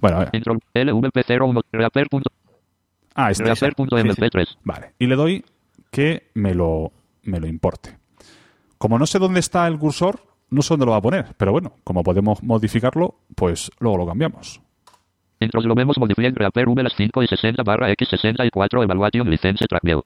Bueno, 0.00 0.16
a 0.16 0.20
ver. 0.20 0.30
Intro. 0.32 0.54
LVP01. 0.74 1.62
Reaper. 1.72 2.08
punto- 2.08 2.30
Ah, 3.14 3.30
este. 3.30 3.44
Reaper.mp3. 3.44 4.58
Vale. 4.64 4.92
Y 4.98 5.06
le 5.06 5.16
doy 5.16 5.44
que 5.90 6.30
me 6.34 6.54
lo, 6.54 6.92
me 7.22 7.40
lo 7.40 7.46
importe. 7.46 7.96
Como 8.78 8.98
no 8.98 9.06
sé 9.06 9.18
dónde 9.18 9.40
está 9.40 9.66
el 9.66 9.78
cursor, 9.78 10.20
no 10.50 10.60
sé 10.62 10.74
dónde 10.74 10.86
lo 10.86 10.92
va 10.92 10.98
a 10.98 11.02
poner. 11.02 11.34
Pero 11.36 11.52
bueno, 11.52 11.72
como 11.84 12.02
podemos 12.02 12.42
modificarlo, 12.42 13.16
pues 13.34 13.70
luego 13.78 13.96
lo 13.98 14.06
cambiamos. 14.06 14.60
Intros 15.40 15.64
lo 15.64 15.74
vemos 15.74 15.98
modificar 15.98 16.32
Reaper 16.34 16.68
V 16.68 16.82
las 16.82 16.94
5 16.94 17.22
y 17.22 17.26
60 17.26 17.62
barra 17.62 17.90
X64 17.90 18.82
Evaluation 18.84 19.28
License 19.30 19.66
Trackview. 19.66 20.02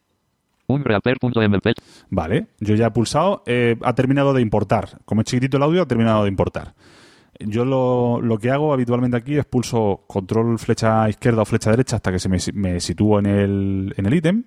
Un 0.67 0.85
Reaper.mp. 0.85 1.73
Vale, 2.11 2.47
yo 2.61 2.77
ya 2.77 2.87
he 2.87 2.91
pulsado, 2.93 3.43
eh, 3.47 3.77
ha 3.83 3.93
terminado 3.95 4.33
de 4.33 4.41
importar. 4.43 5.01
Como 5.05 5.21
es 5.23 5.27
chiquitito 5.27 5.57
el 5.57 5.65
audio, 5.65 5.83
ha 5.83 5.87
terminado 5.87 6.23
de 6.23 6.29
importar. 6.29 6.75
Yo 7.41 7.65
lo, 7.65 8.21
lo 8.21 8.39
que 8.39 8.51
hago 8.51 8.73
habitualmente 8.73 9.17
aquí 9.17 9.37
es 9.37 9.45
pulso 9.47 10.03
control 10.07 10.59
flecha 10.59 11.09
izquierda 11.09 11.43
o 11.43 11.45
flecha 11.45 11.71
derecha 11.71 11.97
hasta 11.97 12.13
que 12.13 12.19
se 12.19 12.29
me, 12.29 12.39
me 12.55 12.81
sitúo 12.81 13.19
en 13.19 13.27
el 13.27 13.95
en 13.97 14.07
el 14.07 14.15
ítem 14.15 14.45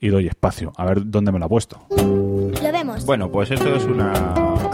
y 0.00 0.08
doy 0.08 0.26
espacio. 0.28 0.72
A 0.76 0.84
ver 0.84 1.02
dónde 1.10 1.32
me 1.32 1.38
lo 1.38 1.44
ha 1.46 1.48
puesto. 1.48 1.86
Lo 1.90 2.72
vemos. 2.72 3.04
bueno, 3.06 3.30
pues 3.30 3.50
esto 3.50 3.74
es 3.74 3.84
una 3.84 4.12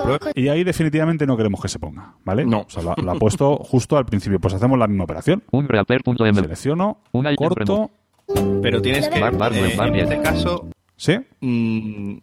prueba. 0.03 0.19
Y 0.35 0.49
ahí 0.49 0.63
definitivamente 0.65 1.27
no 1.27 1.37
queremos 1.37 1.61
que 1.61 1.69
se 1.69 1.79
ponga, 1.79 2.15
¿vale? 2.25 2.45
No. 2.45 2.61
O 2.61 2.71
sea, 2.71 2.83
lo, 2.83 2.95
lo 3.03 3.11
ha 3.13 3.15
puesto 3.15 3.57
justo 3.57 3.97
al 3.97 4.05
principio. 4.07 4.39
Pues 4.41 4.55
hacemos 4.55 4.79
la 4.79 4.87
misma 4.87 5.05
operación. 5.05 5.43
Un. 5.51 5.67
Selecciono, 6.35 6.99
Un 7.13 7.27
item 7.27 7.37
corto, 7.37 7.91
Pero 8.63 8.81
tienes 8.83 9.09
que, 9.09 9.21
Bar- 9.21 9.37
bar- 9.39 9.55
eh, 9.55 9.75
bar- 9.77 9.89
en 9.89 9.97
este 9.97 10.21
caso, 10.21 10.69
¿sí? 10.97 11.17
mm, 11.41 12.17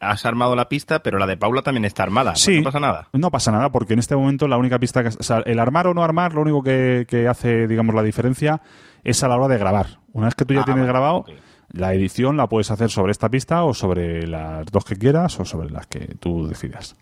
has 0.00 0.24
armado 0.26 0.56
la 0.56 0.68
pista, 0.68 1.02
pero 1.02 1.18
la 1.18 1.26
de 1.26 1.36
Paula 1.36 1.62
también 1.62 1.84
está 1.84 2.02
armada. 2.02 2.34
Sí. 2.36 2.58
No 2.58 2.64
pasa 2.64 2.80
nada. 2.80 3.08
No 3.12 3.30
pasa 3.30 3.52
nada, 3.52 3.70
porque 3.70 3.92
en 3.92 3.98
este 3.98 4.16
momento 4.16 4.48
la 4.48 4.56
única 4.58 4.78
pista 4.78 5.02
que. 5.02 5.08
O 5.10 5.22
sea, 5.22 5.38
el 5.46 5.58
armar 5.58 5.86
o 5.86 5.94
no 5.94 6.02
armar, 6.02 6.34
lo 6.34 6.42
único 6.42 6.62
que, 6.62 7.06
que 7.08 7.28
hace, 7.28 7.66
digamos, 7.68 7.94
la 7.94 8.02
diferencia 8.02 8.60
es 9.04 9.22
a 9.22 9.28
la 9.28 9.36
hora 9.36 9.48
de 9.48 9.58
grabar. 9.58 10.00
Una 10.12 10.26
vez 10.26 10.34
que 10.34 10.44
tú 10.44 10.54
ya 10.54 10.60
Ah, 10.62 10.64
tienes 10.64 10.82
vale, 10.82 10.92
grabado, 10.92 11.24
la 11.72 11.94
edición 11.94 12.36
la 12.36 12.48
puedes 12.48 12.70
hacer 12.70 12.90
sobre 12.90 13.12
esta 13.12 13.28
pista 13.28 13.62
o 13.64 13.74
sobre 13.74 14.26
las 14.26 14.66
dos 14.66 14.84
que 14.84 14.96
quieras 14.96 15.38
o 15.38 15.44
sobre 15.44 15.70
las 15.70 15.86
que 15.86 16.16
tú 16.18 16.48
decidas. 16.48 16.96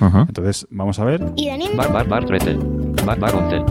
Entonces, 0.00 0.66
vamos 0.70 0.98
a 0.98 1.04
ver. 1.04 1.20
Bar 1.76 1.92
bar 1.92 2.08
bar 2.08 2.24
13. 2.24 2.56
Bar 3.04 3.18
bar 3.20 3.34
11. 3.34 3.64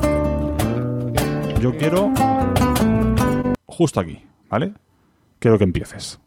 Yo 1.62 1.76
quiero. 1.78 2.12
Justo 3.66 4.00
aquí, 4.00 4.22
¿vale? 4.50 4.74
Quiero 5.40 5.58
que 5.58 5.64
empieces. 5.64 6.20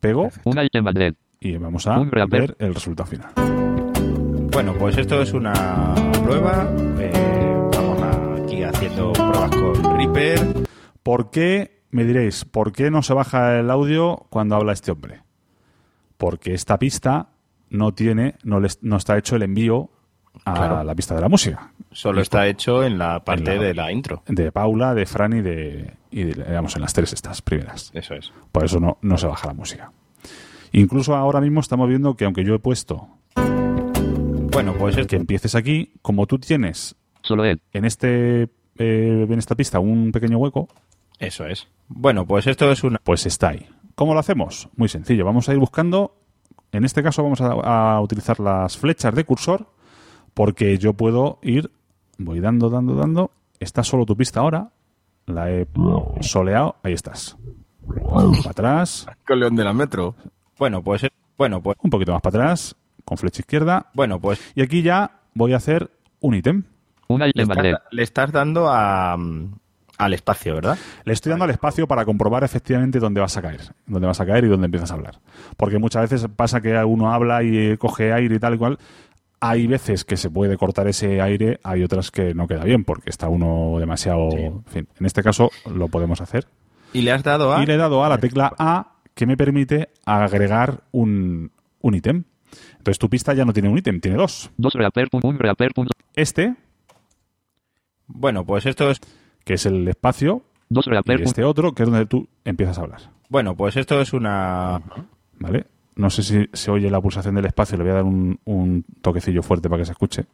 Pego 0.00 0.30
Un 0.44 0.58
item 0.58 0.86
added. 0.88 1.14
y 1.40 1.56
vamos 1.56 1.86
a 1.86 1.98
ver 2.28 2.56
el 2.58 2.74
resultado 2.74 3.08
final. 3.08 3.32
Bueno, 4.52 4.74
pues 4.78 4.96
esto 4.98 5.20
es 5.22 5.32
una 5.32 5.94
prueba. 6.24 6.68
eh, 6.98 7.68
vamos 7.72 8.40
aquí 8.42 8.62
haciendo 8.62 9.12
pruebas 9.12 9.50
con 9.50 9.96
Reaper. 9.96 10.68
¿Por 11.02 11.30
qué, 11.30 11.82
me 11.90 12.04
diréis, 12.04 12.44
por 12.44 12.72
qué 12.72 12.90
no 12.90 13.02
se 13.02 13.14
baja 13.14 13.58
el 13.58 13.70
audio 13.70 14.26
cuando 14.30 14.56
habla 14.56 14.72
este 14.72 14.90
hombre? 14.90 15.22
Porque 16.18 16.52
esta 16.54 16.78
pista 16.78 17.30
no 17.70 17.94
tiene, 17.94 18.34
no, 18.42 18.60
les- 18.60 18.82
no 18.82 18.96
está 18.96 19.16
hecho 19.16 19.36
el 19.36 19.42
envío 19.42 19.90
a 20.44 20.54
Claro. 20.54 20.84
la 20.84 20.94
pista 20.94 21.14
de 21.14 21.20
la 21.20 21.28
música. 21.28 21.72
Solo 21.92 22.20
está 22.20 22.46
hecho 22.46 22.84
en 22.84 22.98
la 22.98 23.20
parte 23.24 23.52
En 23.52 23.58
la- 23.60 23.64
de 23.66 23.74
la 23.74 23.92
intro. 23.92 24.22
De 24.26 24.52
Paula, 24.52 24.94
de 24.94 25.06
Fran 25.06 25.32
y 25.32 25.40
de, 25.42 25.94
y 26.10 26.24
de- 26.24 26.44
digamos, 26.44 26.74
en 26.76 26.82
las 26.82 26.92
tres 26.92 27.12
estas 27.12 27.42
primeras. 27.42 27.90
Eso 27.94 28.14
es. 28.14 28.32
Por 28.52 28.64
eso 28.64 28.78
no, 28.80 28.98
no 29.02 29.18
se 29.18 29.26
baja 29.26 29.48
la 29.48 29.54
música. 29.54 29.92
Incluso 30.72 31.16
ahora 31.16 31.40
mismo 31.40 31.60
estamos 31.60 31.88
viendo 31.88 32.14
que 32.14 32.24
aunque 32.24 32.44
yo 32.44 32.54
he 32.54 32.58
puesto 32.60 33.08
Bueno, 34.52 34.74
pues 34.78 34.96
esto. 34.96 35.08
que 35.08 35.16
empieces 35.16 35.54
aquí, 35.54 35.92
como 36.02 36.26
tú 36.26 36.38
tienes 36.38 36.96
Solo 37.22 37.44
él. 37.44 37.60
en 37.72 37.84
este 37.84 38.42
eh, 38.78 39.26
en 39.28 39.38
esta 39.38 39.54
pista 39.54 39.78
un 39.78 40.10
pequeño 40.12 40.38
hueco, 40.38 40.68
Eso 41.18 41.44
es. 41.46 41.68
Bueno, 41.88 42.24
pues 42.24 42.46
esto 42.46 42.70
es 42.72 42.82
una. 42.82 42.98
pues 43.02 43.26
está 43.26 43.48
ahí. 43.50 43.66
¿Cómo 43.94 44.14
lo 44.14 44.20
hacemos? 44.20 44.68
Muy 44.76 44.88
sencillo. 44.88 45.24
Vamos 45.26 45.48
a 45.48 45.52
ir 45.52 45.58
buscando. 45.58 46.16
En 46.72 46.84
este 46.84 47.02
caso 47.02 47.22
vamos 47.22 47.40
a, 47.42 47.48
a 47.96 48.00
utilizar 48.00 48.40
las 48.40 48.78
flechas 48.78 49.14
de 49.14 49.24
cursor 49.24 49.66
porque 50.40 50.78
yo 50.78 50.94
puedo 50.94 51.38
ir, 51.42 51.70
voy 52.16 52.40
dando, 52.40 52.70
dando, 52.70 52.94
dando. 52.94 53.30
Está 53.58 53.84
solo 53.84 54.06
tu 54.06 54.16
pista 54.16 54.40
ahora. 54.40 54.70
La 55.26 55.50
he 55.50 55.66
soleado. 56.22 56.76
Ahí 56.82 56.94
estás. 56.94 57.36
Para 57.86 58.50
atrás. 58.50 59.06
Con 59.26 59.38
León 59.38 59.54
de 59.54 59.64
la 59.64 59.74
Metro. 59.74 60.14
Bueno, 60.58 60.82
pues. 60.82 61.02
Bueno, 61.36 61.62
pues. 61.62 61.76
Un 61.82 61.90
poquito 61.90 62.12
más 62.12 62.22
para 62.22 62.44
atrás. 62.44 62.74
Con 63.04 63.18
flecha 63.18 63.40
izquierda. 63.40 63.90
Bueno, 63.92 64.18
pues. 64.18 64.40
Y 64.54 64.62
aquí 64.62 64.80
ya 64.80 65.10
voy 65.34 65.52
a 65.52 65.58
hacer 65.58 65.90
un 66.20 66.34
ítem. 66.34 66.62
Un 67.08 67.20
Le 67.20 67.32
estás, 67.36 67.66
le 67.90 68.02
estás 68.02 68.32
dando 68.32 68.70
a, 68.70 69.18
mm, 69.18 69.52
al 69.98 70.14
espacio, 70.14 70.54
¿verdad? 70.54 70.78
Le 71.04 71.12
estoy 71.12 71.28
dando 71.28 71.44
al 71.44 71.50
espacio 71.50 71.86
para 71.86 72.06
comprobar 72.06 72.44
efectivamente 72.44 72.98
dónde 72.98 73.20
vas 73.20 73.36
a 73.36 73.42
caer, 73.42 73.60
dónde 73.86 74.06
vas 74.06 74.20
a 74.20 74.24
caer 74.24 74.44
y 74.44 74.48
dónde 74.48 74.64
empiezas 74.64 74.90
a 74.90 74.94
hablar. 74.94 75.20
Porque 75.58 75.78
muchas 75.78 76.08
veces 76.08 76.30
pasa 76.34 76.62
que 76.62 76.74
uno 76.82 77.12
habla 77.12 77.42
y 77.42 77.72
eh, 77.72 77.76
coge 77.76 78.10
aire 78.10 78.36
y 78.36 78.38
tal 78.38 78.54
y 78.54 78.58
cual. 78.58 78.78
Hay 79.40 79.66
veces 79.66 80.04
que 80.04 80.16
se 80.18 80.28
puede 80.30 80.56
cortar 80.58 80.86
ese 80.86 81.20
aire, 81.22 81.60
hay 81.62 81.82
otras 81.82 82.10
que 82.10 82.34
no 82.34 82.46
queda 82.46 82.62
bien 82.64 82.84
porque 82.84 83.08
está 83.08 83.28
uno 83.28 83.76
demasiado. 83.78 84.28
En 84.36 84.64
fin, 84.64 84.86
en 84.98 85.06
este 85.06 85.22
caso 85.22 85.50
lo 85.74 85.88
podemos 85.88 86.20
hacer. 86.20 86.46
Y 86.92 87.00
le 87.02 87.12
has 87.12 87.22
dado 87.22 87.54
a. 87.54 87.62
Y 87.62 87.66
le 87.66 87.74
he 87.74 87.78
dado 87.78 88.04
a 88.04 88.08
la 88.10 88.18
tecla 88.18 88.52
A 88.58 88.96
que 89.14 89.24
me 89.26 89.36
permite 89.36 89.88
agregar 90.04 90.82
un, 90.92 91.52
un 91.80 91.94
ítem. 91.94 92.24
Entonces 92.72 92.98
tu 92.98 93.08
pista 93.08 93.32
ya 93.32 93.44
no 93.44 93.52
tiene 93.52 93.68
un 93.68 93.78
ítem, 93.78 94.00
tiene 94.00 94.16
dos. 94.18 94.50
Dos 94.56 94.74
Reaper. 94.74 95.08
Un 95.22 95.38
Reaper. 95.38 95.70
Este, 96.14 96.54
Bueno, 98.06 98.44
pues 98.44 98.66
esto 98.66 98.90
es. 98.90 99.00
que 99.44 99.54
es 99.54 99.66
el 99.66 99.86
espacio, 99.88 100.42
Dos 100.68 100.86
Reaper. 100.86 101.20
y 101.20 101.24
este 101.24 101.44
otro, 101.44 101.72
que 101.72 101.84
es 101.84 101.88
donde 101.90 102.06
tú 102.06 102.28
empiezas 102.44 102.78
a 102.78 102.82
hablar. 102.82 103.00
Bueno, 103.28 103.56
pues 103.56 103.76
esto 103.76 104.00
es 104.00 104.12
una. 104.12 104.82
¿Vale? 105.38 105.66
No 105.96 106.08
sé 106.10 106.22
si 106.22 106.48
se 106.52 106.70
oye 106.70 106.90
la 106.90 107.00
pulsación 107.00 107.34
del 107.34 107.46
espacio, 107.46 107.76
le 107.76 107.84
voy 107.84 107.92
a 107.92 107.94
dar 107.96 108.04
un, 108.04 108.38
un 108.44 108.84
toquecillo 109.02 109.42
fuerte 109.42 109.68
para 109.68 109.82
que 109.82 109.86
se 109.86 109.92
escuche. 109.92 110.24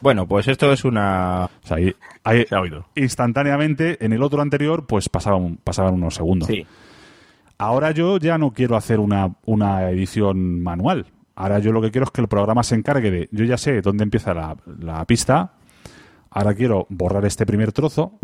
Bueno, 0.00 0.26
pues 0.26 0.48
esto 0.48 0.72
es 0.72 0.84
una. 0.84 1.44
O 1.46 1.66
sea, 1.66 1.76
ahí, 1.78 1.94
ahí 2.24 2.44
Se 2.48 2.54
ha 2.54 2.60
oído. 2.60 2.86
instantáneamente, 2.94 4.04
en 4.04 4.12
el 4.12 4.22
otro 4.22 4.42
anterior, 4.42 4.86
pues 4.86 5.08
pasaban, 5.08 5.58
pasaban 5.62 5.94
unos 5.94 6.14
segundos. 6.14 6.48
Sí. 6.48 6.66
Ahora 7.58 7.92
yo 7.92 8.18
ya 8.18 8.36
no 8.36 8.52
quiero 8.52 8.76
hacer 8.76 9.00
una, 9.00 9.34
una 9.46 9.90
edición 9.90 10.62
manual. 10.62 11.06
Ahora 11.34 11.58
yo 11.58 11.72
lo 11.72 11.80
que 11.80 11.90
quiero 11.90 12.04
es 12.04 12.10
que 12.10 12.20
el 12.20 12.28
programa 12.28 12.62
se 12.62 12.74
encargue 12.74 13.10
de. 13.10 13.28
Yo 13.32 13.44
ya 13.44 13.56
sé 13.56 13.80
dónde 13.80 14.04
empieza 14.04 14.34
la, 14.34 14.56
la 14.78 15.04
pista. 15.06 15.52
Ahora 16.30 16.54
quiero 16.54 16.86
borrar 16.90 17.24
este 17.24 17.46
primer 17.46 17.72
trozo. 17.72 18.18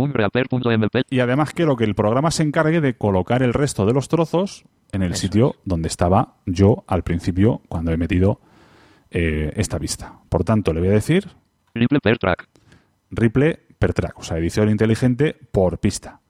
Y 1.08 1.20
además 1.20 1.52
quiero 1.54 1.76
que 1.76 1.84
el 1.84 1.94
programa 1.94 2.30
se 2.30 2.42
encargue 2.42 2.80
de 2.82 2.94
colocar 2.94 3.42
el 3.42 3.54
resto 3.54 3.86
de 3.86 3.94
los 3.94 4.08
trozos 4.08 4.64
en 4.92 5.02
el 5.02 5.14
sitio 5.16 5.56
donde 5.64 5.88
estaba 5.88 6.36
yo 6.46 6.84
al 6.86 7.02
principio 7.02 7.62
cuando 7.68 7.92
he 7.92 7.96
metido 7.96 8.40
eh, 9.10 9.52
esta 9.56 9.78
pista. 9.78 10.20
Por 10.28 10.44
tanto, 10.44 10.72
le 10.72 10.80
voy 10.80 10.90
a 10.90 10.92
decir 10.92 11.28
Triple 11.72 12.00
per 12.00 12.18
track. 12.18 12.48
Ripple 13.10 13.60
per 13.78 13.92
track, 13.94 14.18
o 14.18 14.22
sea, 14.22 14.38
edición 14.38 14.68
inteligente 14.70 15.34
por 15.50 15.78
pista. 15.78 16.20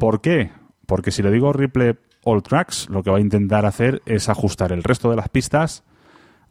¿Por 0.00 0.20
qué? 0.20 0.50
Porque 0.86 1.10
si 1.12 1.22
le 1.22 1.30
digo 1.30 1.52
replay 1.52 1.94
all 2.24 2.42
tracks, 2.42 2.88
lo 2.88 3.02
que 3.04 3.10
va 3.10 3.18
a 3.18 3.20
intentar 3.20 3.64
hacer 3.66 4.02
es 4.06 4.28
ajustar 4.28 4.72
el 4.72 4.82
resto 4.82 5.08
de 5.10 5.16
las 5.16 5.28
pistas 5.28 5.84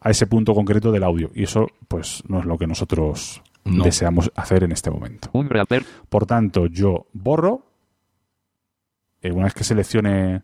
a 0.00 0.10
ese 0.10 0.26
punto 0.26 0.54
concreto 0.54 0.90
del 0.92 1.02
audio. 1.04 1.30
Y 1.34 1.42
eso, 1.42 1.66
pues, 1.88 2.22
no 2.28 2.38
es 2.38 2.46
lo 2.46 2.56
que 2.56 2.66
nosotros 2.66 3.42
No. 3.64 3.84
deseamos 3.84 4.30
hacer 4.34 4.64
en 4.64 4.72
este 4.72 4.90
momento. 4.90 5.28
Por 6.08 6.24
tanto, 6.24 6.66
yo 6.66 7.06
borro. 7.12 7.66
eh, 9.20 9.30
una 9.32 9.44
vez 9.44 9.54
que 9.54 9.64
seleccione 9.64 10.42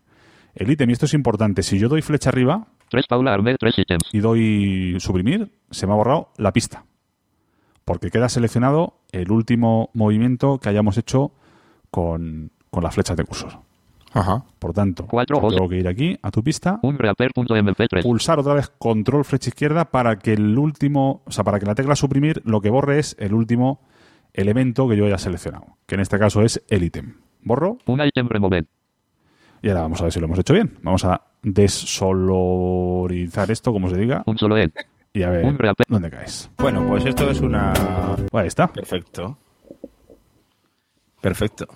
el 0.54 0.70
ítem, 0.70 0.90
y 0.90 0.92
esto 0.92 1.06
es 1.06 1.14
importante, 1.14 1.62
si 1.62 1.78
yo 1.78 1.88
doy 1.88 2.02
flecha 2.02 2.30
arriba 2.30 2.68
3 2.88 3.06
Paula 3.06 3.36
3 3.58 3.78
ítems. 3.78 4.04
y 4.12 4.20
doy 4.20 4.96
suprimir, 5.00 5.50
se 5.70 5.86
me 5.86 5.92
ha 5.92 5.96
borrado 5.96 6.28
la 6.36 6.52
pista. 6.52 6.84
Porque 7.84 8.10
queda 8.10 8.28
seleccionado 8.28 8.94
el 9.12 9.30
último 9.30 9.90
movimiento 9.94 10.58
que 10.58 10.68
hayamos 10.68 10.96
hecho 10.96 11.32
con, 11.90 12.50
con 12.70 12.82
las 12.82 12.94
flechas 12.94 13.16
de 13.16 13.24
cursor. 13.24 13.58
Ajá. 14.12 14.44
Por 14.60 14.72
tanto, 14.72 15.06
Cuatro 15.08 15.40
tengo 15.48 15.68
que 15.68 15.76
ir 15.76 15.88
aquí 15.88 16.16
a 16.22 16.30
tu 16.30 16.42
pista, 16.42 16.78
Un 16.82 16.98
reaper.mp3. 16.98 18.02
pulsar 18.02 18.38
otra 18.38 18.54
vez 18.54 18.70
control 18.78 19.24
flecha 19.24 19.48
izquierda 19.48 19.86
para 19.86 20.18
que 20.20 20.34
el 20.34 20.56
último, 20.56 21.22
o 21.26 21.32
sea, 21.32 21.42
para 21.42 21.58
que 21.58 21.66
la 21.66 21.74
tecla 21.74 21.96
suprimir 21.96 22.40
lo 22.44 22.60
que 22.60 22.70
borre 22.70 23.00
es 23.00 23.16
el 23.18 23.34
último 23.34 23.80
elemento 24.32 24.88
que 24.88 24.96
yo 24.96 25.06
haya 25.06 25.18
seleccionado, 25.18 25.78
que 25.86 25.96
en 25.96 26.00
este 26.00 26.18
caso 26.18 26.42
es 26.42 26.62
el 26.68 26.84
ítem. 26.84 27.16
Borro 27.42 27.78
Un 27.86 28.00
item 28.02 28.28
remover. 28.28 28.66
Y 29.64 29.68
ahora 29.68 29.82
vamos 29.82 30.00
a 30.00 30.04
ver 30.04 30.12
si 30.12 30.20
lo 30.20 30.26
hemos 30.26 30.38
hecho 30.38 30.54
bien. 30.54 30.78
Vamos 30.82 31.04
a 31.04 31.20
desolorizar 31.42 33.50
esto, 33.50 33.72
como 33.72 33.88
se 33.88 33.96
diga, 33.96 34.22
Un 34.26 34.38
solo 34.38 34.56
ed. 34.56 34.70
y 35.12 35.22
a 35.22 35.30
ver 35.30 35.44
dónde 35.88 36.10
caes. 36.10 36.50
Bueno, 36.58 36.86
pues 36.86 37.04
esto 37.06 37.30
es 37.30 37.40
una... 37.40 37.72
Ahí 38.32 38.46
está, 38.46 38.72
Perfecto. 38.72 39.38
Perfecto. 41.20 41.66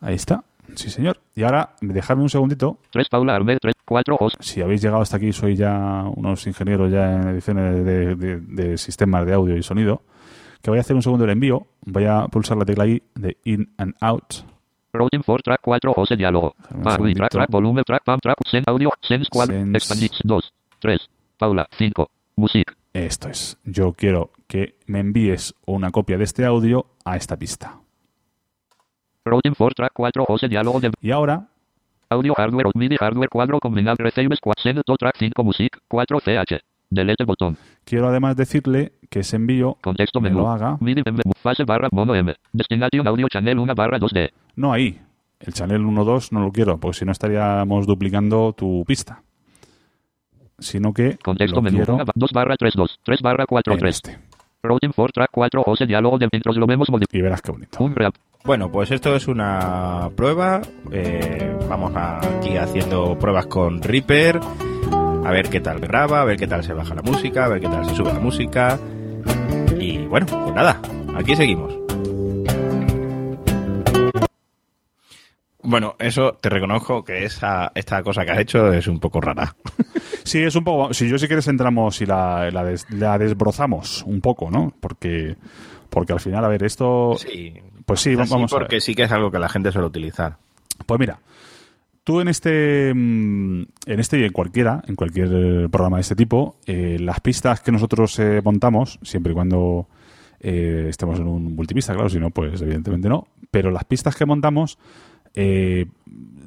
ahí 0.00 0.14
está. 0.14 0.42
Sí, 0.74 0.88
señor. 0.90 1.20
Y 1.34 1.42
ahora, 1.42 1.74
dejadme 1.82 2.22
un 2.22 2.30
segundito. 2.30 2.78
3 2.90 3.08
Paula 3.10 3.34
Armed 3.36 3.58
3. 3.60 3.74
4 3.84 4.16
os. 4.18 4.32
Si 4.40 4.62
habéis 4.62 4.80
llegado 4.80 5.02
hasta 5.02 5.18
aquí, 5.18 5.30
sois 5.32 5.58
ya 5.58 6.04
unos 6.16 6.46
ingenieros 6.46 6.90
ya 6.90 7.16
en 7.16 7.28
ediciones 7.28 7.84
de, 7.84 8.14
de- 8.16 8.40
de 8.40 8.78
sistemas 8.78 9.26
de 9.26 9.34
audio 9.34 9.56
y 9.56 9.62
sonido. 9.62 10.02
Que 10.62 10.70
voy 10.70 10.78
a 10.78 10.80
hacer 10.80 10.96
un 10.96 11.02
segundo 11.02 11.24
el 11.26 11.30
envío. 11.32 11.66
Voy 11.84 12.06
a 12.06 12.26
pulsar 12.28 12.56
la 12.56 12.64
tecla 12.64 12.84
ahí 12.84 13.02
de 13.14 13.36
in 13.44 13.70
and 13.76 13.94
out. 14.00 14.36
Routing 14.94 15.24
for 15.24 15.42
track 15.42 15.60
4 15.60 15.92
os 15.96 16.08
de 16.08 16.16
diálogo. 16.16 16.54
Segundito. 16.70 17.18
track 17.18 17.32
track 17.32 17.50
volume 17.50 17.82
track 17.82 18.04
pam 18.04 18.20
track 18.20 18.36
send 18.46 18.68
audio 18.68 18.90
send 19.02 19.24
squad 19.24 19.50
expandix 19.74 20.20
2 20.22 20.52
3 20.78 21.10
Paula 21.36 21.66
5 21.72 22.08
music 22.36 22.76
Esto 22.92 23.28
es. 23.28 23.58
Yo 23.64 23.92
quiero 23.92 24.30
que 24.46 24.76
me 24.86 25.00
envíes 25.00 25.52
una 25.66 25.90
copia 25.90 26.16
de 26.16 26.22
este 26.22 26.44
audio 26.44 26.86
a 27.04 27.16
esta 27.16 27.36
pista. 27.36 27.80
Routing 29.24 29.56
for 29.56 29.74
track 29.74 29.90
4 29.92 30.26
os 30.28 30.40
de 30.40 30.48
diálogo 30.48 30.78
de 30.78 30.92
Y 31.00 31.10
ahora, 31.10 31.48
audio 32.08 32.32
hardware 32.36 32.70
MIDI 32.72 32.96
hardware 32.96 33.28
cuadro 33.28 33.58
combinado 33.58 33.96
receive 33.98 34.36
squad 34.36 34.54
send 34.62 34.80
to 34.86 34.96
track 34.96 35.16
5 35.18 35.42
music 35.42 35.76
4 35.88 36.20
ch 36.20 36.54
delete 36.88 37.24
botón 37.24 37.56
quiero 37.84 38.08
además 38.08 38.36
decirle 38.36 38.92
que 39.10 39.20
ese 39.20 39.36
envío 39.36 39.76
contexto 39.82 40.20
me 40.20 40.28
menú 40.28 40.42
lo 40.42 40.50
haga 40.50 40.76
MIDI 40.80 41.02
fase 41.42 41.64
barra 41.64 41.88
mono 41.90 42.14
m 42.14 42.32
destination 42.52 43.08
audio 43.08 43.26
channel 43.28 43.58
1 43.58 43.74
barra 43.74 43.98
2d 43.98 44.30
no 44.56 44.72
ahí. 44.72 45.00
El 45.40 45.52
channel 45.52 45.82
1.2 45.82 46.32
no 46.32 46.40
lo 46.40 46.52
quiero, 46.52 46.78
porque 46.78 46.98
si 46.98 47.04
no 47.04 47.12
estaríamos 47.12 47.86
duplicando 47.86 48.52
tu 48.52 48.84
pista. 48.86 49.22
Sino 50.58 50.92
que 50.92 51.18
contexto 51.18 51.56
lo 51.56 51.62
menú 51.62 51.78
quiero 51.78 51.98
2 52.14 52.32
barra 52.32 52.56
3 52.56 52.74
2 52.74 53.00
3 53.02 53.22
barra 53.22 53.44
4 53.46 53.72
en 53.72 53.78
3 53.78 53.94
este. 53.94 54.18
Routing 54.62 54.92
for 54.92 55.12
track 55.12 55.30
4 55.30 55.62
os 55.66 55.78
de 55.78 55.86
diálogo 55.86 56.18
de 56.18 56.28
intros 56.32 56.56
lo 56.56 56.66
vemos 56.66 56.88
Y 57.10 57.20
verás 57.20 57.42
qué 57.42 57.52
bonito. 57.52 57.84
un 57.84 57.94
reap 57.94 58.14
Bueno, 58.44 58.70
pues 58.70 58.90
esto 58.90 59.14
es 59.14 59.28
una 59.28 60.10
prueba. 60.16 60.62
Eh, 60.90 61.54
vamos 61.68 61.92
aquí 61.94 62.56
haciendo 62.56 63.18
pruebas 63.18 63.46
con 63.46 63.82
Reaper. 63.82 64.40
A 65.24 65.30
ver 65.30 65.50
qué 65.50 65.60
tal 65.60 65.80
graba, 65.80 66.22
a 66.22 66.24
ver 66.24 66.36
qué 66.38 66.46
tal 66.46 66.62
se 66.62 66.72
baja 66.72 66.94
la 66.94 67.02
música, 67.02 67.46
a 67.46 67.48
ver 67.48 67.60
qué 67.60 67.68
tal 67.68 67.84
se 67.84 67.94
sube 67.94 68.12
la 68.12 68.20
música. 68.20 68.78
Y 69.78 69.98
bueno, 70.06 70.26
pues 70.26 70.54
nada, 70.54 70.80
aquí 71.16 71.34
seguimos. 71.36 71.83
Bueno, 75.64 75.96
eso 75.98 76.34
te 76.34 76.48
reconozco 76.50 77.02
que 77.04 77.24
esa, 77.24 77.72
esta 77.74 78.02
cosa 78.02 78.24
que 78.24 78.32
has 78.32 78.38
hecho 78.38 78.72
es 78.72 78.86
un 78.86 79.00
poco 79.00 79.20
rara. 79.20 79.54
Sí, 80.24 80.38
es 80.42 80.56
un 80.56 80.64
poco. 80.64 80.94
Si 80.94 81.06
yo 81.06 81.18
si 81.18 81.26
quieres 81.26 81.46
entramos 81.48 82.00
y 82.00 82.06
la, 82.06 82.50
la, 82.50 82.64
des- 82.64 82.90
la 82.90 83.18
desbrozamos 83.18 84.02
un 84.06 84.22
poco, 84.22 84.50
¿no? 84.50 84.72
Porque, 84.80 85.36
porque 85.90 86.14
al 86.14 86.20
final, 86.20 86.42
a 86.42 86.48
ver, 86.48 86.62
esto. 86.64 87.14
Sí, 87.18 87.52
Pues 87.84 88.00
sí, 88.00 88.14
Así 88.18 88.30
vamos 88.32 88.50
a 88.50 88.56
ver. 88.56 88.62
porque 88.62 88.80
sí 88.80 88.94
que 88.94 89.02
es 89.02 89.12
algo 89.12 89.30
que 89.30 89.38
la 89.38 89.50
gente 89.50 89.70
suele 89.70 89.86
utilizar. 89.88 90.38
Pues 90.86 90.98
mira, 90.98 91.18
tú 92.04 92.22
en 92.22 92.28
este, 92.28 92.90
mm, 92.94 93.62
en 93.84 94.00
este 94.00 94.18
y 94.20 94.24
en 94.24 94.32
cualquiera, 94.32 94.82
en 94.86 94.94
cualquier 94.96 95.28
eh, 95.30 95.68
programa 95.68 95.98
de 95.98 96.02
este 96.02 96.16
tipo, 96.16 96.56
eh, 96.64 96.96
las 96.98 97.20
pistas 97.20 97.60
que 97.60 97.70
nosotros 97.70 98.18
eh, 98.18 98.40
montamos, 98.42 98.98
siempre 99.02 99.32
y 99.32 99.34
cuando 99.34 99.88
eh, 100.40 100.86
estemos 100.88 101.20
en 101.20 101.26
un 101.28 101.54
multipista, 101.54 101.92
claro, 101.92 102.08
si 102.08 102.18
no, 102.18 102.30
pues 102.30 102.62
evidentemente 102.62 103.10
no, 103.10 103.26
pero 103.50 103.70
las 103.70 103.84
pistas 103.84 104.16
que 104.16 104.24
montamos 104.24 104.78
eh, 105.34 105.86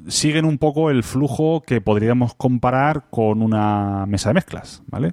siguen 0.08 0.44
un 0.44 0.58
poco 0.58 0.90
el 0.90 1.02
flujo 1.02 1.62
que 1.66 1.80
podríamos 1.80 2.34
comparar 2.34 3.04
con 3.10 3.42
una 3.42 4.06
mesa 4.06 4.30
de 4.30 4.34
mezclas, 4.34 4.82
¿vale? 4.86 5.12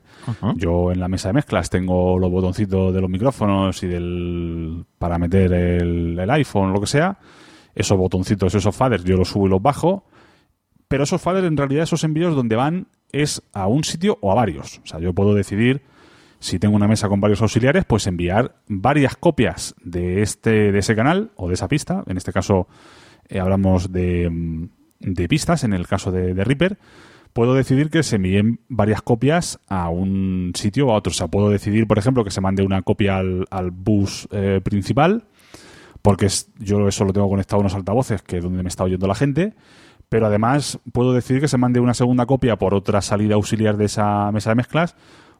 Yo 0.56 0.92
en 0.92 1.00
la 1.00 1.08
mesa 1.08 1.30
de 1.30 1.34
mezclas 1.34 1.70
tengo 1.70 2.18
los 2.18 2.32
botoncitos 2.32 2.94
de 2.94 3.02
los 3.02 3.10
micrófonos 3.10 3.84
y 3.84 3.88
del 3.88 4.86
para 4.98 5.18
meter 5.18 5.52
el, 5.54 6.18
el 6.18 6.30
iPhone, 6.30 6.74
lo 6.74 6.80
que 6.80 6.88
sea. 6.88 7.18
Esos 7.74 7.98
botoncitos, 7.98 8.56
esos 8.56 8.76
faders, 8.76 9.04
yo 9.04 9.18
los 9.18 9.30
subo 9.30 9.48
y 9.48 9.50
los 9.50 9.62
bajo. 9.62 10.06
Pero 10.88 11.04
esos 11.04 11.22
faders, 11.22 11.48
en 11.48 11.58
realidad, 11.58 11.84
esos 11.84 12.04
envíos 12.04 12.36
donde 12.36 12.56
van 12.56 12.88
es 13.12 13.42
a 13.54 13.68
un 13.68 13.84
sitio 13.84 14.18
o 14.22 14.32
a 14.32 14.36
varios. 14.36 14.80
O 14.84 14.88
sea, 14.88 15.00
yo 15.00 15.14
puedo 15.14 15.34
decidir, 15.34 15.82
si 16.40 16.60
tengo 16.60 16.76
una 16.76 16.88
mesa 16.88 17.10
con 17.10 17.20
varios 17.20 17.42
auxiliares, 17.42 17.84
pues 17.86 18.08
enviar 18.08 18.56
varias 18.68 19.18
copias 19.18 19.76
de, 19.84 20.22
este, 20.22 20.72
de 20.72 20.80
ese 20.80 20.96
canal 20.96 21.32
o 21.36 21.48
de 21.48 21.56
esa 21.56 21.68
pista. 21.68 22.04
En 22.08 22.18
este 22.18 22.32
caso, 22.32 22.68
eh, 23.30 23.40
hablamos 23.40 23.92
de, 23.92 24.68
pistas, 25.30 25.64
en 25.64 25.74
el 25.74 25.88
caso 25.88 26.12
de, 26.12 26.34
de 26.34 26.44
Reaper. 26.44 26.78
Puedo 27.34 27.54
decidir 27.54 27.90
que 27.90 28.02
se 28.02 28.16
envíen 28.16 28.62
varias 28.70 29.02
copias 29.02 29.60
a 29.68 29.90
un 29.90 30.54
sitio 30.56 30.88
o 30.88 30.92
a 30.92 30.96
otro. 30.96 31.12
O 31.12 31.14
sea, 31.14 31.28
puedo 31.28 31.50
decidir, 31.50 31.86
por 31.86 31.98
ejemplo, 31.98 32.24
que 32.24 32.32
se 32.32 32.40
mande 32.40 32.64
una 32.64 32.82
copia 32.82 33.18
al, 33.18 33.72
bus 33.72 34.28
eh, 34.32 34.62
principal, 34.64 35.26
porque 36.02 36.28
es- 36.28 36.50
yo 36.60 36.88
eso 36.88 37.04
lo 37.04 37.12
tengo 37.12 37.28
conectado 37.28 37.58
a 37.58 37.60
unos 37.62 37.76
altavoces, 37.76 38.22
que 38.22 38.38
es 38.38 38.44
donde 38.44 38.64
me 38.64 38.70
está 38.70 38.86
oyendo 38.86 39.06
la 39.06 39.16
gente. 39.16 39.54
Pero 40.08 40.28
además 40.28 40.80
puedo 40.94 41.12
decidir 41.12 41.42
que 41.42 41.48
se 41.50 41.58
mande 41.58 41.80
una 41.82 41.94
segunda 41.94 42.26
copia 42.26 42.56
por 42.58 42.74
otra 42.74 43.02
salida 43.02 43.36
auxiliar 43.36 43.76
de 43.76 43.86
esa 43.86 44.32
mesa 44.32 44.52
de 44.52 44.56
mezclas, 44.56 44.96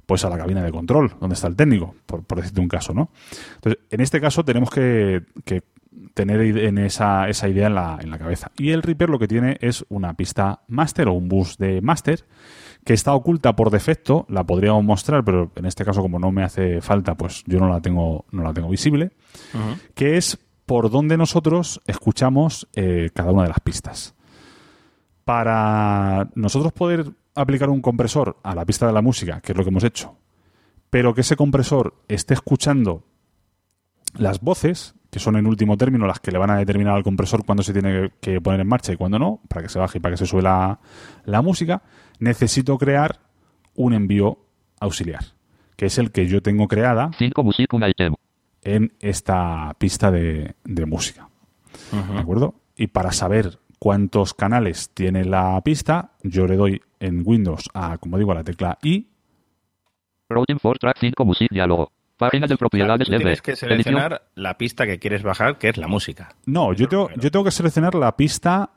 pues 0.06 0.26
a 0.26 0.30
la 0.30 0.38
cabina 0.38 0.64
de 0.64 0.72
control, 0.72 1.14
donde 1.22 1.36
está 1.36 1.48
el 1.48 1.56
técnico, 1.56 1.96
por, 2.06 2.26
decirte 2.36 2.60
un 2.60 2.68
caso, 2.68 2.94
¿no? 2.94 3.10
Entonces, 3.56 3.82
en 3.90 4.02
este 4.02 4.20
caso 4.20 4.44
tenemos 4.44 4.70
que 4.70 5.22
tener 6.14 6.42
en 6.42 6.78
esa, 6.78 7.28
esa 7.30 7.48
idea 7.48 7.68
en 7.68 7.76
la, 7.76 7.98
en 8.02 8.10
la 8.10 8.18
cabeza. 8.18 8.52
Y 8.58 8.72
el 8.72 8.84
Reaper 8.84 9.10
lo 9.10 9.20
que 9.20 9.28
tiene 9.28 9.58
es 9.62 9.86
una 9.90 10.14
pista 10.16 10.62
master 10.68 11.08
o 11.08 11.14
un 11.14 11.28
bus 11.28 11.58
de 11.58 11.82
master 11.82 12.26
que 12.86 12.94
está 12.94 13.14
oculta 13.14 13.56
por 13.56 13.72
defecto, 13.72 14.26
la 14.30 14.44
podríamos 14.44 14.84
mostrar, 14.84 15.26
pero 15.26 15.52
en 15.56 15.66
este 15.66 15.84
caso 15.84 16.02
como 16.02 16.20
no 16.20 16.32
me 16.32 16.44
hace 16.44 16.82
falta, 16.82 17.16
pues 17.16 17.44
yo 17.48 17.60
no 17.60 17.68
la 17.68 17.82
tengo, 17.82 18.26
no 18.32 18.44
la 18.44 18.54
tengo 18.54 18.70
visible, 18.70 19.12
que 19.96 20.18
es 20.18 20.38
por 20.68 20.92
donde 20.92 21.18
nosotros 21.18 21.82
escuchamos 21.88 22.68
eh, 22.74 23.10
cada 23.14 23.32
una 23.32 23.44
de 23.44 23.50
las 23.50 23.60
pistas. 23.60 24.14
Para 25.24 26.30
nosotros 26.36 26.74
poder 26.74 27.12
aplicar 27.34 27.70
un 27.70 27.82
compresor 27.82 28.38
a 28.44 28.54
la 28.54 28.66
pista 28.66 28.86
de 28.86 28.94
la 28.94 29.02
música, 29.02 29.42
que 29.42 29.54
es 29.54 29.58
lo 29.58 29.64
que 29.64 29.70
hemos 29.70 29.84
hecho, 29.84 30.18
pero 30.92 31.16
que 31.16 31.22
ese 31.22 31.36
compresor 31.36 31.96
esté 32.08 32.36
escuchando 32.36 33.04
las 34.14 34.42
voces, 34.42 34.94
que 35.16 35.20
son 35.22 35.38
en 35.38 35.48
último 35.48 35.78
término 35.78 36.06
las 36.06 36.20
que 36.20 36.30
le 36.30 36.38
van 36.38 36.50
a 36.50 36.58
determinar 36.58 36.94
al 36.94 37.02
compresor 37.02 37.46
cuándo 37.46 37.64
se 37.64 37.72
tiene 37.72 38.12
que 38.20 38.42
poner 38.42 38.60
en 38.60 38.68
marcha 38.68 38.92
y 38.92 38.98
cuándo 38.98 39.18
no, 39.18 39.40
para 39.48 39.62
que 39.62 39.70
se 39.70 39.80
baje 39.80 40.00
y 40.00 40.02
para 40.02 40.12
que 40.12 40.18
se 40.18 40.26
sube 40.26 40.42
la, 40.42 40.78
la 41.24 41.42
música, 41.42 41.84
necesito 42.20 42.78
crear 42.78 43.22
un 43.76 43.94
envío 43.94 44.40
auxiliar, 44.78 45.24
que 45.78 45.86
es 45.86 45.98
el 46.00 46.12
que 46.12 46.28
yo 46.28 46.42
tengo 46.42 46.68
creada 46.68 47.12
5 47.18 47.44
music 47.46 47.74
un 47.74 47.88
item 47.88 48.16
en 48.62 48.92
esta 49.00 49.74
pista 49.78 50.12
de, 50.12 50.56
de 50.66 50.86
música. 50.86 51.30
¿De 51.94 52.20
acuerdo? 52.20 52.56
Y 52.76 52.88
para 52.88 53.14
saber 53.14 53.60
cuántos 53.80 54.34
canales 54.34 54.90
tiene 54.94 55.24
la 55.24 55.62
pista, 55.64 56.12
yo 56.24 56.46
le 56.46 56.58
doy 56.58 56.82
en 57.00 57.24
Windows 57.26 57.70
a, 57.74 58.00
como 58.00 58.18
digo, 58.18 58.34
a 58.34 58.36
la 58.36 58.44
tecla 58.44 58.78
I. 58.84 59.08
Routing 60.28 60.60
for 60.60 60.78
track 60.78 60.98
5 61.00 61.24
music 61.24 61.48
diálogo 61.52 61.95
página 62.18 62.48
de 62.48 62.58
propiedades 62.58 63.08
de 63.10 63.18
tienes 63.18 63.42
que 63.42 63.52
Edición. 63.52 63.70
seleccionar 63.70 64.24
la 64.36 64.58
pista 64.58 64.86
que 64.86 65.00
quieres 65.00 65.24
bajar, 65.24 65.58
que 65.58 65.70
es 65.70 65.78
la 65.78 65.88
música. 65.88 66.30
No, 66.46 66.74
yo 66.74 66.88
tengo, 66.88 67.08
primero. 67.08 67.22
yo 67.24 67.32
tengo 67.32 67.46
que 67.46 67.52
seleccionar 67.52 67.96
la 67.96 68.16
pista 68.16 68.72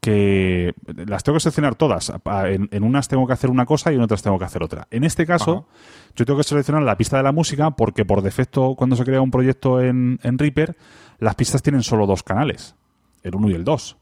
que 0.00 0.72
las 0.86 1.24
tengo 1.24 1.36
que 1.36 1.40
seleccionar 1.40 1.74
todas. 1.74 2.12
En 2.46 2.84
unas 2.84 3.08
tengo 3.08 3.26
que 3.26 3.32
hacer 3.32 3.50
una 3.50 3.66
cosa 3.66 3.90
y 3.92 3.96
en 3.96 4.02
otras 4.02 4.22
tengo 4.22 4.38
que 4.38 4.44
hacer 4.44 4.62
otra. 4.62 4.86
En 4.92 5.02
este 5.02 5.26
caso, 5.26 5.66
yo 6.14 6.24
tengo 6.24 6.38
que 6.38 6.44
seleccionar 6.44 6.82
la 6.82 6.96
pista 6.96 7.16
de 7.16 7.24
la 7.24 7.32
música 7.32 7.72
porque 7.72 8.04
por 8.04 8.22
defecto 8.22 8.76
cuando 8.76 8.94
se 8.94 9.04
crea 9.04 9.20
un 9.20 9.32
proyecto 9.32 9.82
en, 9.82 10.20
en 10.22 10.38
Reaper, 10.38 10.76
las 11.18 11.34
pistas 11.34 11.60
tienen 11.62 11.82
solo 11.82 12.06
dos 12.06 12.22
canales, 12.22 12.76
el 13.24 13.34
1 13.34 13.50
y 13.50 13.54
el 13.54 13.64
2. 13.64 13.96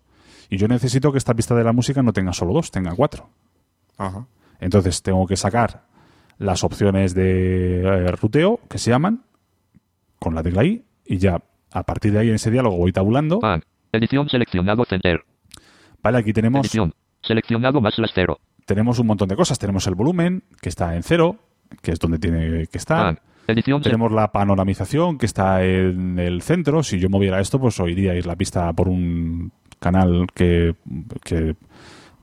Y 0.50 0.58
yo 0.58 0.68
necesito 0.68 1.10
que 1.10 1.16
esta 1.16 1.32
pista 1.32 1.54
de 1.54 1.64
la 1.64 1.72
música 1.72 2.02
no 2.02 2.12
tenga 2.12 2.34
solo 2.34 2.52
dos, 2.52 2.70
tenga 2.70 2.94
cuatro. 2.94 3.30
Ajá. 3.96 4.26
Entonces 4.60 5.02
tengo 5.02 5.26
que 5.26 5.36
sacar 5.36 5.84
las 6.38 6.64
opciones 6.64 7.14
de 7.14 7.82
eh, 7.82 8.06
ruteo, 8.12 8.60
que 8.68 8.78
se 8.78 8.90
llaman, 8.90 9.22
con 10.18 10.34
la 10.34 10.42
tecla 10.42 10.64
I, 10.64 10.82
y 11.06 11.18
ya 11.18 11.42
a 11.72 11.82
partir 11.84 12.12
de 12.12 12.20
ahí 12.20 12.28
en 12.28 12.36
ese 12.36 12.50
diálogo 12.50 12.76
voy 12.76 12.92
tabulando. 12.92 13.38
Pan. 13.40 13.62
Edición 13.92 14.28
seleccionado 14.28 14.84
center. 14.84 15.24
Vale, 16.02 16.18
aquí 16.18 16.32
tenemos, 16.32 16.60
Edición. 16.66 16.92
Seleccionado 17.22 17.80
más 17.80 17.98
las 17.98 18.10
cero. 18.14 18.38
tenemos 18.66 18.98
un 18.98 19.06
montón 19.06 19.28
de 19.28 19.36
cosas. 19.36 19.58
Tenemos 19.58 19.86
el 19.86 19.94
volumen, 19.94 20.42
que 20.60 20.68
está 20.68 20.94
en 20.96 21.02
cero, 21.02 21.36
que 21.82 21.92
es 21.92 21.98
donde 21.98 22.18
tiene 22.18 22.66
que 22.66 22.78
estar. 22.78 23.20
Edición 23.46 23.82
se- 23.82 23.90
Tenemos 23.90 24.10
la 24.12 24.32
panoramización 24.32 25.18
que 25.18 25.26
está 25.26 25.62
en 25.64 26.18
el 26.18 26.42
centro. 26.42 26.82
Si 26.82 26.98
yo 26.98 27.08
moviera 27.10 27.40
esto, 27.40 27.58
pues 27.60 27.78
oiríais 27.80 28.26
la 28.26 28.36
pista 28.36 28.72
por 28.72 28.88
un 28.88 29.52
canal 29.78 30.26
que, 30.34 30.74
que 31.22 31.54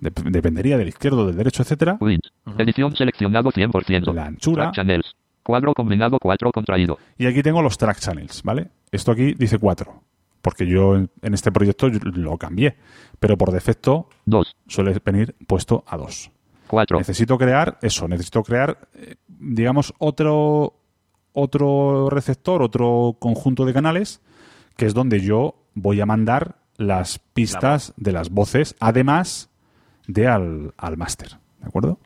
dep- 0.02 0.30
dependería 0.32 0.78
del 0.78 0.90
izquierdo, 0.90 1.28
del 1.28 1.38
derecho, 1.38 1.64
etcétera. 1.64 1.98
Wind. 2.02 2.22
Edición 2.58 2.96
seleccionado 2.96 3.52
100%. 3.52 4.14
La 4.14 4.26
anchura. 4.26 4.64
Track 4.64 4.76
channels. 4.76 5.16
Cuadro 5.44 5.74
combinado 5.74 6.18
4 6.22 6.52
contraído. 6.52 6.98
Y 7.18 7.26
aquí 7.26 7.42
tengo 7.42 7.62
los 7.62 7.78
track 7.78 8.00
channels, 8.00 8.44
¿vale? 8.44 8.70
Esto 8.92 9.12
aquí 9.12 9.34
dice 9.34 9.58
4, 9.58 10.04
porque 10.42 10.68
yo 10.68 10.96
en, 10.96 11.10
en 11.22 11.34
este 11.34 11.52
proyecto 11.52 11.88
lo 11.90 12.38
cambié, 12.38 12.76
pero 13.20 13.38
por 13.38 13.52
defecto 13.52 14.08
2. 14.26 14.56
suele 14.68 14.96
venir 15.04 15.36
puesto 15.48 15.84
a 15.88 15.98
2. 15.98 16.30
4. 16.68 16.98
Necesito 17.00 17.38
crear 17.38 17.78
eso, 17.82 18.08
necesito 18.08 18.44
crear, 18.44 18.88
eh, 18.94 19.16
digamos, 19.28 19.94
otro, 19.98 20.76
otro 21.34 22.10
receptor, 22.10 22.62
otro 22.62 23.18
conjunto 23.20 23.66
de 23.66 23.74
canales, 23.74 24.22
que 24.78 24.86
es 24.86 24.94
donde 24.94 25.22
yo 25.22 25.56
voy 25.74 26.02
a 26.02 26.06
mandar 26.06 26.58
las 26.78 27.20
pistas 27.20 27.94
de 27.98 28.12
las 28.12 28.30
voces, 28.30 28.76
además 28.80 29.50
de 30.14 30.28
al, 30.28 30.74
al 30.78 30.98
máster, 30.98 31.38
¿de 31.60 31.68
acuerdo? 31.68 32.00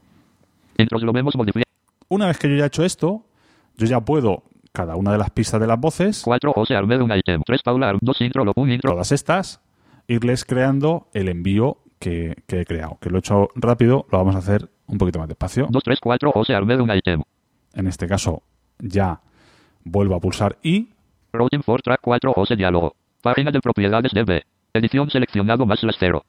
Una 2.07 2.27
vez 2.27 2.37
que 2.37 2.49
yo 2.49 2.55
ya 2.55 2.65
he 2.65 2.67
hecho 2.67 2.83
esto, 2.83 3.25
yo 3.77 3.87
ya 3.87 4.01
puedo, 4.01 4.43
cada 4.71 4.95
una 4.95 5.11
de 5.11 5.17
las 5.17 5.31
pistas 5.31 5.59
de 5.59 5.67
las 5.67 5.79
voces, 5.79 6.21
4. 6.23 6.53
José 6.53 6.75
Armed 6.75 7.01
un 7.01 7.11
item. 7.11 7.41
3. 7.45 7.61
Paula 7.63 7.89
Arm. 7.89 7.99
2. 8.01 8.21
Intro 8.21 8.45
lo 8.45 8.53
un 8.55 8.71
intro. 8.71 8.91
todas 8.91 9.11
estas, 9.11 9.61
irles 10.07 10.45
creando 10.45 11.07
el 11.13 11.29
envío 11.29 11.77
que, 11.99 12.43
que 12.47 12.61
he 12.61 12.65
creado. 12.65 12.97
Que 12.99 13.09
lo 13.09 13.17
he 13.17 13.19
hecho 13.19 13.49
rápido, 13.55 14.05
lo 14.11 14.17
vamos 14.17 14.35
a 14.35 14.39
hacer 14.39 14.69
un 14.87 14.97
poquito 14.97 15.19
más 15.19 15.27
despacio. 15.27 15.67
2. 15.69 15.83
3. 15.83 15.99
4. 16.01 16.31
José 16.31 16.53
Armed 16.53 16.79
un 16.79 16.91
item. 16.91 17.23
En 17.73 17.87
este 17.87 18.07
caso, 18.07 18.43
ya 18.79 19.21
vuelvo 19.83 20.15
a 20.15 20.19
pulsar 20.19 20.57
I. 20.61 20.89
Routing 21.33 21.63
for 21.63 21.81
track 21.81 22.01
4. 22.01 22.33
José 22.33 22.55
diálogo. 22.55 22.95
Página 23.21 23.51
de 23.51 23.59
propiedades 23.59 24.11
DB. 24.13 24.43
Edición 24.73 25.09
seleccionado 25.09 25.65
más 25.65 25.81
las 25.83 25.95
cero. 25.97 26.25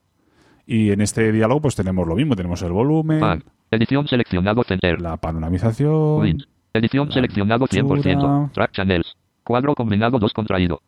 Y 0.66 0.90
en 0.90 1.00
este 1.00 1.30
diálogo, 1.32 1.62
pues 1.62 1.76
tenemos 1.76 2.06
lo 2.06 2.16
mismo: 2.16 2.34
tenemos 2.34 2.60
el 2.62 2.72
volumen, 2.72 3.20
Pan. 3.20 3.44
Edición 3.70 4.06
seleccionado 4.06 4.62
center. 4.64 5.00
la 5.00 5.16
panoramización. 5.16 6.44
Edición 6.72 7.08
la 7.08 7.14
seleccionado 7.14 7.66
100%. 7.66 8.12
anchura. 8.12 8.50
Track 8.52 8.72
channels. 8.72 9.16
Cuadro 9.44 9.74
combinado 9.74 10.18
2 10.18 10.32
contraído. 10.32 10.82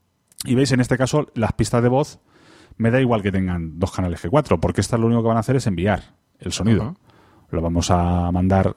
Y 0.45 0.55
veis, 0.55 0.71
en 0.73 0.81
este 0.81 0.97
caso, 0.97 1.29
las 1.35 1.53
pistas 1.53 1.83
de 1.83 1.89
voz 1.89 2.21
me 2.77 2.91
da 2.91 3.01
igual 3.01 3.23
que 3.23 3.33
tengan 3.33 3.79
dos 3.79 3.91
canales 3.91 4.21
que 4.21 4.29
cuatro, 4.29 4.61
porque 4.61 4.81
estas 4.81 5.01
lo 5.01 5.07
único 5.07 5.23
que 5.23 5.29
van 5.29 5.37
a 5.37 5.41
hacer 5.41 5.57
es 5.57 5.67
enviar 5.67 6.15
el 6.39 6.53
sonido. 6.53 6.95
Lo 7.51 7.61
vamos 7.61 7.91
a 7.91 8.31
mandar 8.31 8.77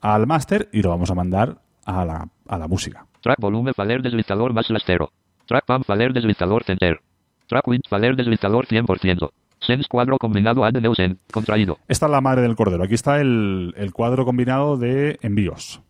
al 0.00 0.26
máster 0.26 0.68
y 0.72 0.82
lo 0.82 0.90
vamos 0.90 1.10
a 1.10 1.14
mandar 1.14 1.60
a 1.84 2.04
la, 2.04 2.28
a 2.48 2.58
la 2.58 2.68
música. 2.68 3.06
Track 3.20 3.40
volumen 3.40 3.74
faler 3.74 4.02
deslizador 4.02 4.52
más 4.52 4.68
las 4.70 4.82
cero. 4.84 5.10
Track 5.46 5.64
pan 5.64 5.84
faler 5.84 6.12
deslizador 6.12 6.64
center. 6.64 7.00
Track 7.46 7.66
wind 7.68 7.82
faler 7.88 8.16
deslizador 8.16 8.66
100%. 8.66 9.30
Sense 9.60 9.88
cuadro 9.88 10.18
combinado 10.18 10.64
add 10.64 10.80
neusen. 10.80 11.18
Contraído. 11.32 11.78
Esta 11.88 12.06
es 12.06 12.12
la 12.12 12.20
madre 12.20 12.42
del 12.42 12.56
cordero. 12.56 12.84
Aquí 12.84 12.94
está 12.94 13.20
el, 13.20 13.74
el 13.76 13.92
cuadro 13.92 14.24
combinado 14.24 14.76
de 14.76 15.18
envíos. 15.22 15.80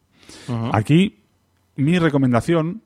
Aquí, 0.72 1.24
mi 1.76 1.98
recomendación, 1.98 2.82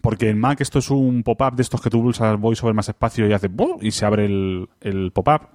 porque 0.00 0.30
en 0.30 0.38
Mac 0.38 0.60
esto 0.60 0.78
es 0.78 0.90
un 0.90 1.22
pop-up 1.22 1.54
de 1.54 1.62
estos 1.62 1.80
que 1.80 1.90
tú 1.90 2.02
pulsas 2.02 2.38
VoiceOver 2.38 2.74
más 2.74 2.88
espacio 2.88 3.28
y 3.28 3.32
hace 3.32 3.50
y 3.80 3.90
se 3.90 4.04
abre 4.04 4.26
el, 4.26 4.68
el 4.80 5.12
pop-up. 5.12 5.48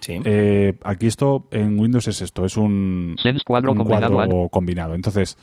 Sí. 0.00 0.18
Eh, 0.24 0.78
aquí 0.82 1.06
esto 1.06 1.48
en 1.50 1.78
Windows 1.78 2.08
es 2.08 2.22
esto, 2.22 2.46
es 2.46 2.56
un, 2.56 3.16
Sense 3.22 3.44
cuadro 3.44 3.72
un 3.72 3.78
combinado 3.78 4.14
cuadro 4.14 4.48
combinado. 4.48 4.94
Entonces, 4.94 5.36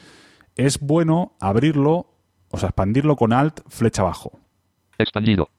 es 0.55 0.79
bueno 0.79 1.33
abrirlo, 1.39 2.07
o 2.49 2.57
sea, 2.57 2.69
expandirlo 2.69 3.15
con 3.15 3.33
Alt, 3.33 3.61
flecha 3.67 4.01
abajo. 4.01 4.39
Expandido. 4.97 5.49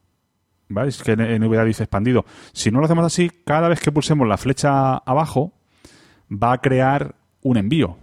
¿Vale? 0.69 0.89
Es 0.89 1.01
que 1.01 1.13
en 1.13 1.41
NVDA 1.41 1.65
dice 1.65 1.83
expandido. 1.83 2.25
Si 2.53 2.69
no 2.71 2.79
lo 2.79 2.85
hacemos 2.85 3.03
así, 3.05 3.29
cada 3.45 3.67
vez 3.69 3.79
que 3.81 3.91
pulsemos 3.91 4.27
la 4.27 4.37
flecha 4.37 4.97
abajo, 4.97 5.53
va 6.31 6.53
a 6.53 6.57
crear 6.59 7.15
un 7.41 7.57
envío. 7.57 7.97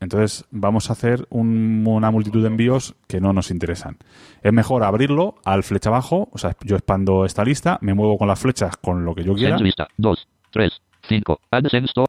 Entonces 0.00 0.44
vamos 0.50 0.90
a 0.90 0.92
hacer 0.92 1.26
un- 1.30 1.82
una 1.86 2.10
multitud 2.10 2.42
de 2.42 2.48
envíos 2.48 2.94
que 3.08 3.20
no 3.22 3.32
nos 3.32 3.50
interesan. 3.50 3.96
Es 4.42 4.52
mejor 4.52 4.82
abrirlo 4.84 5.36
al 5.46 5.62
flecha 5.62 5.88
abajo, 5.88 6.28
o 6.30 6.36
sea, 6.36 6.54
yo 6.62 6.76
expando 6.76 7.24
esta 7.24 7.42
lista, 7.42 7.78
me 7.80 7.94
muevo 7.94 8.18
con 8.18 8.28
las 8.28 8.38
flechas 8.38 8.76
con 8.76 9.06
lo 9.06 9.14
que 9.14 9.24
yo 9.24 9.32
quiera 9.34 9.56
lista. 9.56 9.88
2. 9.96 10.28
3. 10.50 10.82
5. 11.08 11.40
Add 11.50 11.68
sense 11.68 11.92
to. 11.94 12.04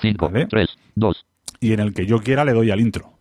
5. 0.00 0.30
Vale. 0.30 0.46
3. 0.46 0.66
2. 0.94 1.26
y 1.60 1.72
en 1.72 1.80
el 1.80 1.92
que 1.94 2.06
yo 2.06 2.20
quiera 2.20 2.44
le 2.44 2.52
doy 2.52 2.70
al 2.70 2.80
intro. 2.80 3.12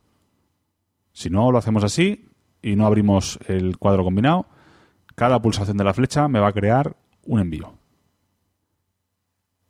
Si 1.14 1.30
no 1.30 1.52
lo 1.52 1.58
hacemos 1.58 1.84
así 1.84 2.30
y 2.62 2.76
no 2.76 2.86
abrimos 2.86 3.40
el 3.48 3.78
cuadro 3.78 4.04
combinado, 4.04 4.46
cada 5.16 5.42
pulsación 5.42 5.78
de 5.78 5.84
la 5.84 5.94
flecha 5.94 6.28
me 6.28 6.40
va 6.40 6.48
a 6.50 6.54
crear 6.54 6.96
un 7.26 7.40
envío. 7.40 7.74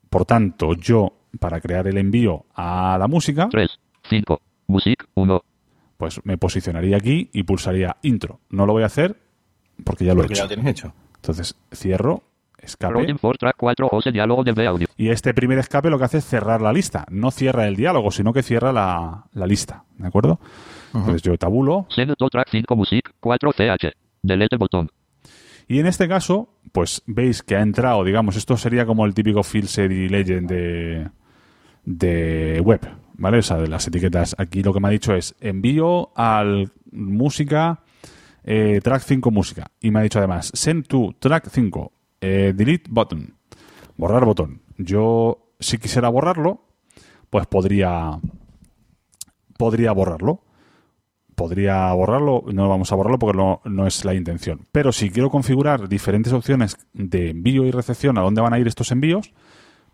Por 0.10 0.26
tanto, 0.26 0.74
yo 0.74 1.14
para 1.40 1.60
crear 1.60 1.88
el 1.88 1.98
envío 1.98 2.46
a 2.56 2.98
la 2.98 3.08
música, 3.08 3.48
3. 3.52 3.80
5. 4.10 4.42
Music 4.68 5.08
1. 5.16 5.44
pues 5.98 6.22
me 6.26 6.38
posicionaría 6.38 6.98
aquí 6.98 7.30
y 7.34 7.44
pulsaría 7.44 7.98
intro. 8.02 8.40
No 8.50 8.66
lo 8.66 8.74
voy 8.74 8.84
a 8.84 8.88
hacer 8.88 9.16
porque 9.84 10.06
ya 10.06 10.14
lo 10.14 10.22
he 10.22 10.24
Porque 10.24 10.36
ya 10.36 10.44
hecho. 10.46 10.50
lo 10.50 10.56
tienes 10.56 10.72
hecho. 10.72 10.94
Entonces 11.16 11.56
cierro, 11.74 12.24
escape. 12.60 13.16
For 13.18 13.38
track 13.38 13.56
4. 13.58 13.90
José 13.90 14.12
diálogo 14.12 14.44
de 14.44 14.68
audio. 14.68 14.88
Y 14.98 15.10
este 15.10 15.34
primer 15.34 15.58
escape 15.60 15.90
lo 15.90 15.98
que 15.98 16.06
hace 16.06 16.18
es 16.20 16.26
cerrar 16.26 16.62
la 16.62 16.72
lista. 16.72 17.06
No 17.10 17.32
cierra 17.32 17.68
el 17.68 17.76
diálogo, 17.76 18.12
sino 18.12 18.32
que 18.34 18.42
cierra 18.44 18.72
la, 18.72 19.26
la 19.34 19.46
lista. 19.48 19.84
¿De 19.98 20.08
acuerdo? 20.08 20.40
Entonces 20.94 21.22
yo 21.24 21.38
tabulo. 21.38 21.88
Send 21.90 22.16
to 22.16 22.30
track 22.30 22.48
5 22.50 22.76
music 22.76 23.14
4 23.20 23.52
ch. 23.52 23.92
Delete 24.22 24.56
botón. 24.58 24.90
Y 25.68 25.80
en 25.80 25.88
este 25.88 26.08
caso, 26.08 26.50
pues 26.72 27.02
veis 27.06 27.42
que 27.42 27.56
ha 27.56 27.62
entrado, 27.62 28.04
digamos, 28.04 28.36
esto 28.36 28.58
sería 28.58 28.86
como 28.86 29.06
el 29.06 29.14
típico 29.14 29.44
field 29.44 29.92
y 29.92 30.10
legend 30.10 30.50
de, 30.50 31.10
de 31.86 32.62
web, 32.62 32.82
¿vale? 33.14 33.40
O 33.40 33.42
sea, 33.42 33.58
de 33.58 33.68
las 33.68 33.88
etiquetas. 33.88 34.36
Aquí 34.38 34.62
lo 34.62 34.74
que 34.74 34.80
me 34.80 34.88
ha 34.88 34.92
dicho 34.92 35.16
es 35.16 35.36
envío 35.40 36.12
al 36.16 36.72
música, 36.92 37.82
eh, 38.44 38.80
track 38.84 39.02
5 39.02 39.32
música. 39.32 39.72
Y 39.80 39.92
me 39.92 40.00
ha 40.00 40.04
dicho 40.04 40.20
además, 40.20 40.52
send 40.54 40.88
to 40.88 41.16
track 41.20 41.50
5, 41.50 41.92
eh, 42.22 42.54
delete 42.56 42.90
button, 42.90 43.36
borrar 43.98 44.26
botón. 44.26 44.62
Yo, 44.78 45.54
si 45.60 45.78
quisiera 45.80 46.10
borrarlo, 46.10 46.62
pues 47.30 47.48
podría, 47.48 48.20
podría 49.58 49.92
borrarlo 49.94 50.42
podría 51.36 51.92
borrarlo, 51.94 52.44
no 52.52 52.68
vamos 52.70 52.92
a 52.92 52.96
borrarlo 52.96 53.20
porque 53.20 53.38
no, 53.38 53.62
no 53.66 53.86
es 53.86 54.06
la 54.06 54.14
intención. 54.14 54.62
Pero 54.72 54.92
si 54.92 55.10
quiero 55.10 55.30
configurar 55.30 55.88
diferentes 55.88 56.34
opciones 56.34 56.78
de 56.94 57.30
envío 57.30 57.66
y 57.66 57.72
recepción 57.72 58.18
a 58.18 58.22
dónde 58.22 58.42
van 58.42 58.54
a 58.54 58.60
ir 58.60 58.68
estos 58.68 58.92
envíos, 58.92 59.34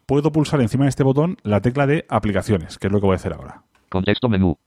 puedo 0.05 0.31
pulsar 0.31 0.61
encima 0.61 0.85
de 0.85 0.89
este 0.89 1.03
botón 1.03 1.37
la 1.43 1.61
tecla 1.61 1.87
de 1.87 2.05
aplicaciones, 2.09 2.77
que 2.77 2.87
es 2.87 2.93
lo 2.93 2.99
que 2.99 3.07
voy 3.07 3.13
a 3.13 3.15
hacer 3.15 3.33
ahora. 3.33 3.63
Contexto 3.89 4.29
menú. 4.29 4.57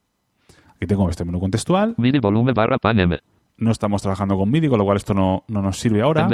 Aquí 0.75 0.85
tengo 0.87 1.09
este 1.09 1.25
menú 1.25 1.39
contextual, 1.39 1.95
MIDI 1.97 2.19
volumen 2.19 2.53
barra 2.53 2.77
pan 2.77 2.99
M. 2.99 3.17
no 3.57 3.71
estamos 3.71 4.01
trabajando 4.01 4.37
con 4.37 4.51
MIDI, 4.51 4.67
con 4.67 4.77
lo 4.77 4.83
cual 4.85 4.97
esto 4.97 5.13
no, 5.13 5.43
no 5.47 5.61
nos 5.61 5.79
sirve 5.79 6.01
ahora. 6.01 6.27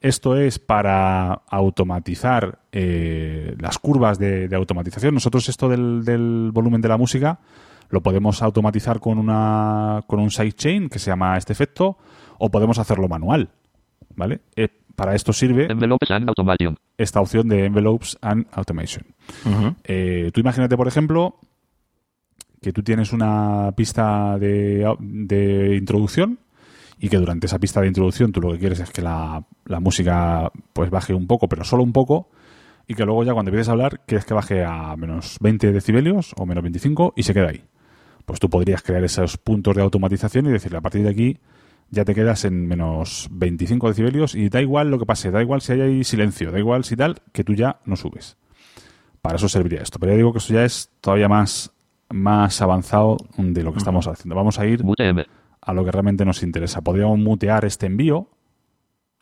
Esto 0.00 0.36
es 0.36 0.58
para 0.58 1.32
automatizar 1.48 2.60
eh, 2.70 3.56
las 3.58 3.78
curvas 3.78 4.18
de, 4.18 4.46
de 4.46 4.56
automatización. 4.56 5.14
Nosotros 5.14 5.48
esto 5.48 5.68
del, 5.68 6.04
del 6.04 6.50
volumen 6.52 6.80
de 6.80 6.88
la 6.88 6.96
música 6.96 7.40
lo 7.90 8.02
podemos 8.02 8.42
automatizar 8.42 9.00
con 9.00 9.18
una 9.18 10.02
con 10.06 10.20
un 10.20 10.30
sidechain 10.30 10.88
que 10.88 10.98
se 10.98 11.10
llama 11.10 11.36
este 11.36 11.52
efecto 11.52 11.98
o 12.38 12.50
podemos 12.50 12.78
hacerlo 12.78 13.08
manual, 13.08 13.50
¿vale? 14.14 14.40
Eh, 14.56 14.68
para 14.94 15.14
esto 15.14 15.32
sirve 15.32 15.70
Envelopes 15.70 16.10
and 16.10 16.28
automation. 16.28 16.78
esta 16.96 17.20
opción 17.20 17.48
de 17.48 17.66
Envelopes 17.66 18.16
and 18.22 18.46
Automation. 18.52 19.04
Eh, 19.84 20.30
tú 20.32 20.40
imagínate, 20.40 20.76
por 20.76 20.88
ejemplo, 20.88 21.36
que 22.62 22.72
tú 22.72 22.82
tienes 22.82 23.12
una 23.12 23.72
pista 23.76 24.38
de, 24.38 24.90
de 24.98 25.76
introducción 25.76 26.38
y 26.98 27.10
que 27.10 27.18
durante 27.18 27.46
esa 27.46 27.58
pista 27.58 27.82
de 27.82 27.88
introducción 27.88 28.32
tú 28.32 28.40
lo 28.40 28.52
que 28.52 28.58
quieres 28.58 28.80
es 28.80 28.90
que 28.90 29.02
la, 29.02 29.44
la 29.66 29.80
música 29.80 30.50
pues 30.72 30.88
baje 30.90 31.12
un 31.12 31.26
poco, 31.26 31.46
pero 31.46 31.62
solo 31.62 31.82
un 31.82 31.92
poco, 31.92 32.30
y 32.88 32.94
que 32.94 33.04
luego 33.04 33.22
ya 33.22 33.34
cuando 33.34 33.50
empieces 33.50 33.68
a 33.68 33.72
hablar 33.72 34.00
quieres 34.06 34.24
que 34.24 34.32
baje 34.32 34.64
a 34.64 34.96
menos 34.96 35.36
20 35.40 35.72
decibelios 35.72 36.32
o 36.38 36.46
menos 36.46 36.62
25 36.62 37.12
y 37.16 37.22
se 37.22 37.34
queda 37.34 37.48
ahí. 37.50 37.62
Pues 38.26 38.38
tú 38.40 38.50
podrías 38.50 38.82
crear 38.82 39.02
esos 39.04 39.38
puntos 39.38 39.74
de 39.74 39.82
automatización 39.82 40.46
y 40.46 40.50
decirle 40.50 40.78
a 40.78 40.82
partir 40.82 41.02
de 41.02 41.10
aquí 41.10 41.38
ya 41.90 42.04
te 42.04 42.14
quedas 42.14 42.44
en 42.44 42.66
menos 42.66 43.28
25 43.30 43.88
decibelios 43.88 44.34
y 44.34 44.48
da 44.48 44.60
igual 44.60 44.90
lo 44.90 44.98
que 44.98 45.06
pase, 45.06 45.30
da 45.30 45.40
igual 45.40 45.60
si 45.60 45.72
hay 45.72 46.04
silencio, 46.04 46.50
da 46.50 46.58
igual 46.58 46.84
si 46.84 46.96
tal, 46.96 47.16
que 47.32 47.44
tú 47.44 47.54
ya 47.54 47.78
no 47.84 47.96
subes. 47.96 48.36
Para 49.22 49.36
eso 49.36 49.48
serviría 49.48 49.82
esto. 49.82 49.98
Pero 49.98 50.12
ya 50.12 50.16
digo 50.16 50.32
que 50.32 50.38
eso 50.38 50.52
ya 50.52 50.64
es 50.64 50.90
todavía 51.00 51.28
más, 51.28 51.72
más 52.10 52.60
avanzado 52.60 53.16
de 53.36 53.62
lo 53.62 53.72
que 53.72 53.78
estamos 53.78 54.06
haciendo. 54.06 54.34
Vamos 54.34 54.58
a 54.58 54.66
ir 54.66 54.82
a 55.60 55.72
lo 55.72 55.84
que 55.84 55.92
realmente 55.92 56.24
nos 56.24 56.42
interesa. 56.42 56.80
Podríamos 56.80 57.18
mutear 57.18 57.64
este 57.64 57.86
envío, 57.86 58.28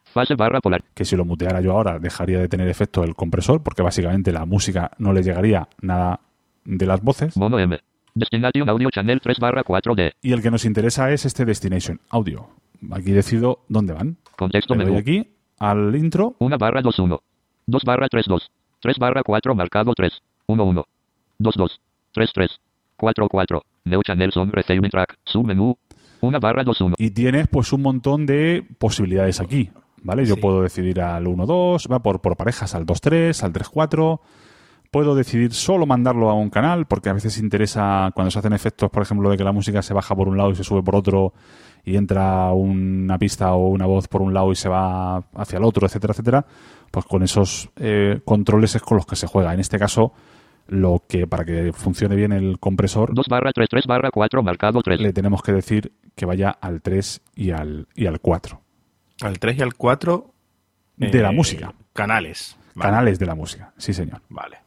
Fase 0.04 0.36
barra 0.36 0.60
polar. 0.60 0.84
que 0.94 1.04
si 1.04 1.16
lo 1.16 1.24
muteara 1.24 1.60
yo 1.60 1.72
ahora 1.72 1.98
dejaría 1.98 2.38
de 2.38 2.48
tener 2.48 2.68
efecto 2.68 3.02
el 3.02 3.16
compresor, 3.16 3.62
porque 3.62 3.82
básicamente 3.82 4.30
la 4.30 4.44
música 4.44 4.92
no 4.98 5.12
le 5.12 5.22
llegaría 5.22 5.68
nada 5.80 6.20
de 6.64 6.86
las 6.86 7.02
voces. 7.02 7.36
Mono 7.36 7.58
M. 7.58 7.78
Destination 8.14 8.68
Audio 8.68 8.90
Channel 8.90 9.20
3 9.20 9.38
barra 9.40 9.64
4D. 9.64 10.12
Y 10.22 10.32
el 10.32 10.40
que 10.42 10.50
nos 10.50 10.64
interesa 10.64 11.10
es 11.10 11.24
este 11.24 11.44
Destination 11.44 12.00
Audio. 12.10 12.48
Aquí 12.92 13.10
decido 13.12 13.60
dónde 13.68 13.92
van. 13.92 14.16
Contexto 14.36 14.74
Le 14.74 14.84
doy 14.84 14.92
menú. 14.92 15.00
aquí 15.00 15.28
al 15.58 15.94
intro 15.96 16.36
1 16.38 16.58
barra 16.58 16.80
2 16.80 16.98
1. 16.98 17.20
2 17.66 17.82
barra 17.84 18.08
3 18.08 18.26
2. 18.26 18.50
3 18.80 18.98
barra 18.98 19.22
4 19.24 19.54
marcado 19.54 19.92
3. 19.94 20.12
1 20.46 20.64
1. 20.64 20.84
2 21.38 21.54
2. 21.56 21.80
3 22.12 22.30
3. 22.32 22.60
4 22.96 23.28
4. 23.28 23.62
New 23.86 24.02
Channel 24.02 24.32
Song 24.32 24.50
Receiving 24.52 24.90
Track. 24.90 25.16
Submenú. 25.24 25.76
1 26.20 26.40
barra 26.40 26.62
2 26.62 26.80
1. 26.80 26.94
y 26.98 27.10
tienes 27.10 27.48
pues 27.48 27.72
un 27.72 27.82
montón 27.82 28.26
de 28.26 28.64
posibilidades 28.78 29.40
aquí. 29.40 29.70
¿Vale? 30.02 30.24
Yo 30.26 30.34
Sí. 30.36 30.40
puedo 30.40 30.62
decidir 30.62 31.00
al 31.00 31.26
1-2, 31.26 31.90
va 31.90 31.98
por, 32.00 32.20
por 32.20 32.36
parejas 32.36 32.74
al 32.74 32.84
2-3, 32.86 33.42
al 33.42 33.52
3-4. 33.52 34.20
Puedo 34.94 35.16
decidir 35.16 35.52
solo 35.52 35.86
mandarlo 35.86 36.30
a 36.30 36.34
un 36.34 36.50
canal, 36.50 36.86
porque 36.86 37.08
a 37.08 37.14
veces 37.14 37.38
interesa 37.38 38.12
cuando 38.14 38.30
se 38.30 38.38
hacen 38.38 38.52
efectos, 38.52 38.90
por 38.90 39.02
ejemplo, 39.02 39.28
de 39.28 39.36
que 39.36 39.42
la 39.42 39.50
música 39.50 39.82
se 39.82 39.92
baja 39.92 40.14
por 40.14 40.28
un 40.28 40.36
lado 40.36 40.52
y 40.52 40.54
se 40.54 40.62
sube 40.62 40.84
por 40.84 40.94
otro, 40.94 41.32
y 41.84 41.96
entra 41.96 42.52
una 42.52 43.18
pista 43.18 43.54
o 43.54 43.70
una 43.70 43.86
voz 43.86 44.06
por 44.06 44.22
un 44.22 44.32
lado 44.32 44.52
y 44.52 44.54
se 44.54 44.68
va 44.68 45.16
hacia 45.34 45.56
el 45.56 45.64
otro, 45.64 45.84
etcétera, 45.84 46.12
etcétera. 46.12 46.46
Pues 46.92 47.06
con 47.06 47.24
esos 47.24 47.70
eh, 47.74 48.20
controles 48.24 48.76
es 48.76 48.82
con 48.82 48.98
los 48.98 49.04
que 49.04 49.16
se 49.16 49.26
juega. 49.26 49.52
En 49.52 49.58
este 49.58 49.80
caso, 49.80 50.12
lo 50.68 51.02
que 51.08 51.26
para 51.26 51.44
que 51.44 51.72
funcione 51.72 52.14
bien 52.14 52.30
el 52.30 52.60
compresor, 52.60 53.14
2 53.14 53.26
barra 53.28 53.50
3 53.52 53.66
3 53.68 53.86
barra 53.88 54.10
4 54.12 54.44
marcado 54.44 54.80
3. 54.80 55.00
le 55.00 55.12
tenemos 55.12 55.42
que 55.42 55.50
decir 55.50 55.90
que 56.14 56.24
vaya 56.24 56.50
al 56.50 56.82
3 56.82 57.20
y 57.34 57.50
al, 57.50 57.88
y 57.96 58.06
al 58.06 58.20
4. 58.20 58.60
Al 59.22 59.40
3 59.40 59.58
y 59.58 59.62
al 59.62 59.74
4. 59.74 60.30
De 60.98 61.20
la 61.20 61.32
música. 61.32 61.74
Canales. 61.92 62.56
Vale. 62.76 62.90
Canales 62.90 63.18
de 63.18 63.26
la 63.26 63.34
música, 63.34 63.72
sí 63.76 63.92
señor. 63.92 64.22
Vale. 64.28 64.63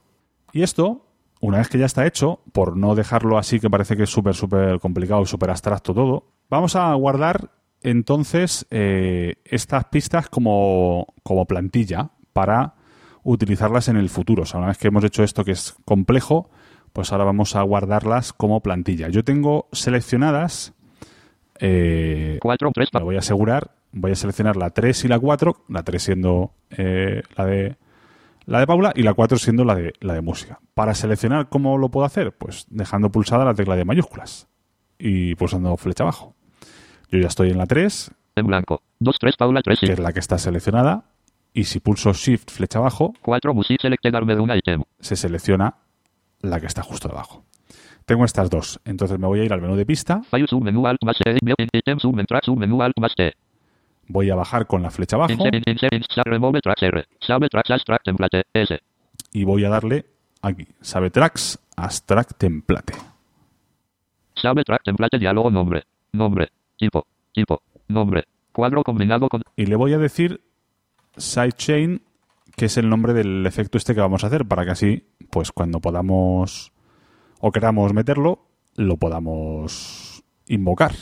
Y 0.57 0.63
esto, 0.63 1.05
una 1.39 1.59
vez 1.59 1.69
que 1.69 1.77
ya 1.77 1.85
está 1.85 2.07
hecho, 2.07 2.39
por 2.51 2.77
no 2.77 2.95
dejarlo 2.95 3.37
así 3.37 3.59
que 3.59 3.69
parece 3.69 3.95
que 3.95 4.03
es 4.03 4.09
súper, 4.09 4.33
súper 4.33 4.79
complicado 4.79 5.21
y 5.21 5.27
súper 5.27 5.51
abstracto 5.51 5.93
todo, 5.93 6.31
vamos 6.49 6.75
a 6.75 6.91
guardar 6.95 7.51
entonces 7.83 8.65
eh, 8.71 9.35
estas 9.45 9.85
pistas 9.85 10.29
como, 10.29 11.13
como 11.21 11.45
plantilla 11.45 12.09
para 12.33 12.73
utilizarlas 13.21 13.87
en 13.87 13.97
el 13.97 14.09
futuro. 14.09 14.41
O 14.41 14.45
sea, 14.47 14.57
una 14.57 14.69
vez 14.69 14.79
que 14.79 14.87
hemos 14.87 15.03
hecho 15.03 15.21
esto 15.21 15.45
que 15.45 15.51
es 15.51 15.75
complejo, 15.85 16.49
pues 16.91 17.11
ahora 17.11 17.25
vamos 17.25 17.55
a 17.55 17.61
guardarlas 17.61 18.33
como 18.33 18.61
plantilla. 18.61 19.09
Yo 19.09 19.23
tengo 19.23 19.67
seleccionadas, 19.73 20.73
eh, 21.59 22.39
4 22.41 22.71
3 22.73 22.89
me 22.95 23.03
voy 23.03 23.15
a 23.17 23.19
asegurar, 23.19 23.75
voy 23.91 24.13
a 24.13 24.15
seleccionar 24.15 24.57
la 24.57 24.71
3 24.71 25.05
y 25.05 25.07
la 25.07 25.19
4, 25.19 25.65
la 25.69 25.83
3 25.83 26.01
siendo 26.01 26.53
eh, 26.71 27.21
la 27.35 27.45
de 27.45 27.77
la 28.47 28.61
de 28.61 28.65
Paula 28.65 28.93
y 28.95 29.03
la 29.03 29.13
4 29.13 29.37
siendo 29.37 29.63
la 29.65 29.75
de 29.75 29.93
la 29.99 30.13
de 30.13 30.21
música. 30.21 30.59
Para 30.73 30.95
seleccionar 30.95 31.49
cómo 31.49 31.77
lo 31.77 31.89
puedo 31.89 32.05
hacer, 32.05 32.31
pues 32.35 32.65
dejando 32.69 33.11
pulsada 33.11 33.45
la 33.45 33.53
tecla 33.53 33.75
de 33.75 33.85
mayúsculas 33.85 34.47
y 34.97 35.35
pulsando 35.35 35.75
flecha 35.77 36.03
abajo. 36.03 36.33
Yo 37.11 37.19
ya 37.19 37.27
estoy 37.27 37.51
en 37.51 37.57
la 37.57 37.67
3, 37.67 38.11
En 38.35 38.47
blanco. 38.47 38.81
2 38.99 39.15
3 39.19 39.35
Paula 39.37 39.61
3 39.61 39.79
que 39.79 39.91
es 39.93 39.99
la 39.99 40.13
que 40.13 40.19
está 40.19 40.37
seleccionada, 40.37 41.03
y 41.53 41.65
si 41.65 41.79
pulso 41.79 42.13
shift 42.13 42.49
flecha 42.49 42.79
abajo, 42.79 43.13
4 43.21 43.53
Music 43.53 43.79
item. 43.83 44.83
se 44.99 45.15
selecciona 45.15 45.75
la 46.41 46.59
que 46.59 46.67
está 46.67 46.83
justo 46.83 47.09
debajo. 47.09 47.43
Tengo 48.05 48.23
estas 48.23 48.49
dos, 48.49 48.79
entonces 48.85 49.19
me 49.19 49.27
voy 49.27 49.41
a 49.41 49.43
ir 49.43 49.51
al 49.51 49.61
menú 49.61 49.75
de 49.75 49.85
pista, 49.85 50.21
File 50.31 50.47
submenú 50.47 50.87
Alt 50.87 51.03
más 51.03 51.17
E. 51.25 51.37
Item 51.73 51.99
submen 51.99 52.25
track 52.25 52.45
submenú 52.45 52.81
Alt 52.81 52.97
más. 52.99 53.13
Voy 54.07 54.29
a 54.29 54.35
bajar 54.35 54.67
con 54.67 54.81
la 54.81 54.89
flecha 54.89 55.15
abajo 55.15 55.33
Insert 55.33 55.67
insert 55.67 55.93
insert 55.93 56.27
remove 56.27 56.61
tracks 56.61 56.83
R. 56.83 57.05
Save 57.19 57.49
tracks 57.49 57.71
as 57.71 57.83
track 57.83 58.03
template 58.03 58.43
S. 58.53 58.79
y 59.33 59.43
voy 59.43 59.65
a 59.65 59.69
darle 59.69 60.05
aquí, 60.41 60.67
Sabe 60.81 61.09
Tracks, 61.09 61.59
Abstract 61.75 62.37
Template. 62.37 62.93
Save 64.35 64.63
track 64.63 64.83
template 64.83 65.17
diálogo 65.19 65.49
nombre. 65.51 65.83
Nombre. 66.13 66.49
Tipo. 66.77 67.05
Tipo. 67.33 67.61
Nombre. 67.87 68.25
Cuadro 68.51 68.83
combinado 68.83 69.29
con 69.29 69.43
Y 69.55 69.65
le 69.65 69.75
voy 69.75 69.93
a 69.93 69.97
decir 69.97 70.41
sidechain, 71.17 72.01
que 72.55 72.65
es 72.65 72.77
el 72.77 72.89
nombre 72.89 73.13
del 73.13 73.45
efecto 73.45 73.77
este 73.77 73.93
que 73.93 74.01
vamos 74.01 74.23
a 74.23 74.27
hacer, 74.27 74.45
para 74.45 74.65
que 74.65 74.71
así, 74.71 75.07
pues 75.29 75.51
cuando 75.51 75.79
podamos 75.79 76.71
o 77.39 77.51
queramos 77.51 77.93
meterlo, 77.93 78.47
lo 78.75 78.97
podamos 78.97 80.23
invocar. 80.47 80.93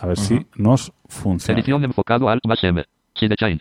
A 0.00 0.06
ver 0.06 0.16
si 0.16 0.46
nos 0.56 0.92
funciona. 1.06 1.58
edición 1.58 1.84
enfocado 1.84 2.28
Alt 2.28 2.46
más 2.46 2.62
M. 2.62 2.84
Sidechain. 3.14 3.60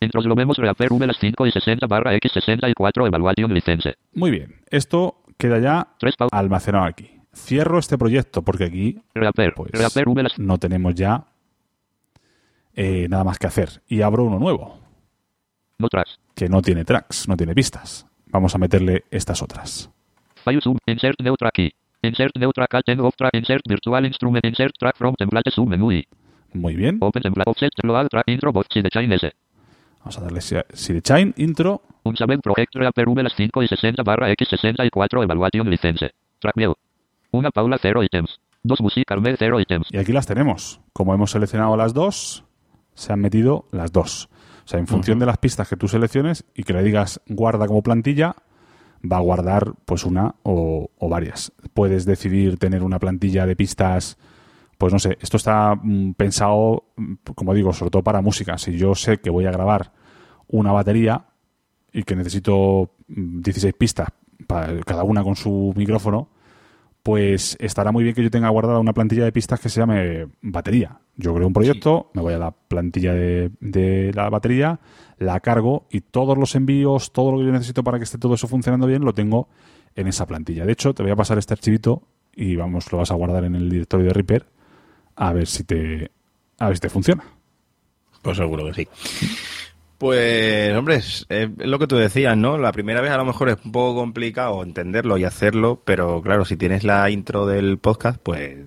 Intros 0.00 0.26
lo 0.26 0.34
vemos 0.34 0.56
reaper 0.58 0.92
V 0.92 1.06
las 1.06 1.18
5 1.18 1.46
y 1.46 1.50
60 1.52 1.86
barra 1.86 2.14
X 2.14 2.32
64 2.32 3.06
evaluation 3.06 3.52
license. 3.52 3.94
Muy 4.12 4.30
bien, 4.30 4.60
esto 4.70 5.22
queda 5.38 5.58
ya 5.58 5.88
3 5.98 6.16
pau. 6.16 6.28
almacenado 6.32 6.84
aquí. 6.84 7.10
Cierro 7.34 7.78
este 7.78 7.98
proyecto 7.98 8.42
porque 8.42 8.64
aquí 8.64 9.02
Reaper. 9.14 9.54
pues, 9.54 9.70
Reaper 9.72 10.06
no 10.38 10.58
tenemos 10.58 10.94
ya 10.94 11.26
eh, 12.74 13.08
nada 13.08 13.24
más 13.24 13.38
que 13.38 13.46
hacer. 13.46 13.82
Y 13.88 14.02
abro 14.02 14.24
uno 14.24 14.38
nuevo, 14.38 14.78
no 15.78 15.88
tracks. 15.88 16.20
que 16.34 16.48
no 16.48 16.62
tiene 16.62 16.84
tracks, 16.84 17.26
no 17.28 17.36
tiene 17.36 17.54
pistas. 17.54 18.06
Vamos 18.26 18.54
a 18.54 18.58
meterle 18.58 19.04
estas 19.10 19.42
otras. 19.42 19.90
File 20.44 20.60
sub. 20.60 20.78
Insert 20.86 21.20
new 21.22 21.34
track 21.36 21.54
key. 21.54 21.72
Insert 22.02 22.36
new 22.36 22.52
track 22.52 22.74
alt 22.74 22.88
end 22.88 23.00
of 23.00 23.14
track. 23.16 23.34
Insert 23.34 23.62
virtual 23.68 24.04
instrument. 24.06 24.44
Insert 24.44 24.72
track 24.78 24.96
from 24.96 25.14
template 25.16 25.50
submenú 25.50 25.92
y 25.92 26.06
Muy 26.52 26.74
bien. 26.76 26.98
open 27.00 27.22
template 27.22 27.50
offset 27.50 27.70
load 27.82 28.08
track 28.08 28.24
intro 28.28 28.52
bot 28.52 28.66
sidechain 28.72 29.12
S. 29.12 29.32
Vamos 30.00 30.18
a 30.18 30.20
darle 30.20 30.40
si- 30.40 30.56
sidechain, 30.72 31.34
intro. 31.36 31.82
Un 32.04 32.16
Sabed 32.16 32.38
Project 32.40 32.74
Reaper 32.76 33.08
V 33.08 33.22
las 33.24 33.34
5 33.34 33.62
y 33.64 33.68
60 33.68 34.02
barra 34.04 34.30
X 34.30 34.48
64 34.50 35.22
evaluation 35.24 35.68
license. 35.68 36.10
Track 36.38 36.54
view. 36.54 36.74
Una 37.32 37.50
Paula 37.50 37.78
0 37.82 38.04
items. 38.04 38.38
Dos 38.62 38.80
Music 38.80 39.10
Armed 39.10 39.34
0 39.38 39.58
items. 39.60 39.88
Y 39.90 39.98
aquí 39.98 40.12
las 40.12 40.26
tenemos. 40.26 40.80
Como 40.92 41.12
hemos 41.14 41.32
seleccionado 41.32 41.76
las 41.76 41.92
dos, 41.94 42.44
se 42.94 43.12
han 43.12 43.20
metido 43.20 43.66
las 43.72 43.90
dos. 43.90 44.28
O 44.64 44.68
sea, 44.68 44.78
en 44.78 44.86
función 44.86 45.18
de 45.18 45.26
las 45.26 45.38
pistas 45.38 45.68
que 45.68 45.76
tú 45.76 45.88
selecciones 45.88 46.44
y 46.54 46.62
que 46.62 46.72
le 46.72 46.82
digas 46.84 47.20
guarda 47.26 47.66
como 47.66 47.82
plantilla, 47.82 48.34
va 49.10 49.18
a 49.18 49.20
guardar 49.20 49.74
pues 49.84 50.04
una 50.04 50.34
o, 50.42 50.90
varias. 51.08 51.52
Puedes 51.74 52.04
decidir 52.04 52.58
tener 52.58 52.82
una 52.82 52.98
plantilla 52.98 53.46
de 53.46 53.56
pistas, 53.56 54.18
pues 54.78 54.92
no 54.92 54.98
sé, 54.98 55.18
esto 55.20 55.36
está 55.36 55.74
mm, 55.74 56.12
pensado, 56.12 56.84
mm, 56.96 57.14
como 57.34 57.54
digo, 57.54 57.72
sobre 57.72 57.90
todo 57.90 58.02
para 58.02 58.20
música. 58.20 58.58
Si 58.58 58.76
yo 58.76 58.94
sé 58.94 59.18
que 59.18 59.30
voy 59.30 59.46
a 59.46 59.50
grabar 59.50 59.92
una 60.48 60.72
batería 60.72 61.26
y 61.92 62.02
que 62.02 62.16
necesito 62.16 62.90
mm, 63.08 63.42
16 63.42 63.74
pistas, 63.74 64.08
para 64.46 64.78
cada 64.80 65.02
una 65.02 65.22
con 65.22 65.36
su 65.36 65.72
micrófono, 65.76 66.28
pues 67.02 67.56
estará 67.60 67.92
muy 67.92 68.04
bien 68.04 68.14
que 68.14 68.22
yo 68.22 68.30
tenga 68.30 68.48
guardada 68.48 68.80
una 68.80 68.92
plantilla 68.92 69.24
de 69.24 69.32
pistas 69.32 69.60
que 69.60 69.68
se 69.68 69.80
llame 69.80 70.26
batería. 70.42 70.98
Yo 71.16 71.34
creo 71.34 71.46
un 71.46 71.52
proyecto, 71.52 72.10
me 72.12 72.22
voy 72.22 72.34
a 72.34 72.38
la 72.38 72.50
plantilla 72.50 73.14
de, 73.14 73.50
de 73.60 74.12
la 74.14 74.28
batería, 74.28 74.80
la 75.18 75.40
cargo 75.40 75.86
y 75.90 76.02
todos 76.02 76.36
los 76.36 76.54
envíos, 76.54 77.12
todo 77.12 77.32
lo 77.32 77.38
que 77.38 77.46
yo 77.46 77.52
necesito 77.52 77.82
para 77.82 77.98
que 77.98 78.04
esté 78.04 78.18
todo 78.18 78.34
eso 78.34 78.48
funcionando 78.48 78.86
bien, 78.86 79.04
lo 79.04 79.14
tengo 79.14 79.48
en 79.94 80.06
esa 80.08 80.26
plantilla. 80.26 80.66
De 80.66 80.72
hecho, 80.72 80.94
te 80.94 81.02
voy 81.02 81.12
a 81.12 81.16
pasar 81.16 81.38
este 81.38 81.54
archivito 81.54 82.02
y 82.34 82.54
vamos, 82.56 82.92
lo 82.92 82.98
vas 82.98 83.10
a 83.10 83.14
guardar 83.14 83.44
en 83.44 83.54
el 83.54 83.70
directorio 83.70 84.06
de 84.06 84.12
Reaper 84.12 84.46
a 85.16 85.32
ver 85.32 85.46
si 85.46 85.64
te, 85.64 86.10
a 86.58 86.68
ver 86.68 86.76
si 86.76 86.80
te 86.80 86.90
funciona. 86.90 87.24
Pues 88.22 88.36
seguro 88.36 88.66
que 88.66 88.74
sí. 88.74 88.88
Pues, 89.98 90.76
hombre, 90.76 90.96
es, 90.96 91.24
es 91.30 91.48
lo 91.56 91.78
que 91.78 91.86
tú 91.86 91.96
decías, 91.96 92.36
¿no? 92.36 92.58
La 92.58 92.72
primera 92.72 93.00
vez 93.00 93.10
a 93.10 93.16
lo 93.16 93.24
mejor 93.24 93.48
es 93.48 93.56
un 93.64 93.72
poco 93.72 93.98
complicado 93.98 94.62
entenderlo 94.62 95.16
y 95.16 95.24
hacerlo, 95.24 95.80
pero 95.84 96.20
claro, 96.20 96.44
si 96.44 96.58
tienes 96.58 96.84
la 96.84 97.08
intro 97.08 97.46
del 97.46 97.78
podcast, 97.78 98.20
pues 98.22 98.58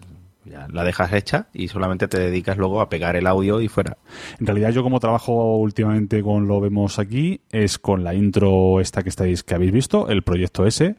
ya 0.50 0.68
la 0.72 0.84
dejas 0.84 1.14
hecha 1.14 1.48
y 1.54 1.68
solamente 1.68 2.08
te 2.08 2.20
dedicas 2.20 2.58
luego 2.58 2.82
a 2.82 2.90
pegar 2.90 3.16
el 3.16 3.28
audio 3.28 3.62
y 3.62 3.68
fuera. 3.68 3.98
En 4.40 4.48
realidad 4.48 4.72
yo 4.72 4.84
como 4.84 5.00
trabajo 5.00 5.58
últimamente 5.58 6.22
con 6.24 6.48
lo 6.48 6.60
vemos 6.60 7.00
aquí 7.00 7.42
es 7.52 7.78
con 7.78 8.04
la 8.04 8.14
intro 8.14 8.80
esta 8.80 9.04
que 9.04 9.10
estáis 9.10 9.44
que 9.44 9.56
habéis 9.56 9.72
visto, 9.72 10.10
el 10.10 10.24
proyecto 10.24 10.66
S. 10.66 10.96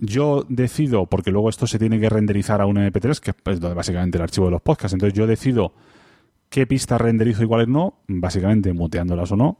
Yo 0.00 0.44
decido, 0.48 1.06
porque 1.06 1.30
luego 1.30 1.48
esto 1.48 1.66
se 1.66 1.78
tiene 1.78 1.98
que 2.00 2.10
renderizar 2.10 2.60
a 2.60 2.66
un 2.66 2.76
MP3, 2.76 3.18
que 3.20 3.30
es 3.30 3.60
donde 3.60 3.74
básicamente 3.74 4.18
el 4.18 4.22
archivo 4.22 4.46
de 4.46 4.52
los 4.52 4.60
podcasts. 4.60 4.92
Entonces 4.92 5.16
yo 5.16 5.26
decido 5.26 5.72
qué 6.50 6.66
pistas 6.66 7.00
renderizo 7.00 7.44
y 7.44 7.46
cuáles 7.46 7.68
no, 7.68 7.94
básicamente 8.06 8.72
muteándolas 8.72 9.32
o 9.32 9.36
no. 9.36 9.58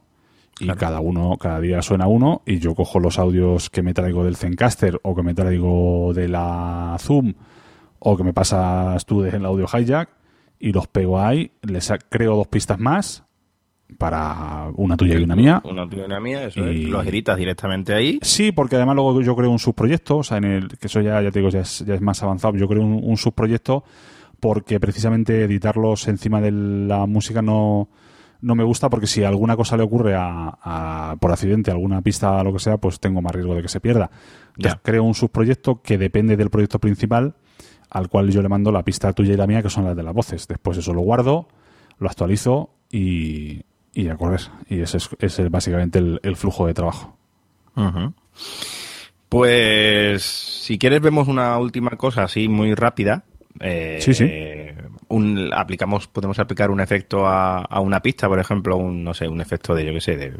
Y 0.59 0.67
cada 0.73 0.99
uno, 0.99 1.37
cada 1.37 1.59
día 1.59 1.81
suena 1.81 2.07
uno, 2.07 2.43
y 2.45 2.59
yo 2.59 2.75
cojo 2.75 2.99
los 2.99 3.17
audios 3.17 3.71
que 3.71 3.81
me 3.81 3.95
traigo 3.95 4.23
del 4.23 4.35
Zencaster 4.35 4.99
o 5.01 5.15
que 5.15 5.23
me 5.23 5.33
traigo 5.33 6.13
de 6.13 6.27
la 6.27 6.97
Zoom 6.99 7.33
o 8.03 8.17
que 8.17 8.23
me 8.23 8.33
pasas 8.33 9.05
tú 9.05 9.21
del 9.21 9.45
audio 9.45 9.65
hijack 9.71 10.09
y 10.59 10.71
los 10.73 10.87
pego 10.87 11.19
ahí, 11.19 11.51
les 11.61 11.93
creo 12.09 12.35
dos 12.35 12.47
pistas 12.47 12.79
más 12.79 13.23
para 13.97 14.69
una 14.75 14.95
tuya 14.97 15.19
y 15.19 15.23
una 15.23 15.35
mía. 15.35 15.61
Una 15.65 15.87
tuya 15.87 16.03
y 16.03 16.05
una 16.05 16.19
mía, 16.19 16.45
eso 16.45 16.65
Y- 16.65 16.83
es. 16.85 16.89
Los 16.89 17.05
editas 17.05 17.37
directamente 17.37 17.93
ahí. 17.93 18.19
Sí, 18.21 18.51
porque 18.51 18.75
además 18.77 18.95
luego 18.95 19.21
yo 19.21 19.35
creo 19.35 19.51
un 19.51 19.59
subproyecto, 19.59 20.17
o 20.17 20.23
sea, 20.23 20.37
en 20.37 20.45
el 20.45 20.67
que 20.77 20.87
eso 20.87 21.01
ya, 21.01 21.21
ya 21.21 21.29
te 21.31 21.39
digo, 21.39 21.49
ya 21.49 21.59
es, 21.61 21.83
ya 21.85 21.93
es 21.95 22.01
más 22.01 22.21
avanzado. 22.23 22.55
Yo 22.55 22.67
creo 22.67 22.81
un, 22.83 23.01
un 23.03 23.17
subproyecto 23.17 23.83
porque 24.39 24.79
precisamente 24.79 25.43
editarlos 25.43 26.07
encima 26.07 26.41
de 26.41 26.51
la 26.51 27.05
música 27.05 27.41
no, 27.41 27.89
no 28.41 28.55
me 28.55 28.63
gusta 28.63 28.89
porque 28.89 29.07
si 29.07 29.23
alguna 29.23 29.55
cosa 29.55 29.77
le 29.77 29.83
ocurre 29.83 30.15
a, 30.15 30.57
a- 30.63 31.15
por 31.19 31.31
accidente, 31.31 31.69
alguna 31.69 32.01
pista 32.01 32.31
o 32.31 32.43
lo 32.43 32.53
que 32.53 32.59
sea, 32.59 32.77
pues 32.77 32.99
tengo 32.99 33.21
más 33.21 33.33
riesgo 33.33 33.55
de 33.55 33.61
que 33.61 33.67
se 33.69 33.79
pierda. 33.81 34.09
Entonces 34.55 34.73
Ya. 34.73 34.81
creo 34.81 35.03
un 35.03 35.13
subproyecto 35.15 35.81
que 35.81 35.97
depende 35.97 36.37
del 36.37 36.49
proyecto 36.49 36.79
principal 36.79 37.35
al 37.91 38.09
cual 38.09 38.31
yo 38.31 38.41
le 38.41 38.49
mando 38.49 38.71
la 38.71 38.83
pista 38.83 39.13
tuya 39.13 39.33
y 39.33 39.37
la 39.37 39.45
mía, 39.45 39.61
que 39.61 39.69
son 39.69 39.83
las 39.85 39.95
de 39.95 40.01
las 40.03 40.13
voces. 40.13 40.47
Después 40.47 40.77
eso 40.77 40.93
lo 40.93 41.01
guardo, 41.01 41.47
lo 41.99 42.07
actualizo 42.09 42.71
y, 42.89 43.61
y 43.93 44.07
a 44.09 44.15
correr. 44.17 44.41
Y 44.69 44.79
ese 44.81 44.97
es, 44.97 45.09
ese 45.19 45.43
es 45.43 45.51
básicamente 45.51 45.99
el- 45.99 46.19
el 46.23 46.35
flujo 46.35 46.65
de 46.67 46.73
trabajo. 46.73 47.15
Pues 49.29 50.23
si 50.23 50.77
quieres 50.77 51.01
vemos 51.01 51.27
una 51.27 51.57
última 51.57 51.91
cosa 51.91 52.23
así 52.23 52.47
muy 52.49 52.73
rápida. 52.75 53.23
Eh, 53.59 53.99
Sí, 54.01 54.13
sí. 54.13 54.23
Un- 55.11 55.51
aplicamos, 55.53 56.07
podemos 56.07 56.39
aplicar 56.39 56.71
un 56.71 56.79
efecto 56.79 57.27
a, 57.27 57.59
a 57.59 57.79
una 57.79 57.99
pista, 58.01 58.27
por 58.27 58.39
ejemplo, 58.39 58.77
un, 58.77 59.03
no 59.03 59.13
sé, 59.13 59.27
un 59.27 59.41
efecto 59.41 59.75
de, 59.75 59.85
yo 59.85 59.93
qué 59.93 60.01
sé, 60.01 60.17
de, 60.17 60.33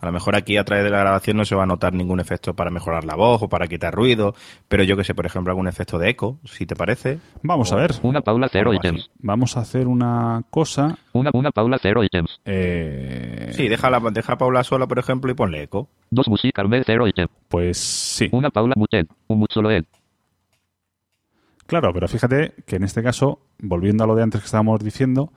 a 0.00 0.06
lo 0.06 0.12
mejor 0.12 0.36
aquí 0.36 0.56
a 0.56 0.64
través 0.64 0.84
de 0.84 0.90
la 0.90 0.98
grabación 1.00 1.36
no 1.36 1.44
se 1.44 1.54
va 1.54 1.64
a 1.64 1.66
notar 1.66 1.92
ningún 1.92 2.20
efecto 2.20 2.54
para 2.54 2.70
mejorar 2.70 3.04
la 3.04 3.14
voz 3.16 3.42
o 3.42 3.48
para 3.48 3.66
quitar 3.66 3.94
ruido, 3.94 4.34
pero 4.68 4.82
yo 4.84 4.96
que 4.96 5.04
sé, 5.04 5.14
por 5.14 5.26
ejemplo, 5.26 5.50
algún 5.52 5.68
efecto 5.68 5.98
de 5.98 6.10
eco, 6.10 6.38
si 6.44 6.64
te 6.66 6.74
parece. 6.76 7.18
Vamos 7.42 7.72
a 7.72 7.76
ver. 7.76 7.92
Una 8.02 8.20
Paula 8.22 8.48
cero 8.50 8.72
ítems. 8.72 9.10
Vamos 9.18 9.56
a 9.56 9.60
hacer 9.60 9.86
una 9.86 10.42
cosa. 10.50 10.96
Una, 11.12 11.30
una 11.34 11.50
Paula 11.50 11.78
cero 11.80 12.02
ítems. 12.04 12.40
eh, 12.44 13.50
Sí, 13.52 13.68
deja, 13.68 13.90
la, 13.90 14.00
deja 14.12 14.32
a 14.34 14.38
Paula 14.38 14.64
sola, 14.64 14.86
por 14.86 14.98
ejemplo, 14.98 15.30
y 15.30 15.34
ponle 15.34 15.62
eco. 15.62 15.88
Dos 16.10 16.28
Music 16.28 16.58
Armé 16.58 16.82
cero 16.84 17.06
ítem. 17.06 17.28
Pues 17.48 17.78
sí. 17.78 18.28
Una 18.32 18.50
Paula 18.50 18.74
muted. 18.76 19.06
Un 19.28 19.38
mut 19.38 19.52
solo 19.52 19.70
ed. 19.70 19.84
Claro, 21.80 21.92
pero 21.92 22.08
fíjate 22.08 22.54
que 22.66 22.76
en 22.76 22.84
este 22.84 23.02
caso, 23.02 23.40
volviendo 23.58 24.04
a 24.04 24.06
lo 24.06 24.14
de 24.14 24.22
antes 24.22 24.40
que 24.40 24.44
estábamos 24.46 24.78
diciendo, 24.82 25.32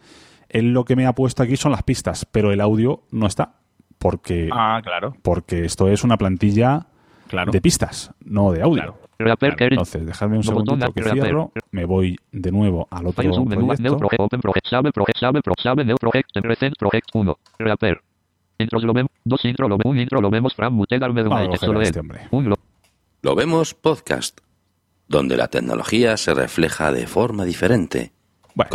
él 0.49 0.71
lo 0.71 0.85
que 0.85 0.95
me 0.95 1.05
ha 1.07 1.13
puesto 1.13 1.41
aquí 1.43 1.57
son 1.57 1.71
las 1.71 1.83
pistas, 1.83 2.25
pero 2.25 2.51
el 2.51 2.61
audio 2.61 3.01
no 3.11 3.25
está. 3.27 3.55
Porque, 3.97 4.49
Ah, 4.51 4.79
claro, 4.83 5.15
porque 5.23 5.65
esto 5.65 5.88
es 5.88 6.03
una 6.03 6.17
plantilla 6.17 6.85
claro. 7.27 7.51
de 7.51 7.59
pistas, 7.59 8.11
no 8.23 8.51
de 8.51 8.61
audio. 8.61 8.83
Claro. 8.83 8.97
Entonces, 9.59 10.05
dejadme 10.05 10.38
un 10.38 10.43
segundito 10.43 10.91
que 10.93 11.01
cierro, 11.01 11.51
me 11.71 11.85
voy 11.85 12.15
de 12.31 12.51
nuevo 12.51 12.88
al 12.91 13.07
otro 13.07 13.23
proyecto. 13.23 13.97
project 13.97 14.19
open 14.21 14.41
project 14.41 14.67
save 14.67 14.91
project 14.91 15.17
save 15.17 15.41
pro 15.41 15.55
save 15.57 15.83
new 15.85 15.97
project 15.97 16.29
en 16.35 16.43
recent 16.43 16.75
project 16.77 17.09
1. 17.13 17.38
Rapper. 17.57 18.01
Intros 18.59 18.83
lo 18.83 18.93
vemos. 18.93 19.11
Dos 19.23 19.43
intro 19.45 19.67
lo 19.67 19.77
vemos. 19.77 19.91
Un 19.91 19.99
intro. 19.99 20.21
Fran 20.55 20.77
solo 21.57 21.81
este 21.81 21.99
hombre. 21.99 22.27
Un. 22.29 22.53
Lo 23.23 23.35
vemos 23.35 23.73
podcast, 23.73 24.39
donde 25.07 25.37
la 25.37 25.47
tecnología 25.47 26.17
se 26.17 26.33
refleja 26.33 26.91
de 26.91 27.07
forma 27.07 27.45
diferente. 27.45 28.11
Bueno. 28.53 28.71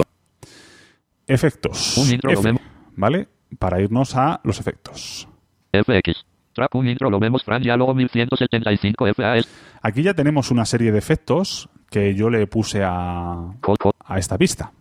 Efectos. 1.27 1.97
Un 1.97 2.11
intro 2.11 2.33
lo 2.33 2.41
F, 2.41 2.49
vemos. 2.49 2.63
¿Vale? 2.97 3.29
Para 3.59 3.81
irnos 3.81 4.17
a 4.17 4.41
los 4.45 4.61
efectos. 4.61 5.29
FX. 5.73 6.25
Track 6.53 6.75
un 6.75 6.89
intro 6.89 7.11
lo 7.11 7.19
vemos. 7.19 7.45
Fran 7.45 7.63
diálogo 7.63 7.95
1175 7.95 9.07
FAS. 9.15 9.49
Aquí 9.81 10.03
ya 10.03 10.15
tenemos 10.15 10.51
una 10.51 10.65
serie 10.67 10.93
de 10.93 10.99
efectos 10.99 11.69
que 11.91 12.15
yo 12.15 12.31
le 12.31 12.47
puse 12.47 12.83
a, 12.85 13.55
a 14.05 14.19
esta 14.19 14.39
pista. 14.39 14.73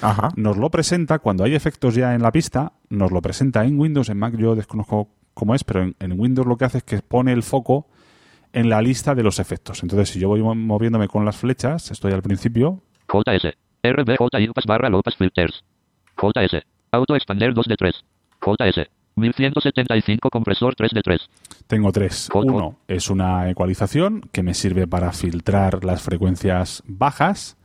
Ajá. 0.00 0.30
Nos 0.36 0.56
lo 0.56 0.70
presenta, 0.70 1.18
cuando 1.18 1.44
hay 1.44 1.54
efectos 1.54 1.94
ya 1.94 2.14
en 2.14 2.22
la 2.22 2.32
pista, 2.32 2.72
nos 2.88 3.12
lo 3.12 3.20
presenta 3.22 3.64
en 3.64 3.78
Windows, 3.78 4.08
en 4.08 4.18
Mac 4.18 4.36
yo 4.36 4.54
desconozco 4.54 5.08
cómo 5.34 5.54
es, 5.54 5.64
pero 5.64 5.82
en, 5.82 5.96
en 6.00 6.18
Windows 6.18 6.46
lo 6.46 6.56
que 6.56 6.64
hace 6.64 6.78
es 6.78 6.84
que 6.84 7.00
pone 7.00 7.32
el 7.32 7.42
foco 7.42 7.86
en 8.52 8.68
la 8.68 8.80
lista 8.82 9.14
de 9.14 9.22
los 9.22 9.38
efectos. 9.38 9.82
Entonces, 9.82 10.08
si 10.10 10.18
yo 10.20 10.28
voy 10.28 10.42
mo- 10.42 10.54
moviéndome 10.54 11.08
con 11.08 11.24
las 11.24 11.36
flechas, 11.36 11.90
estoy 11.90 12.12
al 12.12 12.22
principio, 12.22 12.80
JS. 13.12 13.54
RBJ 13.82 14.38
Impass 14.40 14.64
barra 14.66 14.88
Lopas 14.88 15.16
Filters. 15.16 15.64
JS. 16.20 16.62
Auto 16.92 17.16
Expander 17.16 17.52
2 17.54 17.66
de 17.66 17.76
3. 17.76 18.04
JS. 18.44 18.88
1175 19.16 20.30
compresor 20.30 20.74
3 20.74 20.90
de 20.92 21.02
3. 21.02 21.20
tengo 21.66 21.92
tres. 21.92 22.28
Uno 22.32 22.78
es 22.88 23.10
una 23.10 23.50
ecualización 23.50 24.22
que 24.32 24.42
me 24.42 24.54
sirve 24.54 24.86
para 24.86 25.12
filtrar 25.12 25.84
las 25.84 26.02
frecuencias 26.02 26.82
bajas 26.86 27.56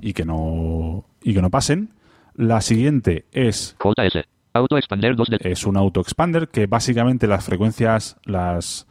y 0.00 0.12
que 0.14 0.24
no, 0.24 1.04
y 1.22 1.34
que 1.34 1.42
no 1.42 1.50
pasen. 1.50 1.90
La 2.34 2.60
siguiente 2.60 3.26
es 3.32 3.76
JS. 3.82 4.24
Auto 4.54 4.76
Expander 4.78 5.14
2 5.14 5.28
de 5.28 5.38
es 5.42 5.64
un 5.66 5.76
auto 5.76 6.00
expander 6.00 6.48
que 6.48 6.66
básicamente 6.66 7.26
las 7.26 7.44
frecuencias, 7.44 8.16
las 8.24 8.86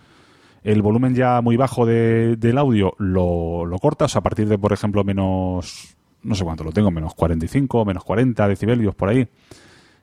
el 0.69 0.81
volumen 0.81 1.15
ya 1.15 1.41
muy 1.41 1.55
bajo 1.57 1.85
de- 1.85 2.35
del 2.37 2.57
audio 2.57 2.93
lo, 2.99 3.65
lo 3.65 3.77
cortas 3.79 4.15
a 4.15 4.21
partir 4.21 4.47
de, 4.47 4.57
por 4.57 4.73
ejemplo, 4.73 5.03
menos, 5.03 5.95
no 6.23 6.35
sé 6.35 6.43
cuánto 6.43 6.63
lo 6.63 6.71
tengo, 6.71 6.91
menos 6.91 7.13
45, 7.15 7.85
menos 7.85 8.03
40 8.03 8.47
decibelios 8.47 8.93
por 8.95 9.09
ahí. 9.09 9.27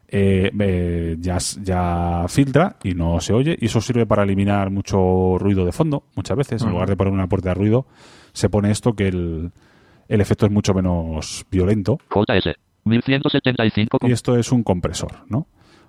eh, 0.09 0.51
eh, 0.61 1.17
ya, 1.19 1.39
ya 1.63 2.27
filtra 2.29 2.77
y 2.85 2.95
no 2.95 3.21
se 3.21 3.33
oye 3.33 3.57
y 3.59 3.67
eso 3.67 3.81
sirve 3.81 4.05
para 4.07 4.23
eliminar 4.23 4.71
mucho 4.71 5.37
ruido 5.39 5.65
de 5.65 5.73
fondo 5.73 6.05
muchas 6.15 6.37
veces 6.37 6.63
en 6.63 6.71
lugar 6.71 6.89
de 6.91 6.97
poner 6.97 7.13
una 7.13 7.27
puerta 7.27 7.49
de 7.49 7.55
ruido 7.55 7.87
se 8.35 8.49
pone 8.51 8.71
esto 8.71 8.93
que 8.93 9.09
el, 9.09 9.51
el 10.07 10.21
efecto 10.21 10.45
es 10.47 10.53
mucho 10.53 10.75
menos 10.75 11.47
violento 11.51 11.99
JS. 12.15 12.55
1175 12.85 13.99
y 14.07 14.13
esto 14.13 14.37
es 14.37 14.53
un 14.53 14.63
compresor, 14.63 15.25
¿no? 15.29 15.47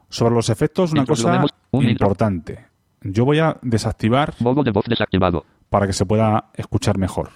Sobre 0.09 0.34
los 0.34 0.49
efectos, 0.49 0.91
una 0.93 1.01
cosa. 1.23 1.41
Un 1.71 1.84
importante. 1.91 2.65
Yo 3.08 3.24
voy 3.24 3.38
a 3.38 3.60
desactivar 3.62 4.34
Modo 4.39 4.64
de 4.64 4.72
voz 4.72 4.86
desactivado. 4.86 5.45
para 5.70 5.86
que 5.86 5.93
se 5.93 6.08
pueda 6.08 6.49
escuchar 6.56 6.97
mejor. 6.97 7.30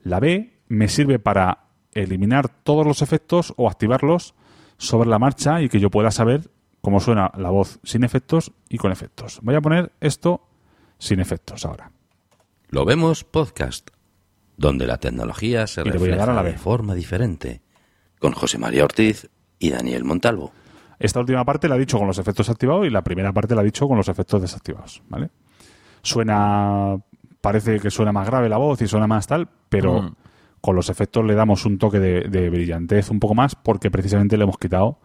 La 0.00 0.20
B 0.20 0.60
me 0.68 0.86
sirve 0.86 1.18
para 1.18 1.64
eliminar 1.94 2.48
todos 2.48 2.86
los 2.86 3.02
efectos 3.02 3.52
o 3.56 3.68
activarlos 3.68 4.34
sobre 4.78 5.08
la 5.08 5.18
marcha 5.18 5.60
y 5.62 5.68
que 5.68 5.80
yo 5.80 5.90
pueda 5.90 6.12
saber 6.12 6.50
cómo 6.80 7.00
suena 7.00 7.32
la 7.36 7.50
voz 7.50 7.80
sin 7.82 8.04
efectos 8.04 8.52
y 8.68 8.78
con 8.78 8.92
efectos. 8.92 9.40
Voy 9.42 9.56
a 9.56 9.60
poner 9.60 9.92
esto 10.00 10.46
sin 10.98 11.18
efectos 11.18 11.64
ahora. 11.64 11.90
Lo 12.68 12.84
vemos 12.84 13.24
podcast, 13.24 13.90
donde 14.56 14.86
la 14.86 14.98
tecnología 14.98 15.66
se 15.66 15.80
a 15.80 15.84
a 15.84 15.86
refleja 15.86 16.26
la 16.26 16.42
de 16.44 16.56
forma 16.56 16.94
diferente. 16.94 17.62
Con 18.20 18.32
José 18.32 18.58
María 18.58 18.84
Ortiz 18.84 19.28
y 19.58 19.70
Daniel 19.70 20.04
Montalvo. 20.04 20.52
Esta 20.98 21.20
última 21.20 21.44
parte 21.44 21.68
la 21.68 21.76
he 21.76 21.78
dicho 21.78 21.98
con 21.98 22.06
los 22.06 22.18
efectos 22.18 22.48
activados 22.48 22.86
y 22.86 22.90
la 22.90 23.02
primera 23.02 23.32
parte 23.32 23.54
la 23.54 23.62
he 23.62 23.64
dicho 23.66 23.86
con 23.88 23.96
los 23.96 24.08
efectos 24.08 24.40
desactivados, 24.40 25.02
¿vale? 25.08 25.30
Suena, 26.02 26.96
parece 27.40 27.80
que 27.80 27.90
suena 27.90 28.12
más 28.12 28.26
grave 28.26 28.48
la 28.48 28.56
voz 28.58 28.80
y 28.82 28.86
suena 28.86 29.06
más 29.06 29.26
tal, 29.26 29.48
pero 29.68 30.02
Mm. 30.02 30.14
con 30.60 30.76
los 30.76 30.88
efectos 30.88 31.24
le 31.24 31.34
damos 31.34 31.64
un 31.66 31.78
toque 31.78 31.98
de, 32.00 32.22
de 32.28 32.50
brillantez 32.50 33.10
un 33.10 33.20
poco 33.20 33.34
más 33.34 33.54
porque 33.54 33.90
precisamente 33.90 34.36
le 34.36 34.44
hemos 34.44 34.58
quitado 34.58 34.98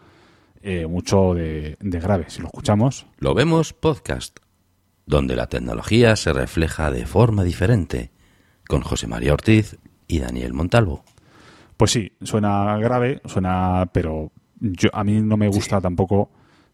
eh, 0.61 0.85
mucho 0.87 1.33
de, 1.33 1.77
de 1.79 1.99
grave. 1.99 2.25
Si 2.27 2.39
lo 2.41 2.47
escuchamos, 2.47 3.07
Lo 3.17 3.33
vemos 3.33 3.73
podcast, 3.73 4.37
donde 5.07 5.35
la 5.35 5.47
tecnología 5.47 6.15
se 6.15 6.33
refleja 6.33 6.91
de 6.91 7.05
forma 7.07 7.43
diferente. 7.43 8.11
Con 8.67 8.81
José 8.81 9.07
María 9.07 9.33
Ortiz 9.33 9.77
y 10.07 10.19
Daniel 10.19 10.53
Montalvo. 10.53 11.03
pues 11.77 11.91
sí, 11.91 12.11
suena 12.21 12.77
grave, 12.77 13.21
suena, 13.25 13.89
pero 13.91 14.31
yo 14.61 14.89
a 14.93 15.03
mí 15.03 15.19
no 15.21 15.35
me 15.35 15.47
gusta 15.49 15.81
tampoco 15.81 16.29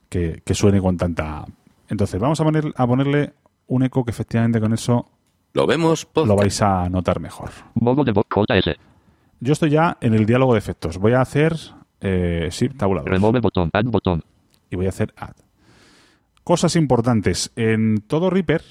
que, 0.10 0.42
que 0.46 0.54
suene 0.54 0.80
con 0.80 0.98
tanta. 0.98 1.46
Entonces 1.90 2.20
vamos 2.20 2.40
a 2.40 2.44
poner 2.44 2.72
a 2.76 2.86
ponerle 2.86 3.34
un 3.68 3.84
eco 3.84 4.04
que 4.06 4.12
efectivamente 4.12 4.60
con 4.60 4.74
eso 4.74 5.10
Lo 5.54 5.66
vemos 5.66 6.06
podcast. 6.06 6.28
lo 6.28 6.36
vais 6.36 6.62
a 6.62 6.90
notar 6.90 7.20
mejor. 7.20 7.50
Modo 7.74 8.04
de 8.04 8.12
voz 8.12 8.26
JS. 8.30 8.76
Yo 9.40 9.54
estoy 9.54 9.70
ya 9.72 9.98
en 10.02 10.14
el 10.14 10.26
diálogo 10.26 10.54
de 10.54 10.60
efectos. 10.60 10.98
Voy 10.98 11.14
a 11.14 11.22
hacer 11.22 11.56
eh, 12.02 12.50
sí, 12.52 12.70
tabulador. 12.70 13.10
Remove 13.10 13.40
botón. 13.40 13.70
Add 13.74 13.86
botón. 13.86 14.24
Y 14.70 14.76
voy 14.76 14.86
a 14.86 14.90
hacer 14.90 15.14
add. 15.16 15.36
Cosas 16.44 16.76
importantes. 16.76 17.52
En 17.56 18.04
todo 18.08 18.30
Reaper, 18.30 18.64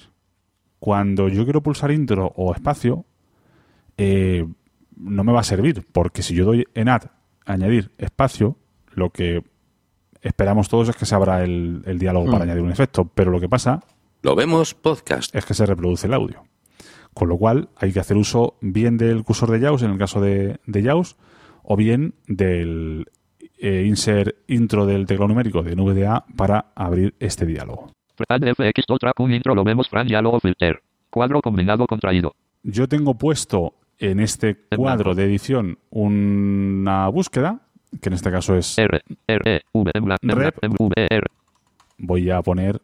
cuando 0.79 1.29
yo 1.29 1.45
quiero 1.45 1.62
pulsar 1.62 1.91
intro 1.91 2.33
o 2.37 2.55
espacio, 2.55 3.05
eh, 3.97 4.47
no 4.97 5.25
me 5.25 5.33
va 5.33 5.41
a 5.41 5.45
servir. 5.45 5.87
Porque 5.93 6.23
si 6.23 6.35
yo 6.35 6.45
doy 6.45 6.67
en 6.75 6.89
add, 6.89 7.11
añadir 7.45 7.93
espacio, 7.99 8.57
lo 8.97 9.11
que 9.11 9.44
esperamos 10.22 10.68
todos 10.68 10.88
es 10.88 10.97
que 10.97 11.07
se 11.07 11.14
abra 11.14 11.44
el, 11.44 11.82
el 11.86 11.99
diálogo 11.99 12.30
para 12.30 12.44
añadir 12.44 12.62
un 12.62 12.72
efecto. 12.72 13.09
Pero 13.14 13.30
lo 13.30 13.38
que 13.38 13.49
pasa 13.49 13.84
Lo 14.22 14.34
vemos 14.34 14.74
podcast. 14.74 15.34
es 15.36 15.44
que 15.44 15.55
se 15.55 15.66
reproduce 15.66 16.07
el 16.09 16.14
audio. 16.14 16.42
Con 17.14 17.28
lo 17.28 17.36
cual 17.36 17.68
hay 17.76 17.92
que 17.92 18.01
hacer 18.01 18.16
uso 18.16 18.57
bien 18.61 18.97
del 18.97 19.22
cursor 19.22 19.51
de 19.51 19.61
JAWS 19.61 19.82
en 19.82 19.90
el 19.92 19.99
caso 19.99 20.20
de, 20.20 20.59
de 20.66 20.82
JAWS 20.82 21.16
o 21.62 21.76
bien 21.76 22.14
del 22.26 23.07
eh, 23.59 23.84
insert 23.86 24.36
intro 24.49 24.86
del 24.86 25.07
teclado 25.07 25.28
numérico 25.28 25.62
de 25.62 25.76
NVDA 25.76 26.24
para 26.36 26.72
abrir 26.74 27.14
este 27.20 27.47
diálogo. 27.47 27.92
FX 28.16 28.86
to 28.86 28.99
track 28.99 29.20
un 29.20 29.32
intro 29.32 29.55
lo 29.55 29.62
vemos. 29.62 29.88
Fran 29.88 30.07
diálogo 30.07 30.40
filter. 30.40 30.82
Cuadro 31.11 31.42
combinado 31.42 31.86
contraído. 31.86 32.34
Yo 32.62 32.88
tengo 32.88 33.14
puesto 33.14 33.74
en 33.99 34.20
este 34.20 34.57
cuadro 34.76 35.14
de 35.14 35.24
edición 35.24 35.78
una 35.90 37.09
búsqueda 37.09 37.66
que 38.01 38.09
en 38.09 38.12
este 38.14 38.30
caso 38.30 38.57
es... 38.57 38.78
R, 38.78 39.01
R, 39.26 39.57
E, 39.57 39.61
V, 39.72 39.90
Rep. 40.22 40.64
M, 40.64 40.74
V, 40.78 40.94
E, 40.97 41.07
R, 41.11 41.26
Voy 41.99 42.30
a 42.30 42.42
poner 42.42 42.80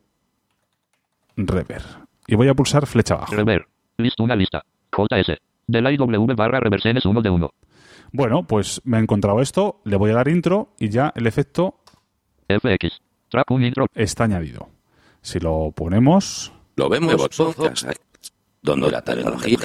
rever. 1.37 1.83
Y 2.27 2.35
voy 2.35 2.49
a 2.49 2.55
pulsar 2.55 2.87
flecha 2.87 3.15
abajo. 3.15 3.35
rever. 3.35 3.67
Lista 3.99 4.23
una 4.23 4.37
lista. 4.37 4.63
JS. 4.97 5.39
De 5.67 5.83
la 5.83 5.93
IW 5.93 6.35
barra 6.35 6.61
reversiones 6.61 7.05
1 7.05 7.23
de 7.23 7.31
1. 7.31 7.51
Bueno, 8.13 8.47
pues 8.47 8.81
me 8.85 8.99
he 8.99 9.01
encontrado 9.01 9.41
esto, 9.41 9.81
le 9.85 9.97
voy 9.97 10.11
a 10.11 10.15
dar 10.15 10.29
intro 10.29 10.75
y 10.79 10.91
ya 10.91 11.13
el 11.17 11.27
efecto 11.27 11.77
FX. 12.49 13.01
Track 13.31 13.51
un 13.51 13.65
intro. 13.65 13.87
está 13.95 14.25
añadido. 14.25 14.69
Si 15.23 15.41
lo 15.41 15.73
ponemos... 15.75 16.53
Lo 16.77 16.89
vemos 16.89 17.15
podcast, 17.37 17.87
donde 18.61 18.91
la 18.91 19.03
tecnología 19.03 19.59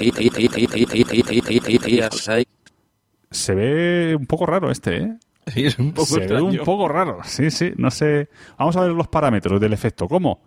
Se 3.30 3.54
ve 3.54 4.16
un 4.16 4.26
poco 4.26 4.46
raro 4.46 4.70
este, 4.70 4.96
¿eh? 4.96 5.18
Sí, 5.52 5.66
es 5.66 5.78
un 5.78 5.92
poco 5.92 6.06
Se 6.06 6.20
ve 6.26 6.40
un 6.40 6.58
poco 6.58 6.88
raro. 6.88 7.18
Sí, 7.24 7.50
sí, 7.50 7.72
no 7.76 7.90
sé. 7.90 8.28
Vamos 8.58 8.76
a 8.76 8.82
ver 8.82 8.90
los 8.90 9.08
parámetros 9.08 9.60
del 9.60 9.72
efecto. 9.72 10.08
¿Cómo? 10.08 10.40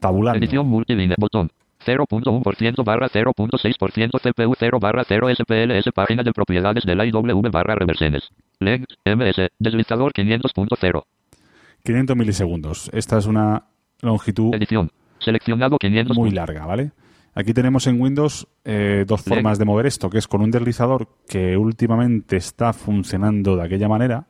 Tabulando. 0.00 0.38
Edición 0.38 0.66
multilínea. 0.66 1.16
Botón. 1.18 1.50
0.1% 1.84 2.84
barra 2.84 3.08
0.6% 3.08 4.20
CPU 4.20 4.54
0 4.56 4.78
barra 4.80 5.04
0 5.06 5.28
SPLS 5.34 5.92
página 5.92 6.22
de 6.22 6.32
propiedades 6.32 6.84
de 6.84 6.94
la 6.94 7.04
IW 7.06 7.50
barra 7.50 7.74
reversiones. 7.74 8.30
Length 8.60 8.94
MS. 9.04 9.50
Deslizador 9.58 10.12
500.0 10.12 11.04
500 11.84 12.16
milisegundos. 12.16 12.90
Esta 12.92 13.18
es 13.18 13.26
una 13.26 13.64
longitud 14.00 14.54
Edición. 14.54 14.90
Seleccionado 15.18 15.78
500. 15.78 16.16
muy 16.16 16.30
larga, 16.30 16.66
¿vale? 16.66 16.92
Aquí 17.34 17.54
tenemos 17.54 17.86
en 17.86 18.00
Windows 18.00 18.46
eh, 18.64 19.04
dos 19.06 19.22
formas 19.22 19.58
de 19.58 19.64
mover 19.64 19.86
esto, 19.86 20.10
que 20.10 20.18
es 20.18 20.28
con 20.28 20.42
un 20.42 20.50
deslizador 20.50 21.08
que 21.26 21.56
últimamente 21.56 22.36
está 22.36 22.72
funcionando 22.72 23.56
de 23.56 23.62
aquella 23.62 23.88
manera. 23.88 24.26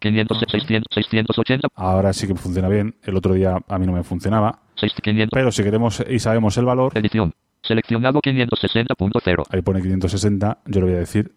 500, 0.00 0.38
600, 0.50 0.86
680, 0.94 1.68
Ahora 1.74 2.12
sí 2.12 2.26
que 2.26 2.34
funciona 2.34 2.68
bien. 2.68 2.96
El 3.02 3.16
otro 3.16 3.34
día 3.34 3.58
a 3.68 3.78
mí 3.78 3.86
no 3.86 3.92
me 3.92 4.02
funcionaba. 4.02 4.60
6, 4.76 4.92
500. 5.02 5.30
Pero 5.32 5.52
si 5.52 5.62
queremos 5.62 6.02
y 6.08 6.18
sabemos 6.18 6.56
el 6.56 6.64
valor, 6.64 6.96
Edición. 6.96 7.32
Seleccionado 7.62 8.20
560.0 8.22 9.44
ahí 9.50 9.60
pone 9.60 9.82
560, 9.82 10.58
yo 10.64 10.80
le 10.80 10.86
voy 10.86 10.94
a 10.96 11.00
decir 11.00 11.34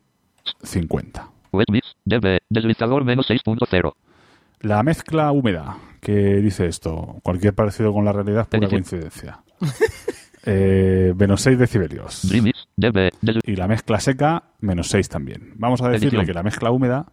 50. 0.63 1.29
Wet 1.51 1.67
mix. 1.69 1.95
DB. 2.05 2.39
Deslizador 2.49 3.03
menos 3.03 3.29
6.0. 3.29 3.93
La 4.61 4.81
mezcla 4.81 5.31
húmeda, 5.33 5.77
que 5.99 6.13
dice 6.37 6.67
esto, 6.67 7.17
cualquier 7.21 7.53
parecido 7.53 7.91
con 7.91 8.05
la 8.05 8.13
realidad 8.13 8.43
es 8.43 8.47
pura 8.47 8.67
Edición. 8.67 8.81
coincidencia. 8.81 9.43
Eh, 10.45 11.13
menos 11.17 11.41
6 11.41 11.57
decibelios. 11.57 12.21
Y 13.45 13.55
la 13.55 13.67
mezcla 13.67 13.99
seca, 13.99 14.43
menos 14.59 14.89
6 14.89 15.07
también. 15.09 15.53
Vamos 15.55 15.81
a 15.81 15.89
decirle 15.89 16.09
Edición. 16.19 16.25
que 16.25 16.33
la 16.33 16.43
mezcla 16.43 16.71
húmeda 16.71 17.05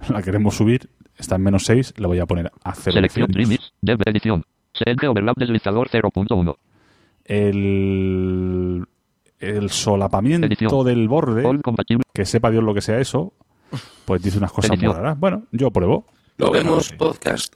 la 0.08 0.22
queremos 0.22 0.56
subir, 0.56 0.90
está 1.16 1.36
en 1.36 1.42
menos 1.42 1.64
6, 1.66 1.94
le 1.98 2.06
voy 2.06 2.18
a 2.18 2.26
poner 2.26 2.50
a 2.64 2.74
0 2.74 2.94
Selección 2.94 3.26
decibelios. 3.30 3.72
Edición. 4.06 4.44
Overlap 5.08 5.38
deslizador 5.38 5.88
0.1. 5.88 6.56
El, 7.26 8.84
el 9.38 9.70
solapamiento 9.70 10.46
Edición. 10.46 10.84
del 10.84 11.08
borde, 11.08 11.44
que 12.12 12.24
sepa 12.24 12.50
Dios 12.50 12.64
lo 12.64 12.74
que 12.74 12.80
sea 12.80 12.98
eso, 12.98 13.32
pues 14.04 14.22
dice 14.22 14.38
unas 14.38 14.52
cosas 14.52 14.76
muy 14.76 14.92
raras. 14.92 15.18
Bueno, 15.18 15.44
yo 15.52 15.70
pruebo. 15.70 16.06
Lo 16.38 16.50
vemos 16.50 16.92
podcast, 16.92 17.54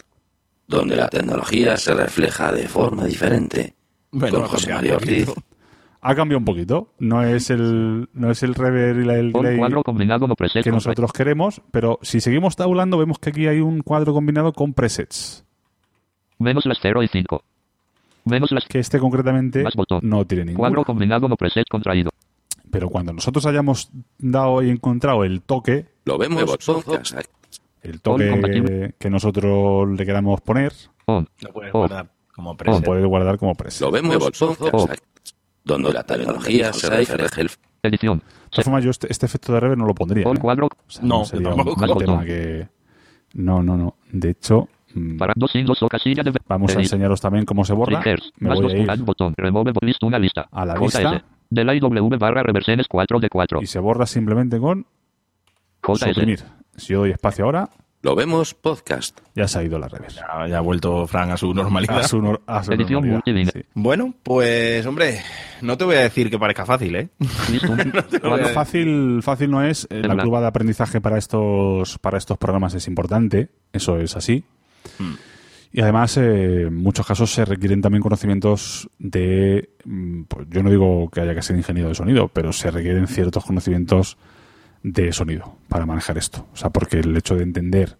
donde 0.69 0.95
la 0.97 1.09
tecnología 1.09 1.77
se 1.77 1.93
refleja 1.95 2.53
de 2.53 2.69
forma 2.69 3.05
diferente. 3.05 3.75
Bueno, 4.11 4.39
con 4.41 4.49
José 4.49 4.73
María. 4.75 4.97
Ortiz. 4.97 5.33
Ha 6.01 6.15
cambiado 6.15 6.39
un 6.39 6.45
poquito. 6.45 6.93
No 7.01 7.23
es 7.25 7.51
el, 7.51 8.09
no 8.13 8.31
es 8.31 8.43
el 8.43 8.55
rever 8.55 8.97
y 8.99 9.05
la- 9.05 9.17
el 9.17 9.33
delay 9.33 9.59
cuadro 9.59 9.83
no 9.85 10.37
que 10.63 10.71
nosotros 10.71 11.13
queremos, 11.13 11.61
pero 11.73 11.99
si 12.03 12.21
seguimos 12.21 12.55
tabulando 12.57 12.99
vemos 12.99 13.19
que 13.19 13.31
aquí 13.31 13.47
hay 13.49 13.61
un 13.61 13.81
cuadro 13.83 14.13
combinado 14.15 14.53
con 14.53 14.75
presets. 14.75 15.45
Menos 16.39 16.67
las 16.67 16.79
0 16.81 17.03
y 17.03 17.09
5. 17.09 17.43
Menos 18.25 18.53
las 18.53 18.65
Que 18.67 18.79
este 18.79 18.99
concretamente 19.01 19.65
no 20.03 20.25
tiene 20.25 20.55
cuadro 20.55 20.71
ninguno. 20.77 20.85
combinado 20.85 21.29
no 21.29 21.37
preset 21.37 21.67
contraído. 21.69 22.11
Pero 22.71 22.89
cuando 22.91 23.13
nosotros 23.13 23.45
hayamos 23.47 23.91
dado 24.19 24.63
y 24.63 24.71
encontrado 24.71 25.25
el 25.25 25.41
toque, 25.43 25.87
Lo 26.05 26.17
vemos 26.19 26.45
podcast, 26.59 27.17
el 27.83 28.01
toque 28.01 28.93
que 28.99 29.11
nosotros 29.11 29.89
le 29.99 30.05
queramos 30.07 30.41
poner, 30.43 30.73
On. 31.07 31.27
Lo 31.41 31.53
puedes 31.53 31.75
Oh. 31.75 31.79
guardar 31.79 32.11
como 32.39 32.53
lo 32.53 32.57
preset. 32.57 32.85
puede 32.85 33.05
guardar 33.05 33.37
como 33.37 33.53
preset. 33.57 33.81
Lo 33.81 33.91
vemos 33.91 34.17
podcast, 34.17 35.03
donde 35.65 35.93
la 35.93 36.05
tecnología 36.05 36.73
se 36.73 36.89
refleja 36.89 37.41
el 37.41 37.51
Edición. 37.83 38.19
De 38.19 38.51
todas 38.51 38.65
formas, 38.65 38.85
yo 38.85 38.91
este, 38.91 39.11
este 39.11 39.27
efecto 39.27 39.53
de 39.53 39.61
rever 39.61 39.77
no 39.77 39.87
lo 39.87 39.95
pondría. 39.95 40.23
¿eh? 40.23 40.39
cuadro. 40.41 40.67
O 40.67 40.71
sea, 40.91 41.03
No, 41.03 41.25
sería 41.25 41.51
yo 41.51 41.57
un, 41.57 41.99
tema 41.99 42.25
que... 42.25 42.69
No, 43.35 43.63
no, 43.63 43.77
no. 43.77 43.97
De 44.13 44.31
hecho, 44.31 44.69
mm, 44.95 45.17
Para 45.19 45.33
dos 45.37 45.51
signos 45.51 45.83
o 45.83 45.89
casilla 45.89 46.23
de. 46.23 46.33
vamos 46.47 46.77
a 46.77 46.79
enseñaros 46.79 47.21
también 47.21 47.45
cómo 47.45 47.65
se 47.65 47.73
borra. 47.73 48.01
Me 48.39 48.49
Más 48.49 48.59
voy 48.59 48.63
dos 48.63 48.75
a 48.75 48.79
ir 48.79 48.91
add 48.91 49.01
botón. 49.01 49.35
Remove 49.37 49.73
list 49.83 50.03
una 50.05 50.19
lista. 50.19 50.49
a 50.53 50.65
la 50.65 50.77
lista. 50.77 51.25
De 51.51 51.65
la 51.65 51.75
IW 51.75 52.19
barra 52.19 52.45
reversiones 52.45 52.87
4 52.89 53.19
de 53.19 53.29
4. 53.29 53.63
y 53.63 53.67
se 53.67 53.81
borra 53.81 54.07
simplemente 54.07 54.61
con 54.61 54.87
suprimir. 55.83 56.45
Si 56.77 56.93
yo 56.93 57.01
doy 57.01 57.11
espacio 57.11 57.45
ahora, 57.47 57.69
Lo 58.01 58.15
vemos 58.15 58.55
podcast. 58.55 59.19
ya 59.35 59.49
se 59.49 59.59
ha 59.59 59.63
ido 59.65 59.77
la 59.79 59.89
rever. 59.89 60.13
Ya, 60.13 60.47
ya 60.49 60.59
ha 60.59 60.61
vuelto 60.61 61.05
Fran 61.09 61.33
a 61.33 61.37
su 61.37 61.53
normalidad. 61.53 61.99
A 61.99 62.03
su, 62.05 62.21
nor- 62.23 62.41
a 62.47 62.63
su 62.63 62.73
Edición 62.73 63.09
normalidad, 63.09 63.53
sí. 63.53 63.61
Bueno, 63.75 64.15
pues 64.23 64.87
hombre, 64.87 65.21
no 65.63 65.77
te 65.77 65.85
voy 65.85 65.97
a 65.97 66.01
decir 66.03 66.31
que 66.31 66.39
parezca 66.39 66.65
fácil, 66.65 66.95
¿eh? 66.95 67.09
Fácil, 68.55 69.21
fácil 69.23 69.51
no 69.51 69.63
es. 69.65 69.87
Eh, 69.91 70.03
La 70.03 70.17
curva 70.23 70.41
de 70.41 70.47
aprendizaje 70.47 71.01
para 71.01 71.19
estos, 71.19 71.99
para 71.99 72.19
estos 72.19 72.39
programas 72.39 72.75
es 72.75 72.87
importante. 72.89 73.49
Eso 73.73 73.99
es 73.99 74.17
así. 74.17 74.45
Hmm. 74.99 75.15
Y 75.73 75.81
además, 75.83 76.17
eh, 76.17 76.63
en 76.69 76.75
muchos 76.77 77.07
casos 77.07 77.31
se 77.33 77.45
requieren 77.45 77.83
también 77.83 78.03
conocimientos 78.03 78.89
de. 78.99 79.71
mm, 79.85 80.23
pues 80.23 80.47
yo 80.51 80.63
no 80.63 80.71
digo 80.71 81.11
que 81.11 81.21
haya 81.21 81.35
que 81.35 81.43
ser 81.43 81.57
ingeniero 81.57 81.89
de 81.89 81.95
sonido, 81.95 82.29
pero 82.29 82.53
se 82.53 82.71
requieren 82.71 83.07
ciertos 83.07 83.45
conocimientos 83.45 84.17
de 84.83 85.13
sonido 85.13 85.57
para 85.69 85.87
manejar 85.87 86.19
esto. 86.19 86.47
O 86.53 86.57
sea, 86.57 86.71
porque 86.71 87.01
el 87.01 87.17
hecho 87.17 87.37
de 87.37 87.43
entender 87.43 87.97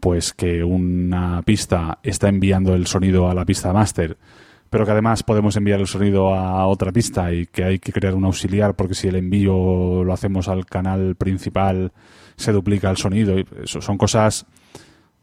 pues 0.00 0.32
que 0.32 0.62
una 0.62 1.42
pista 1.42 1.98
está 2.02 2.28
enviando 2.28 2.74
el 2.74 2.86
sonido 2.86 3.28
a 3.28 3.34
la 3.34 3.44
pista 3.44 3.72
master, 3.72 4.16
pero 4.70 4.84
que 4.84 4.92
además 4.92 5.22
podemos 5.22 5.56
enviar 5.56 5.80
el 5.80 5.86
sonido 5.86 6.34
a 6.34 6.66
otra 6.66 6.92
pista 6.92 7.32
y 7.32 7.46
que 7.46 7.64
hay 7.64 7.78
que 7.78 7.92
crear 7.92 8.14
un 8.14 8.24
auxiliar 8.24 8.74
porque 8.74 8.94
si 8.94 9.08
el 9.08 9.16
envío 9.16 10.04
lo 10.04 10.12
hacemos 10.12 10.48
al 10.48 10.66
canal 10.66 11.16
principal 11.16 11.92
se 12.36 12.52
duplica 12.52 12.90
el 12.90 12.96
sonido. 12.96 13.38
y 13.38 13.46
Eso 13.62 13.80
son 13.80 13.98
cosas, 13.98 14.46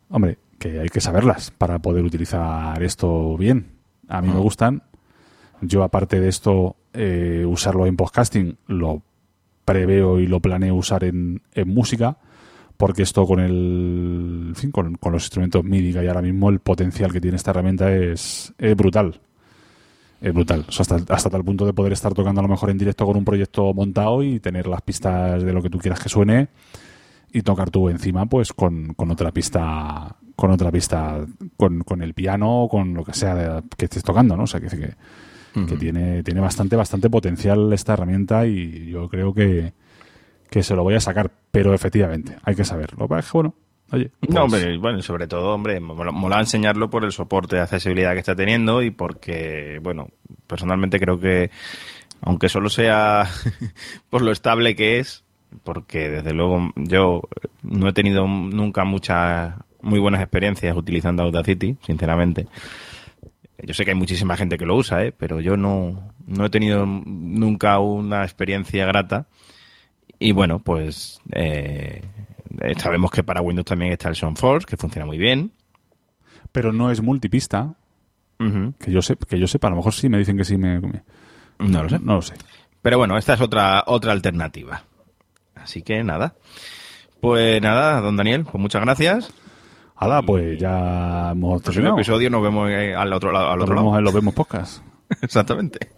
hombre, 0.10 0.38
que 0.60 0.80
hay 0.80 0.90
que 0.90 1.02
saberlas 1.02 1.52
para 1.52 1.80
poder 1.80 2.04
utilizar 2.04 2.82
esto 2.82 3.38
bien. 3.38 3.68
A 4.08 4.22
mí 4.22 4.30
me 4.30 4.40
gustan. 4.40 4.84
Yo 5.62 5.84
aparte 5.84 6.20
de 6.20 6.28
esto, 6.28 6.76
eh, 6.94 7.46
usarlo 7.48 7.86
en 7.86 7.96
podcasting 7.96 8.58
lo 8.68 9.04
preveo 9.66 10.20
y 10.20 10.28
lo 10.28 10.40
planeo 10.40 10.76
usar 10.76 11.04
en, 11.04 11.42
en 11.54 11.68
música 11.68 12.18
porque 12.78 13.04
esto 13.04 13.26
con 13.26 13.40
el 13.40 14.54
fin, 14.56 14.72
con, 14.72 14.98
los 15.12 15.24
instrumentos 15.24 15.64
MIDI 15.64 15.94
que 15.94 16.00
hay 16.00 16.08
ahora 16.08 16.22
mismo 16.22 16.50
el 16.50 16.60
potencial 16.60 17.12
que 17.12 17.22
tiene 17.22 17.38
esta 17.38 17.52
herramienta 17.52 17.94
es, 17.94 18.54
es 18.58 18.76
brutal. 18.76 19.20
Es 20.22 20.34
brutal. 20.34 20.66
Hasta, 20.68 20.98
hasta 21.10 21.30
tal 21.30 21.44
punto 21.44 21.66
de 21.66 21.74
poder 21.74 21.94
estar 21.94 22.14
tocando 22.14 22.40
a 22.40 22.44
lo 22.44 22.50
mejor 22.50 22.70
en 22.70 22.78
directo 22.78 23.06
con 23.06 23.18
un 23.18 23.26
proyecto 23.26 23.74
montado 23.74 24.24
y 24.24 24.40
tener 24.40 24.68
las 24.68 24.82
pistas 24.82 25.44
de 25.44 25.54
lo 25.54 25.62
que 25.62 25.70
tú 25.70 25.78
quieras 25.78 26.00
que 26.00 26.10
suene 26.10 26.48
y 27.32 27.42
tocar 27.42 27.70
tú 27.70 27.90
encima 27.90 28.26
pues 28.26 28.54
con, 28.54 28.94
con 28.94 29.12
otra 29.12 29.32
pista 29.32 30.16
con 30.36 30.52
otra 30.52 30.72
pista 30.72 31.26
con, 31.58 31.82
con 31.82 32.02
el 32.02 32.14
piano 32.14 32.64
o 32.64 32.70
con 32.70 32.94
lo 32.94 33.04
que 33.04 33.14
sea 33.14 33.62
que 33.78 33.86
estés 33.86 34.04
tocando 34.04 34.38
no 34.38 34.44
o 34.44 34.48
sea 34.48 34.62
que, 34.62 34.68
que, 34.68 34.94
que 35.68 35.78
tiene 35.78 36.22
tiene 36.24 36.42
bastante 36.42 36.76
bastante 36.76 37.10
potencial 37.10 37.72
esta 37.72 37.94
herramienta 37.94 38.46
y 38.46 38.90
yo 38.90 39.08
creo 39.08 39.34
que 39.34 39.74
que 40.50 40.64
se 40.64 40.76
lo 40.76 40.84
voy 40.84 40.96
a 40.96 41.00
sacar, 41.00 41.32
pero 41.52 41.74
efectivamente, 41.74 42.38
hay 42.44 42.56
que 42.56 42.64
saberlo. 42.64 43.08
Bueno, 43.08 43.56
oye. 43.92 44.12
pues, 44.20 44.34
No, 44.34 44.44
hombre, 44.44 44.78
bueno, 44.78 45.02
sobre 45.02 45.28
todo, 45.28 45.54
hombre, 45.54 45.80
mola 45.80 46.40
enseñarlo 46.40 46.90
por 46.90 47.04
el 47.04 47.12
soporte 47.12 47.58
de 47.58 47.64
accesibilidad 47.64 48.14
que 48.14 48.20
está 48.20 48.36
teniendo 48.36 48.82
y 48.82 48.92
porque, 48.92 49.80
bueno, 49.82 50.08
personalmente 50.48 51.00
creo 51.00 51.20
que, 51.20 51.52
aunque 52.22 52.50
solo 52.50 52.70
sea 52.70 53.28
por 54.10 54.22
lo 54.22 54.32
estable 54.32 54.76
que 54.76 55.00
es, 55.00 55.24
porque 55.64 56.10
desde 56.10 56.34
luego 56.34 56.72
yo 56.76 57.22
no 57.64 57.90
he 57.90 57.94
tenido 57.94 58.28
nunca 58.28 58.84
muchas 58.84 59.56
muy 59.82 60.00
buenas 60.00 60.22
experiencias 60.22 60.76
utilizando 60.76 61.24
Audacity, 61.24 61.78
sinceramente. 61.86 62.48
Yo 63.64 63.74
sé 63.74 63.86
que 63.86 63.92
hay 63.92 63.98
muchísima 63.98 64.36
gente 64.38 64.58
que 64.58 64.66
lo 64.66 64.76
usa, 64.76 65.04
¿eh? 65.06 65.12
pero 65.12 65.40
yo 65.40 65.56
no, 65.58 66.14
no 66.28 66.46
he 66.46 66.50
tenido 66.50 66.86
nunca 66.86 67.80
una 67.80 68.24
experiencia 68.24 68.86
grata. 68.86 69.28
Y 70.20 70.32
bueno, 70.34 70.60
pues 70.60 71.20
eh, 71.32 72.02
sabemos 72.78 73.12
que 73.12 73.24
para 73.24 73.42
Windows 73.42 73.66
también 73.66 73.92
está 73.94 74.10
el 74.10 74.16
SoundForce, 74.16 74.66
que 74.68 74.78
funciona 74.78 75.06
muy 75.06 75.18
bien. 75.18 75.52
Pero 76.52 76.72
no 76.74 76.92
es 76.92 77.02
multipista, 77.02 77.74
que 78.80 78.92
yo, 78.92 79.02
sé, 79.02 79.16
que 79.16 79.40
yo 79.40 79.48
sepa, 79.48 79.68
a 79.68 79.72
lo 79.72 79.78
mejor 79.78 79.94
sí 79.94 80.10
me 80.10 80.18
dicen 80.18 80.38
que 80.38 80.44
sí 80.46 80.58
me... 80.58 80.80
me- 80.80 81.04
No 81.60 81.84
lo 81.84 81.90
sé. 81.90 82.00
No 82.00 82.16
lo 82.16 82.22
sé. 82.22 82.34
Pero 82.82 82.98
bueno, 82.98 83.18
esta 83.18 83.34
es 83.34 83.42
otra, 83.42 83.84
otra 83.88 84.12
alternativa. 84.12 84.84
Así 85.56 85.82
que 85.82 86.04
nada. 86.04 86.36
Pues 87.22 87.62
nada, 87.62 88.00
don 88.02 88.16
Daniel, 88.18 88.44
pues 88.44 88.56
muchas 88.56 88.82
gracias. 88.82 89.34
Hala, 89.98 90.22
pues 90.22 90.60
ya 90.60 91.32
hemos 91.32 91.56
El 91.58 91.62
próximo 91.62 91.74
terminado. 91.74 91.96
episodio 91.98 92.30
nos 92.30 92.44
vemos 92.44 92.70
eh, 92.70 92.94
al 92.96 93.14
otro 93.14 93.32
lado. 93.32 93.48
Al 93.50 93.58
Nos 93.60 93.64
otro 93.64 93.76
vemos 93.76 93.92
lado. 93.92 94.00
en 94.00 94.04
Los 94.06 94.14
Vemos 94.14 94.34
Podcast. 94.34 94.84
Exactamente. 95.22 95.90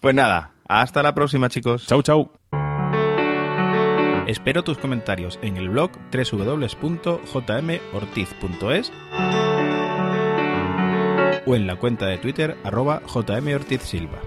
Pues 0.00 0.14
nada, 0.14 0.50
hasta 0.68 1.02
la 1.02 1.14
próxima, 1.14 1.48
chicos. 1.48 1.86
Chau, 1.86 2.02
chau. 2.02 2.30
Espero 4.26 4.62
tus 4.64 4.76
comentarios 4.78 5.38
en 5.42 5.56
el 5.56 5.68
blog 5.70 5.90
www.jmortiz.es 6.12 8.92
o 11.46 11.54
en 11.54 11.66
la 11.66 11.76
cuenta 11.76 12.06
de 12.06 12.18
Twitter 12.18 12.56
arroba 12.64 13.00
jmortizsilva. 13.06 14.18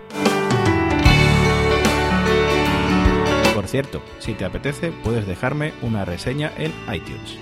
Por 3.56 3.68
cierto, 3.68 4.02
si 4.20 4.34
te 4.34 4.46
apetece, 4.46 4.92
puedes 5.04 5.26
dejarme 5.28 5.74
una 5.82 6.06
reseña 6.06 6.52
en 6.58 6.72
iTunes. 6.94 7.38